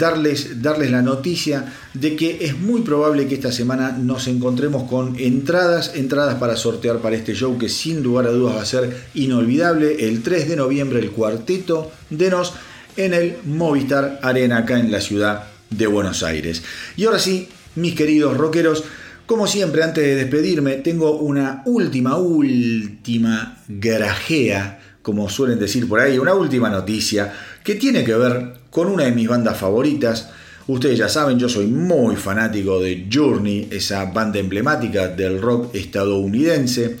darles, 0.00 0.60
darles 0.62 0.90
la 0.90 1.02
noticia 1.02 1.72
de 1.94 2.16
que 2.16 2.38
es 2.40 2.58
muy 2.58 2.80
probable 2.80 3.28
que 3.28 3.36
esta 3.36 3.52
semana 3.52 3.92
nos 3.92 4.26
encontremos 4.26 4.90
con 4.90 5.14
entradas, 5.20 5.92
entradas 5.94 6.36
para 6.36 6.56
sortear 6.56 6.98
para 6.98 7.14
este 7.14 7.34
show 7.34 7.56
que 7.56 7.68
sin 7.68 8.02
lugar 8.02 8.26
a 8.26 8.30
dudas 8.30 8.56
va 8.56 8.62
a 8.62 8.66
ser 8.66 8.96
inolvidable. 9.14 10.08
El 10.08 10.22
3 10.22 10.48
de 10.48 10.56
noviembre 10.56 10.98
el 10.98 11.12
cuarteto 11.12 11.92
de 12.08 12.30
Nos 12.30 12.54
en 12.96 13.14
el 13.14 13.36
Movistar 13.44 14.18
Arena 14.22 14.58
acá 14.58 14.80
en 14.80 14.90
la 14.90 15.00
ciudad 15.00 15.44
de 15.68 15.86
Buenos 15.86 16.22
Aires. 16.22 16.62
Y 16.96 17.04
ahora 17.04 17.18
sí, 17.20 17.48
mis 17.76 17.94
queridos 17.94 18.36
rockeros, 18.36 18.82
como 19.26 19.46
siempre, 19.46 19.84
antes 19.84 20.02
de 20.02 20.16
despedirme, 20.16 20.76
tengo 20.76 21.18
una 21.18 21.62
última, 21.66 22.16
última 22.16 23.62
grajea 23.68 24.80
como 25.02 25.28
suelen 25.30 25.58
decir 25.58 25.88
por 25.88 26.00
ahí, 26.00 26.18
una 26.18 26.34
última 26.34 26.68
noticia 26.68 27.32
que 27.64 27.74
tiene 27.76 28.04
que 28.04 28.14
ver 28.14 28.59
con 28.70 28.88
una 28.88 29.04
de 29.04 29.12
mis 29.12 29.28
bandas 29.28 29.58
favoritas. 29.58 30.30
Ustedes 30.66 30.98
ya 30.98 31.08
saben, 31.08 31.38
yo 31.38 31.48
soy 31.48 31.66
muy 31.66 32.16
fanático 32.16 32.80
de 32.80 33.08
Journey, 33.12 33.68
esa 33.70 34.04
banda 34.06 34.38
emblemática 34.38 35.08
del 35.08 35.40
rock 35.40 35.74
estadounidense. 35.74 36.96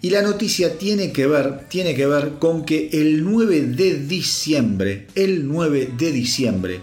Y 0.00 0.10
la 0.10 0.22
noticia 0.22 0.78
tiene 0.78 1.10
que 1.10 1.26
ver, 1.26 1.66
tiene 1.68 1.94
que 1.94 2.06
ver 2.06 2.34
con 2.38 2.64
que 2.64 2.90
el 2.92 3.24
9 3.24 3.62
de 3.62 3.94
diciembre, 3.94 5.08
el 5.16 5.48
9 5.48 5.92
de 5.98 6.12
diciembre, 6.12 6.80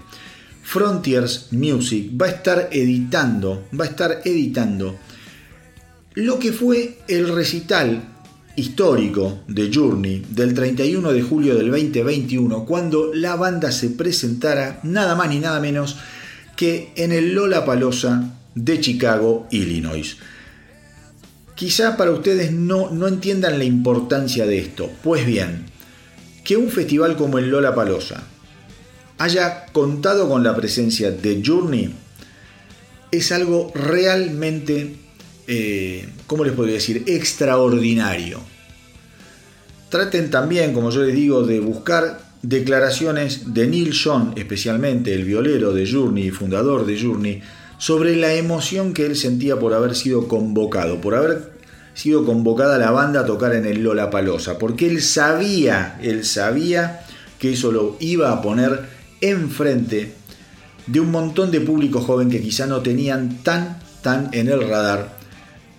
Frontiers 0.64 1.48
Music 1.52 2.12
va 2.20 2.26
a 2.26 2.30
estar 2.30 2.70
editando, 2.72 3.68
va 3.80 3.86
a 3.86 3.88
estar 3.88 4.22
editando 4.26 4.98
lo 6.16 6.40
que 6.40 6.52
fue 6.52 6.98
el 7.08 7.34
recital 7.34 8.15
histórico 8.56 9.40
de 9.48 9.72
Journey 9.74 10.26
del 10.30 10.54
31 10.54 11.12
de 11.12 11.22
julio 11.22 11.56
del 11.56 11.70
2021, 11.72 12.66
cuando 12.66 13.14
la 13.14 13.36
banda 13.36 13.72
se 13.72 13.90
presentara 13.90 14.80
nada 14.84 15.16
más 15.16 15.30
ni 15.30 15.40
nada 15.40 15.60
menos 15.60 15.98
que 16.56 16.92
en 16.96 17.12
el 17.12 17.34
Lola 17.34 17.66
Palosa 17.66 18.38
de 18.56 18.80
Chicago, 18.80 19.48
Illinois. 19.52 20.18
Quizá 21.56 21.98
para 21.98 22.12
ustedes 22.12 22.52
no, 22.52 22.90
no 22.92 23.08
entiendan 23.08 23.60
la 23.60 23.66
importancia 23.66 24.46
de 24.46 24.60
esto. 24.60 24.90
Pues 25.04 25.26
bien, 25.26 25.66
que 26.44 26.58
un 26.58 26.70
festival 26.70 27.18
como 27.18 27.38
el 27.38 27.50
Lola 27.50 27.76
Palosa 27.76 28.24
haya 29.18 29.66
contado 29.68 30.28
con 30.30 30.44
la 30.44 30.56
presencia 30.56 31.12
de 31.12 31.42
Journey 31.46 31.94
es 33.12 33.32
algo 33.32 33.72
realmente 33.74 34.96
eh, 35.48 36.08
¿cómo 36.28 36.44
les 36.44 36.54
podría 36.54 36.76
decir?, 36.76 37.04
extraordinario. 37.08 38.40
Traten 39.90 40.30
también, 40.30 40.74
como 40.74 40.90
yo 40.90 41.04
les 41.04 41.16
digo, 41.16 41.44
de 41.44 41.60
buscar, 41.60 42.20
declaraciones 42.42 43.54
de 43.54 43.68
Neil 43.68 43.94
John, 43.94 44.34
especialmente 44.36 45.14
el 45.14 45.24
violero 45.24 45.74
de 45.74 45.90
Journey 45.90 46.28
y 46.28 46.32
fundador 46.32 46.86
de 46.86 47.02
Journey, 47.02 47.42
sobre 47.78 48.16
la 48.16 48.34
emoción 48.34 48.94
que 48.94 49.06
él 49.06 49.16
sentía 49.16 49.60
por 49.60 49.74
haber 49.74 49.96
sido 49.96 50.28
convocado, 50.28 51.02
por 51.02 51.16
haber 51.16 51.54
sido 51.94 52.26
convocada 52.26 52.78
la 52.78 52.92
banda 52.92 53.22
a 53.22 53.26
tocar 53.26 53.56
en 53.56 53.66
el 53.66 53.84
Lola 53.84 54.10
Palosa, 54.10 54.60
porque 54.60 54.88
él 54.88 55.02
sabía, 55.02 55.98
él 56.02 56.24
sabía 56.26 57.02
que 57.40 57.54
eso 57.54 57.72
lo 57.72 57.98
iba 58.00 58.32
a 58.32 58.42
poner 58.42 58.82
enfrente 59.22 60.14
de 60.88 61.00
un 61.00 61.10
montón 61.10 61.52
de 61.52 61.62
público 61.62 62.02
joven 62.02 62.30
que 62.30 62.42
quizá 62.42 62.68
no 62.68 62.82
tenían 62.82 63.44
tan, 63.44 63.80
tan 64.02 64.30
en 64.34 64.50
el 64.50 64.68
radar 64.68 65.15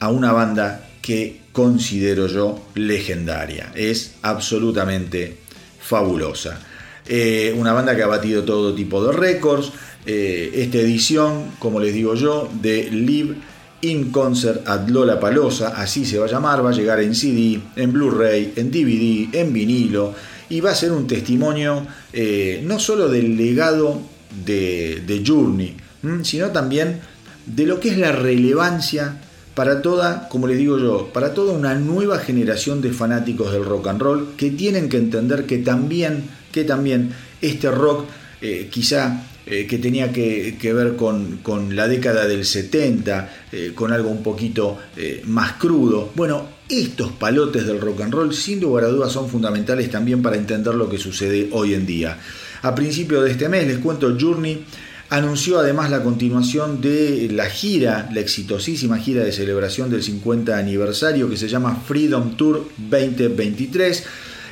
a 0.01 0.09
una 0.09 0.33
banda 0.33 0.89
que 1.03 1.41
considero 1.53 2.27
yo 2.27 2.61
legendaria. 2.75 3.73
Es 3.75 4.15
absolutamente 4.23 5.37
fabulosa. 5.81 6.61
Eh, 7.07 7.55
una 7.57 7.73
banda 7.73 7.95
que 7.95 8.03
ha 8.03 8.09
batido 8.09 8.45
todo 8.45 8.75
tipo 8.75 9.05
de 9.05 9.13
récords. 9.13 9.73
Eh, 10.05 10.51
esta 10.55 10.79
edición, 10.79 11.53
como 11.59 11.81
les 11.81 11.95
digo 11.95 12.15
yo, 12.15 12.49
de 12.61 12.91
Live 12.91 13.37
in 13.83 14.11
Concert 14.11 14.67
at 14.69 14.89
Lola 14.89 15.21
Palosa, 15.21 15.69
así 15.77 16.05
se 16.05 16.19
va 16.19 16.27
a 16.27 16.29
llamar, 16.29 16.65
va 16.65 16.71
a 16.71 16.73
llegar 16.73 17.01
en 17.01 17.15
CD, 17.15 17.61
en 17.77 17.93
Blu-ray, 17.93 18.55
en 18.57 18.71
DVD, 18.71 19.35
en 19.39 19.53
vinilo 19.53 20.15
y 20.49 20.61
va 20.61 20.71
a 20.71 20.75
ser 20.75 20.93
un 20.93 21.07
testimonio 21.07 21.87
eh, 22.13 22.63
no 22.65 22.79
solo 22.79 23.09
del 23.09 23.37
legado 23.37 24.01
de, 24.45 25.03
de 25.07 25.23
Journey, 25.27 25.77
sino 26.23 26.51
también 26.51 27.01
de 27.47 27.67
lo 27.67 27.81
que 27.81 27.91
es 27.91 27.99
la 27.99 28.13
relevancia 28.13 29.21
para 29.57 29.81
toda, 29.81 30.29
como 30.29 30.47
les 30.47 30.59
digo 30.59 30.79
yo, 30.79 31.11
para 31.15 31.33
toda 31.33 31.55
una 31.55 31.75
nueva 31.75 32.19
generación 32.19 32.83
de 32.83 32.93
fanáticos 32.93 33.51
del 33.53 33.65
rock 33.65 33.89
and 33.89 34.03
roll 34.03 34.29
que 34.37 34.51
tienen 34.51 34.91
que 34.91 34.99
entender 34.99 35.47
que 35.47 35.57
también, 35.57 36.25
que 36.53 36.65
también 36.65 37.15
este 37.41 37.71
rock 37.71 38.05
eh, 38.43 38.69
quizá 38.71 39.25
eh, 39.47 39.67
que 39.67 39.79
tenía 39.79 40.13
que, 40.13 40.59
ver 40.75 40.97
con, 40.97 41.75
la 41.75 41.89
década 41.89 42.27
del 42.27 42.45
70, 42.45 43.33
eh, 43.51 43.73
con 43.75 43.95
algo 43.95 44.11
un 44.11 44.23
poquito 44.23 44.77
más 45.25 45.53
crudo. 45.53 46.11
Bueno, 46.15 46.47
estos 46.69 47.13
palotes 47.13 47.67
del 47.67 47.81
rock 47.81 48.03
and 48.03 48.13
roll 48.13 48.35
sin 48.35 48.61
lugar 48.61 48.85
a 48.85 48.89
dudas 48.89 49.11
son 49.11 49.31
fundamentales 49.31 49.91
también 49.91 50.21
para 50.21 50.37
entender 50.37 50.75
lo 50.75 50.91
que 50.91 50.99
sucede 50.99 51.49
hoy 51.53 51.73
en 51.73 51.87
día. 51.87 52.19
A 52.61 52.75
principio 52.75 53.23
de 53.23 53.31
este 53.31 53.49
mes 53.49 53.67
les 53.67 53.79
cuento 53.79 54.15
Journey 54.21 54.67
anunció 55.09 55.59
además 55.59 55.91
la 55.91 56.03
continuación 56.03 56.81
de 56.81 57.29
la 57.33 57.47
gira, 57.47 58.09
la 58.13 58.21
exitosísima 58.21 58.99
gira 58.99 59.23
de 59.25 59.33
celebración 59.33 59.91
del 59.91 60.03
50 60.03 60.57
aniversario 60.57 61.31
que 61.31 61.37
se 61.37 61.49
llama 61.49 61.83
Freedom 61.87 62.37
Tour 62.37 62.69
2023. 62.77 64.05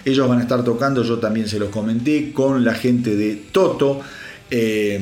Ellos 0.05 0.29
van 0.29 0.39
a 0.39 0.43
estar 0.43 0.63
tocando, 0.63 1.03
yo 1.03 1.19
también 1.19 1.49
se 1.49 1.59
los 1.59 1.71
comenté, 1.71 2.33
con 2.33 2.65
la 2.65 2.75
gente 2.75 3.17
de 3.17 3.37
Toto. 3.51 4.03
Eh, 4.51 5.01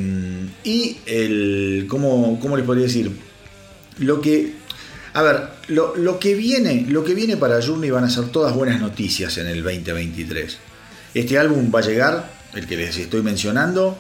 y 0.64 0.96
el, 1.06 1.86
¿cómo, 1.88 2.38
¿cómo, 2.40 2.56
les 2.56 2.64
podría 2.64 2.86
decir? 2.86 3.10
Lo 3.98 4.20
que, 4.20 4.54
a 5.12 5.22
ver, 5.22 5.48
lo, 5.68 6.18
que 6.18 6.34
viene, 6.34 6.86
lo 6.88 7.04
que 7.04 7.14
viene 7.14 7.36
para 7.36 7.60
Journey 7.60 7.90
van 7.90 8.04
a 8.04 8.10
ser 8.10 8.26
todas 8.26 8.54
buenas 8.54 8.80
noticias 8.80 9.36
en 9.38 9.48
el 9.48 9.62
2023. 9.62 10.58
Este 11.14 11.38
álbum 11.38 11.70
va 11.74 11.80
a 11.80 11.82
llegar, 11.82 12.30
el 12.54 12.66
que 12.66 12.76
les 12.76 12.96
estoy 12.96 13.22
mencionando, 13.22 13.98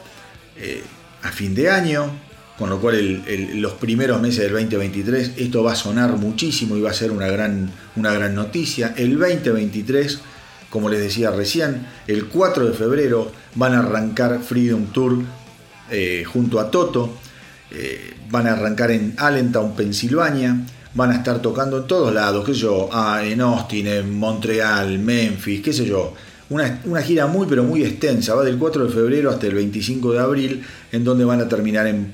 eh, 0.56 0.82
a 1.22 1.30
fin 1.30 1.54
de 1.54 1.70
año, 1.70 2.10
con 2.58 2.70
lo 2.70 2.80
cual 2.80 3.24
los 3.54 3.72
primeros 3.74 4.20
meses 4.20 4.40
del 4.40 4.52
2023 4.52 5.32
esto 5.36 5.62
va 5.62 5.72
a 5.72 5.76
sonar 5.76 6.16
muchísimo 6.16 6.76
y 6.76 6.80
va 6.80 6.90
a 6.90 6.94
ser 6.94 7.10
una 7.10 7.26
gran, 7.26 7.70
una 7.96 8.12
gran 8.12 8.34
noticia. 8.34 8.94
El 8.96 9.18
2023, 9.18 10.20
como 10.70 10.88
les 10.88 11.00
decía 11.00 11.30
recién, 11.30 11.86
el 12.06 12.26
4 12.26 12.66
de 12.66 12.72
febrero 12.74 13.32
van 13.54 13.74
a 13.74 13.80
arrancar 13.80 14.40
Freedom 14.42 14.86
Tour 14.92 15.18
eh, 15.90 16.24
junto 16.24 16.60
a 16.60 16.70
Toto, 16.70 17.14
eh, 17.70 18.14
van 18.30 18.46
a 18.46 18.52
arrancar 18.52 18.90
en 18.90 19.14
Allentown, 19.16 19.74
Pensilvania, 19.74 20.56
van 20.94 21.10
a 21.10 21.16
estar 21.16 21.40
tocando 21.40 21.78
en 21.78 21.86
todos 21.86 22.12
lados, 22.12 22.44
qué 22.44 22.52
sé 22.54 22.60
yo, 22.60 22.88
ah, 22.92 23.22
en 23.24 23.40
Austin, 23.40 23.86
en 23.86 24.18
Montreal, 24.18 24.98
Memphis, 24.98 25.62
qué 25.62 25.72
sé 25.72 25.86
yo, 25.86 26.14
una, 26.52 27.02
gira 27.02 27.26
muy 27.26 27.46
pero 27.48 27.64
muy 27.64 27.84
extensa, 27.84 28.34
va 28.34 28.44
del 28.44 28.58
4 28.58 28.86
de 28.86 28.92
febrero 28.92 29.30
hasta 29.30 29.46
el 29.46 29.54
25 29.54 30.12
de 30.12 30.18
abril, 30.18 30.62
en 30.90 31.04
donde 31.04 31.24
van 31.24 31.40
a 31.40 31.48
terminar 31.48 31.86
en 31.86 32.12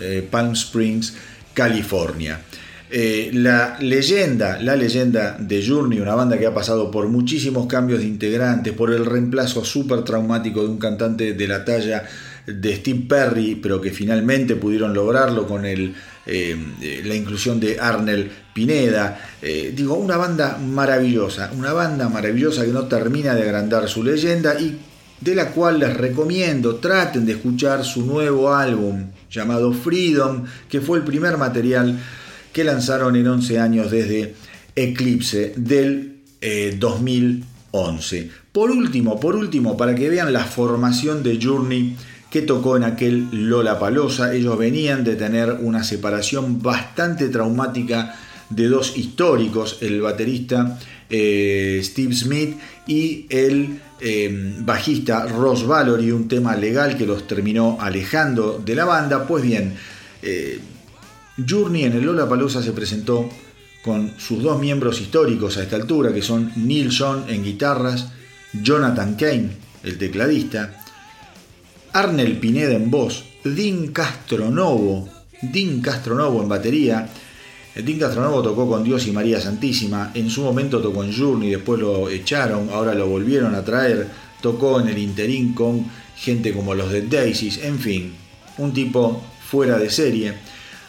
eh, 0.00 0.28
Palm 0.30 0.52
Springs, 0.52 1.14
California. 1.52 2.40
Eh, 2.90 3.30
la 3.32 3.76
leyenda, 3.80 4.60
la 4.60 4.76
leyenda 4.76 5.36
de 5.38 5.66
Journey, 5.66 6.00
una 6.00 6.14
banda 6.14 6.38
que 6.38 6.46
ha 6.46 6.54
pasado 6.54 6.90
por 6.90 7.08
muchísimos 7.08 7.66
cambios 7.66 8.00
de 8.00 8.06
integrantes, 8.06 8.72
por 8.72 8.92
el 8.92 9.04
reemplazo 9.04 9.64
súper 9.64 10.02
traumático 10.02 10.62
de 10.62 10.68
un 10.68 10.78
cantante 10.78 11.32
de 11.32 11.48
la 11.48 11.64
talla 11.64 12.04
de 12.46 12.76
Steve 12.76 13.06
Perry, 13.08 13.56
pero 13.56 13.80
que 13.80 13.90
finalmente 13.90 14.54
pudieron 14.56 14.94
lograrlo 14.94 15.46
con 15.46 15.64
el, 15.64 15.94
eh, 16.26 17.02
la 17.04 17.14
inclusión 17.14 17.60
de 17.60 17.78
Arnel 17.78 18.30
Pineda. 18.52 19.18
Eh, 19.42 19.72
digo, 19.76 19.94
una 19.94 20.16
banda 20.16 20.58
maravillosa, 20.58 21.50
una 21.56 21.72
banda 21.72 22.08
maravillosa 22.08 22.64
que 22.64 22.70
no 22.70 22.86
termina 22.86 23.34
de 23.34 23.42
agrandar 23.42 23.88
su 23.88 24.02
leyenda 24.02 24.58
y 24.58 24.78
de 25.20 25.34
la 25.34 25.50
cual 25.50 25.78
les 25.78 25.94
recomiendo, 25.96 26.76
traten 26.76 27.24
de 27.26 27.32
escuchar 27.32 27.84
su 27.84 28.04
nuevo 28.04 28.54
álbum 28.54 29.06
llamado 29.30 29.72
Freedom, 29.72 30.44
que 30.68 30.80
fue 30.80 30.98
el 30.98 31.04
primer 31.04 31.36
material 31.36 31.98
que 32.52 32.64
lanzaron 32.64 33.16
en 33.16 33.26
11 33.26 33.58
años 33.58 33.90
desde 33.90 34.34
Eclipse 34.76 35.54
del 35.56 36.20
2011. 36.78 38.18
Eh, 38.18 38.30
por 38.52 38.70
último, 38.70 39.18
por 39.18 39.34
último, 39.34 39.76
para 39.76 39.94
que 39.94 40.08
vean 40.08 40.32
la 40.32 40.44
formación 40.44 41.22
de 41.22 41.38
Journey 41.42 41.96
que 42.34 42.42
tocó 42.42 42.76
en 42.76 42.82
aquel 42.82 43.28
Lola 43.30 43.78
Palosa. 43.78 44.34
Ellos 44.34 44.58
venían 44.58 45.04
de 45.04 45.14
tener 45.14 45.52
una 45.60 45.84
separación 45.84 46.60
bastante 46.60 47.28
traumática 47.28 48.16
de 48.50 48.66
dos 48.66 48.96
históricos, 48.96 49.78
el 49.82 50.02
baterista 50.02 50.76
eh, 51.08 51.80
Steve 51.84 52.12
Smith 52.12 52.56
y 52.88 53.26
el 53.28 53.78
eh, 54.00 54.56
bajista 54.58 55.26
Ross 55.26 55.64
Valory, 55.64 56.10
un 56.10 56.26
tema 56.26 56.56
legal 56.56 56.98
que 56.98 57.06
los 57.06 57.24
terminó 57.28 57.78
alejando 57.80 58.60
de 58.64 58.74
la 58.74 58.84
banda. 58.84 59.28
Pues 59.28 59.44
bien, 59.44 59.72
eh, 60.20 60.58
Journey 61.48 61.84
en 61.84 61.92
el 61.92 62.04
Lola 62.04 62.28
Palosa 62.28 62.64
se 62.64 62.72
presentó 62.72 63.30
con 63.84 64.10
sus 64.18 64.42
dos 64.42 64.58
miembros 64.58 65.00
históricos 65.00 65.56
a 65.56 65.62
esta 65.62 65.76
altura, 65.76 66.12
que 66.12 66.22
son 66.22 66.50
Neil 66.56 66.90
John 66.90 67.26
en 67.28 67.44
guitarras, 67.44 68.08
Jonathan 68.52 69.14
Kane, 69.14 69.50
el 69.84 69.98
tecladista, 69.98 70.80
Arnel 71.94 72.38
Pineda 72.38 72.74
en 72.74 72.90
voz, 72.90 73.24
Dean 73.44 73.92
Castronovo, 73.92 75.08
Dean 75.40 75.80
Castronovo 75.80 76.42
en 76.42 76.48
batería. 76.48 77.08
Dean 77.76 78.00
Castronovo 78.00 78.42
tocó 78.42 78.68
con 78.68 78.82
Dios 78.82 79.06
y 79.06 79.12
María 79.12 79.40
Santísima, 79.40 80.10
en 80.12 80.28
su 80.28 80.42
momento 80.42 80.80
tocó 80.80 81.04
en 81.04 81.16
Journey, 81.16 81.50
después 81.50 81.78
lo 81.78 82.08
echaron, 82.10 82.68
ahora 82.70 82.94
lo 82.94 83.06
volvieron 83.06 83.54
a 83.54 83.64
traer, 83.64 84.08
tocó 84.42 84.80
en 84.80 84.88
el 84.88 84.98
interín 84.98 85.54
con 85.54 85.86
gente 86.16 86.52
como 86.52 86.74
los 86.74 86.90
de 86.90 87.02
Daisies, 87.02 87.58
en 87.62 87.78
fin, 87.78 88.12
un 88.58 88.72
tipo 88.72 89.22
fuera 89.48 89.78
de 89.78 89.88
serie. 89.88 90.34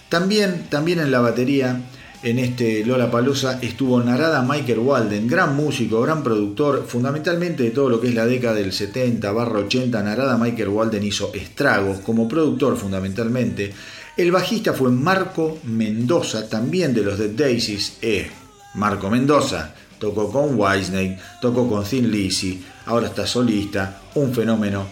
También, 0.09 0.65
también 0.69 0.99
en 0.99 1.11
la 1.11 1.19
batería 1.19 1.81
en 2.25 2.39
este 2.39 2.83
Lola 2.83 3.11
Palusa 3.11 3.59
estuvo 3.61 4.01
Narada 4.01 4.41
Michael 4.41 4.79
Walden, 4.79 5.27
gran 5.27 5.55
músico, 5.55 6.01
gran 6.01 6.23
productor, 6.23 6.83
fundamentalmente 6.87 7.61
de 7.61 7.69
todo 7.69 7.87
lo 7.87 8.01
que 8.01 8.07
es 8.07 8.15
la 8.15 8.25
década 8.25 8.55
del 8.55 8.73
70 8.73 9.31
barra 9.31 9.59
80. 9.59 10.01
Narada 10.01 10.35
Michael 10.35 10.69
Walden 10.69 11.03
hizo 11.03 11.31
estragos 11.35 11.99
como 11.99 12.27
productor 12.27 12.77
fundamentalmente. 12.77 13.71
El 14.17 14.31
bajista 14.31 14.73
fue 14.73 14.89
Marco 14.89 15.59
Mendoza, 15.65 16.49
también 16.49 16.95
de 16.95 17.03
los 17.03 17.19
Dead 17.19 17.29
Daisies. 17.29 17.99
Eh, 18.01 18.27
Marco 18.73 19.07
Mendoza 19.11 19.75
tocó 19.99 20.31
con 20.31 20.59
Whitesnake, 20.59 21.19
tocó 21.39 21.69
con 21.69 21.83
Thin 21.83 22.09
Lizzy, 22.09 22.59
ahora 22.87 23.05
está 23.05 23.27
solista, 23.27 24.01
un 24.15 24.33
fenómeno 24.33 24.87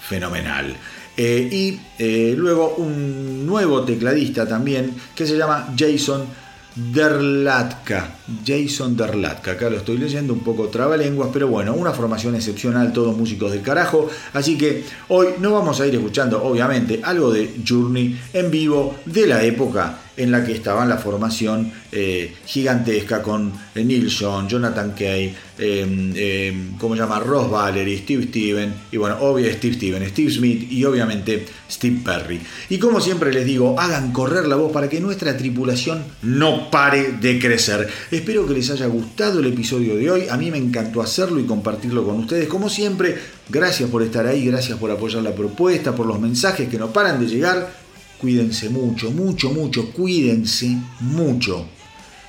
fenomenal. 0.00 0.76
Eh, 1.16 1.48
y 1.52 1.80
eh, 1.98 2.34
luego 2.36 2.74
un 2.78 3.46
nuevo 3.46 3.84
tecladista 3.84 4.48
también 4.48 4.96
que 5.14 5.26
se 5.26 5.36
llama 5.36 5.72
Jason 5.78 6.41
Дерлятка. 6.76 8.04
Jason 8.44 8.96
Derlatka, 8.96 9.52
acá 9.52 9.70
lo 9.70 9.76
estoy 9.76 9.98
leyendo 9.98 10.32
un 10.32 10.40
poco 10.40 10.68
trabalenguas, 10.68 11.30
pero 11.32 11.48
bueno, 11.48 11.74
una 11.74 11.92
formación 11.92 12.34
excepcional, 12.34 12.92
todos 12.92 13.16
músicos 13.16 13.52
del 13.52 13.62
carajo, 13.62 14.08
así 14.32 14.56
que 14.56 14.84
hoy 15.08 15.28
no 15.40 15.52
vamos 15.52 15.80
a 15.80 15.86
ir 15.86 15.94
escuchando, 15.94 16.42
obviamente, 16.42 17.00
algo 17.02 17.32
de 17.32 17.54
Journey 17.66 18.18
en 18.32 18.50
vivo 18.50 18.96
de 19.06 19.26
la 19.26 19.42
época 19.44 19.98
en 20.16 20.30
la 20.30 20.44
que 20.44 20.52
estaban 20.52 20.88
la 20.88 20.98
formación 20.98 21.72
eh, 21.90 22.34
gigantesca 22.44 23.22
con 23.22 23.52
eh, 23.74 23.84
Nilsson, 23.84 24.48
Jonathan 24.48 24.92
Kay, 24.96 25.34
eh, 25.58 26.52
¿cómo 26.78 26.94
se 26.94 27.00
llama? 27.00 27.18
Ross 27.20 27.50
Valerie, 27.50 27.98
Steve 27.98 28.24
Steven, 28.24 28.74
y 28.90 28.96
bueno, 28.98 29.16
obviamente 29.20 29.58
Steve 29.58 29.74
Steven, 29.74 30.08
Steve 30.08 30.30
Smith 30.30 30.70
y 30.70 30.84
obviamente 30.84 31.46
Steve 31.70 32.00
Perry. 32.04 32.40
Y 32.68 32.78
como 32.78 33.00
siempre 33.00 33.32
les 33.32 33.46
digo, 33.46 33.78
hagan 33.80 34.12
correr 34.12 34.46
la 34.46 34.56
voz 34.56 34.72
para 34.72 34.88
que 34.88 35.00
nuestra 35.00 35.36
tripulación 35.36 36.04
no 36.22 36.70
pare 36.70 37.12
de 37.12 37.38
crecer. 37.38 37.88
Espero 38.22 38.46
que 38.46 38.54
les 38.54 38.70
haya 38.70 38.86
gustado 38.86 39.40
el 39.40 39.46
episodio 39.46 39.96
de 39.96 40.08
hoy, 40.08 40.28
a 40.30 40.36
mí 40.36 40.48
me 40.52 40.56
encantó 40.56 41.02
hacerlo 41.02 41.40
y 41.40 41.44
compartirlo 41.44 42.04
con 42.04 42.20
ustedes. 42.20 42.46
Como 42.46 42.70
siempre, 42.70 43.18
gracias 43.48 43.90
por 43.90 44.00
estar 44.00 44.28
ahí, 44.28 44.46
gracias 44.46 44.78
por 44.78 44.92
apoyar 44.92 45.24
la 45.24 45.34
propuesta, 45.34 45.92
por 45.92 46.06
los 46.06 46.20
mensajes 46.20 46.68
que 46.68 46.78
no 46.78 46.92
paran 46.92 47.18
de 47.18 47.26
llegar 47.26 47.82
Cuídense 48.20 48.68
mucho, 48.68 49.10
mucho, 49.10 49.50
mucho, 49.50 49.90
cuídense 49.90 50.76
mucho. 51.00 51.66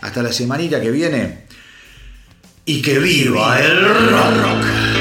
Hasta 0.02 0.24
la 0.24 0.34
semanita 0.34 0.82
que 0.82 0.90
viene. 0.90 1.44
Y 2.66 2.82
que 2.82 2.98
viva 2.98 3.60
el 3.60 3.86
rock. 3.86 4.93